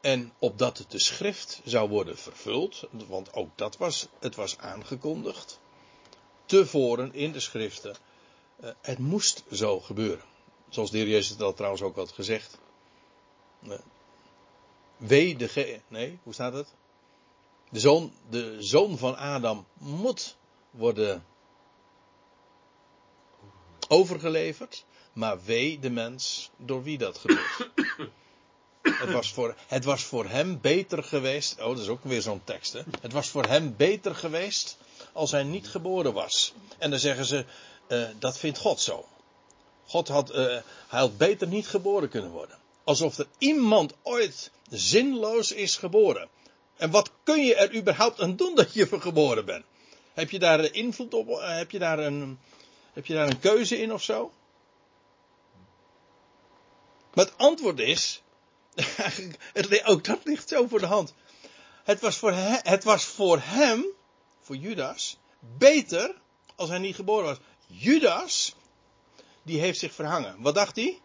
En 0.00 0.32
opdat 0.38 0.78
het 0.78 0.90
de 0.90 0.98
schrift 0.98 1.60
zou 1.64 1.88
worden 1.88 2.18
vervuld, 2.18 2.84
want 2.90 3.32
ook 3.32 3.50
dat 3.54 3.76
was, 3.76 4.08
het 4.18 4.34
was 4.34 4.58
aangekondigd. 4.58 5.60
Tevoren 6.46 7.14
in 7.14 7.32
de 7.32 7.40
schriften. 7.40 7.96
Uh, 8.60 8.70
het 8.80 8.98
moest 8.98 9.44
zo 9.52 9.80
gebeuren. 9.80 10.24
Zoals 10.68 10.90
de 10.90 10.98
heer 10.98 11.08
Jezus 11.08 11.38
al 11.38 11.54
trouwens 11.54 11.82
ook 11.82 11.96
had 11.96 12.12
gezegd. 12.12 12.58
Wee 14.96 15.36
de 15.36 15.48
ge 15.48 15.80
nee, 15.88 16.18
hoe 16.22 16.32
staat 16.32 16.52
het? 16.52 16.74
De 17.70 17.80
zoon, 17.80 18.12
de 18.30 18.56
zoon 18.58 18.98
van 18.98 19.16
Adam 19.16 19.66
moet 19.78 20.36
worden 20.70 21.24
overgeleverd. 23.88 24.84
Maar 25.12 25.44
wee 25.44 25.78
de 25.78 25.90
mens 25.90 26.50
door 26.56 26.82
wie 26.82 26.98
dat 26.98 27.18
gebeurt. 27.18 27.68
Het 28.82 29.12
was, 29.12 29.32
voor, 29.32 29.54
het 29.66 29.84
was 29.84 30.02
voor 30.02 30.28
hem 30.28 30.60
beter 30.60 31.04
geweest. 31.04 31.60
Oh, 31.60 31.66
dat 31.66 31.78
is 31.78 31.88
ook 31.88 32.04
weer 32.04 32.22
zo'n 32.22 32.44
tekst. 32.44 32.72
Hè? 32.72 32.80
Het 33.00 33.12
was 33.12 33.28
voor 33.28 33.44
hem 33.44 33.76
beter 33.76 34.14
geweest 34.14 34.78
als 35.12 35.30
hij 35.30 35.42
niet 35.42 35.68
geboren 35.68 36.12
was. 36.12 36.54
En 36.78 36.90
dan 36.90 36.98
zeggen 36.98 37.24
ze: 37.24 37.44
uh, 37.88 38.08
dat 38.18 38.38
vindt 38.38 38.58
God 38.58 38.80
zo. 38.80 39.04
God 39.86 40.08
had, 40.08 40.30
uh, 40.30 40.36
hij 40.88 41.00
had 41.00 41.16
beter 41.16 41.48
niet 41.48 41.68
geboren 41.68 42.08
kunnen 42.08 42.30
worden. 42.30 42.58
Alsof 42.88 43.18
er 43.18 43.26
iemand 43.38 43.94
ooit 44.02 44.50
zinloos 44.70 45.52
is 45.52 45.76
geboren. 45.76 46.28
En 46.76 46.90
wat 46.90 47.10
kun 47.22 47.44
je 47.44 47.54
er 47.54 47.74
überhaupt 47.74 48.20
aan 48.20 48.36
doen 48.36 48.54
dat 48.54 48.74
je 48.74 49.00
geboren 49.00 49.44
bent? 49.44 49.64
Heb 50.12 50.30
je 50.30 50.38
daar 50.38 50.74
invloed 50.74 51.14
op? 51.14 51.40
Heb 51.40 51.70
je 51.70 51.78
daar 51.78 51.98
een, 51.98 52.38
heb 52.92 53.06
je 53.06 53.14
daar 53.14 53.28
een 53.28 53.38
keuze 53.38 53.78
in 53.78 53.92
of 53.92 54.02
zo? 54.02 54.32
Maar 57.14 57.24
het 57.24 57.36
antwoord 57.36 57.80
is, 57.80 58.22
ook 59.84 60.04
dat 60.04 60.20
ligt 60.24 60.48
zo 60.48 60.66
voor 60.66 60.80
de 60.80 60.86
hand. 60.86 61.14
Het 61.84 62.00
was 62.00 62.16
voor, 62.16 62.32
hem, 62.32 62.60
het 62.62 62.84
was 62.84 63.04
voor 63.04 63.38
hem, 63.42 63.86
voor 64.40 64.56
Judas, 64.56 65.18
beter 65.40 66.14
als 66.56 66.68
hij 66.68 66.78
niet 66.78 66.94
geboren 66.94 67.24
was. 67.24 67.38
Judas, 67.66 68.54
die 69.42 69.60
heeft 69.60 69.78
zich 69.78 69.92
verhangen. 69.92 70.42
Wat 70.42 70.54
dacht 70.54 70.76
hij? 70.76 71.00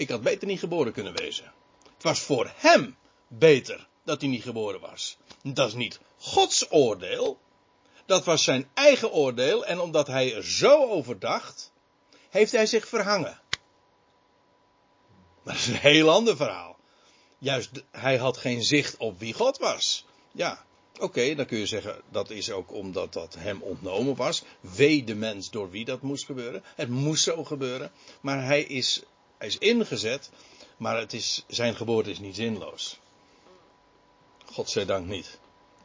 Ik 0.00 0.08
had 0.08 0.22
beter 0.22 0.46
niet 0.46 0.58
geboren 0.58 0.92
kunnen 0.92 1.16
wezen. 1.16 1.52
Het 1.94 2.02
was 2.02 2.20
voor 2.20 2.52
hem 2.56 2.96
beter 3.28 3.88
dat 4.04 4.20
hij 4.20 4.30
niet 4.30 4.42
geboren 4.42 4.80
was. 4.80 5.16
Dat 5.42 5.68
is 5.68 5.74
niet 5.74 6.00
Gods 6.18 6.70
oordeel. 6.70 7.38
Dat 8.06 8.24
was 8.24 8.44
zijn 8.44 8.68
eigen 8.74 9.12
oordeel. 9.12 9.66
En 9.66 9.80
omdat 9.80 10.06
hij 10.06 10.34
er 10.34 10.44
zo 10.44 10.88
over 10.88 11.18
dacht, 11.18 11.72
heeft 12.30 12.52
hij 12.52 12.66
zich 12.66 12.88
verhangen. 12.88 13.40
Dat 15.42 15.54
is 15.54 15.66
een 15.66 15.74
heel 15.74 16.10
ander 16.10 16.36
verhaal. 16.36 16.76
Juist, 17.38 17.70
hij 17.90 18.16
had 18.16 18.36
geen 18.36 18.62
zicht 18.62 18.96
op 18.96 19.18
wie 19.18 19.32
God 19.32 19.58
was. 19.58 20.04
Ja, 20.32 20.64
oké, 20.98 21.34
dan 21.34 21.46
kun 21.46 21.58
je 21.58 21.66
zeggen 21.66 22.02
dat 22.10 22.30
is 22.30 22.50
ook 22.50 22.72
omdat 22.72 23.12
dat 23.12 23.34
hem 23.38 23.62
ontnomen 23.62 24.16
was. 24.16 24.42
Wee 24.60 25.04
de 25.04 25.14
mens 25.14 25.50
door 25.50 25.70
wie 25.70 25.84
dat 25.84 26.02
moest 26.02 26.24
gebeuren. 26.24 26.62
Het 26.74 26.88
moest 26.88 27.22
zo 27.22 27.44
gebeuren. 27.44 27.92
Maar 28.20 28.44
hij 28.44 28.62
is, 28.62 29.02
hij 29.40 29.48
is 29.48 29.58
ingezet, 29.58 30.30
maar 30.76 30.98
het 30.98 31.12
is, 31.12 31.44
zijn 31.46 31.76
geboorte 31.76 32.10
is 32.10 32.18
niet 32.18 32.34
zinloos. 32.34 32.98
God 34.44 34.70
zij 34.70 34.84
dank 34.84 35.06
niet. 35.06 35.38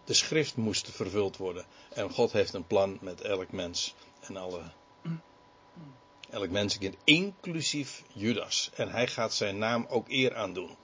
De 0.04 0.14
schrift 0.14 0.56
moest 0.56 0.92
vervuld 0.92 1.38
worden. 1.38 1.66
En 1.90 2.10
God 2.10 2.32
heeft 2.32 2.54
een 2.54 2.68
plan 2.68 2.98
met 3.02 3.22
elk 3.22 3.52
mens 3.52 3.96
en 4.20 4.38
alle 4.38 4.62
elk 6.30 6.50
mensenkind, 6.50 6.96
inclusief 7.04 8.04
Judas. 8.14 8.70
En 8.74 8.90
hij 8.90 9.08
gaat 9.08 9.34
zijn 9.34 9.58
naam 9.58 9.86
ook 9.90 10.10
eer 10.10 10.36
aandoen. 10.36 10.76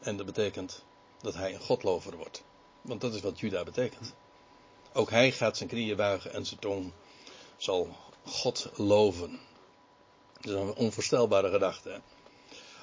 En 0.00 0.16
dat 0.16 0.26
betekent 0.26 0.84
dat 1.20 1.34
hij 1.34 1.54
een 1.54 1.60
godlover 1.60 2.16
wordt. 2.16 2.42
Want 2.82 3.00
dat 3.00 3.14
is 3.14 3.20
wat 3.20 3.40
Juda 3.40 3.64
betekent. 3.64 4.14
Ook 4.92 5.10
hij 5.10 5.32
gaat 5.32 5.56
zijn 5.56 5.68
knieën 5.68 5.96
buigen 5.96 6.32
en 6.32 6.46
zijn 6.46 6.60
tong 6.60 6.92
zal 7.56 7.96
God 8.24 8.70
loven. 8.76 9.40
Dat 10.40 10.54
is 10.54 10.60
een 10.60 10.74
onvoorstelbare 10.74 11.50
gedachte. 11.50 12.00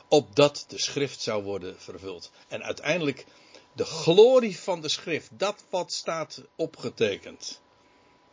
Opdat 0.07 0.65
de 0.67 0.79
schrift 0.79 1.21
zou 1.21 1.43
worden 1.43 1.81
vervuld. 1.81 2.31
En 2.47 2.63
uiteindelijk 2.63 3.25
De 3.75 3.85
glorie 3.85 4.59
van 4.59 4.81
de 4.81 4.89
schrift, 4.89 5.29
dat 5.31 5.63
wat 5.69 5.91
staat 5.91 6.41
opgetekend, 6.55 7.61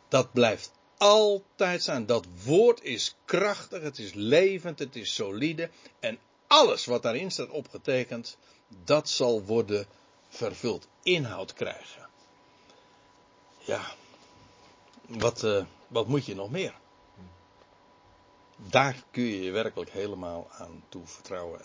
dat 0.08 0.32
blijft 0.32 0.72
altijd 0.96 1.82
staan. 1.82 2.06
Dat 2.06 2.26
woord 2.44 2.82
is 2.82 3.16
krachtig, 3.24 3.82
het 3.82 3.98
is 3.98 4.12
levend, 4.12 4.78
het 4.78 4.96
is 4.96 5.14
solide. 5.14 5.70
En 6.00 6.18
alles 6.46 6.84
wat 6.84 7.02
daarin 7.02 7.30
staat 7.30 7.48
opgetekend, 7.48 8.36
dat 8.84 9.08
zal 9.08 9.42
worden 9.42 9.86
vervuld, 10.28 10.88
inhoud 11.02 11.52
krijgen. 11.52 12.08
Ja, 13.58 13.94
wat, 15.06 15.42
uh, 15.42 15.64
wat 15.88 16.06
moet 16.06 16.26
je 16.26 16.34
nog 16.34 16.50
meer? 16.50 16.74
Daar 18.70 19.02
kun 19.10 19.22
je 19.22 19.42
je 19.42 19.50
werkelijk 19.50 19.90
helemaal 19.90 20.50
aan 20.50 20.84
toevertrouwen. 20.88 21.60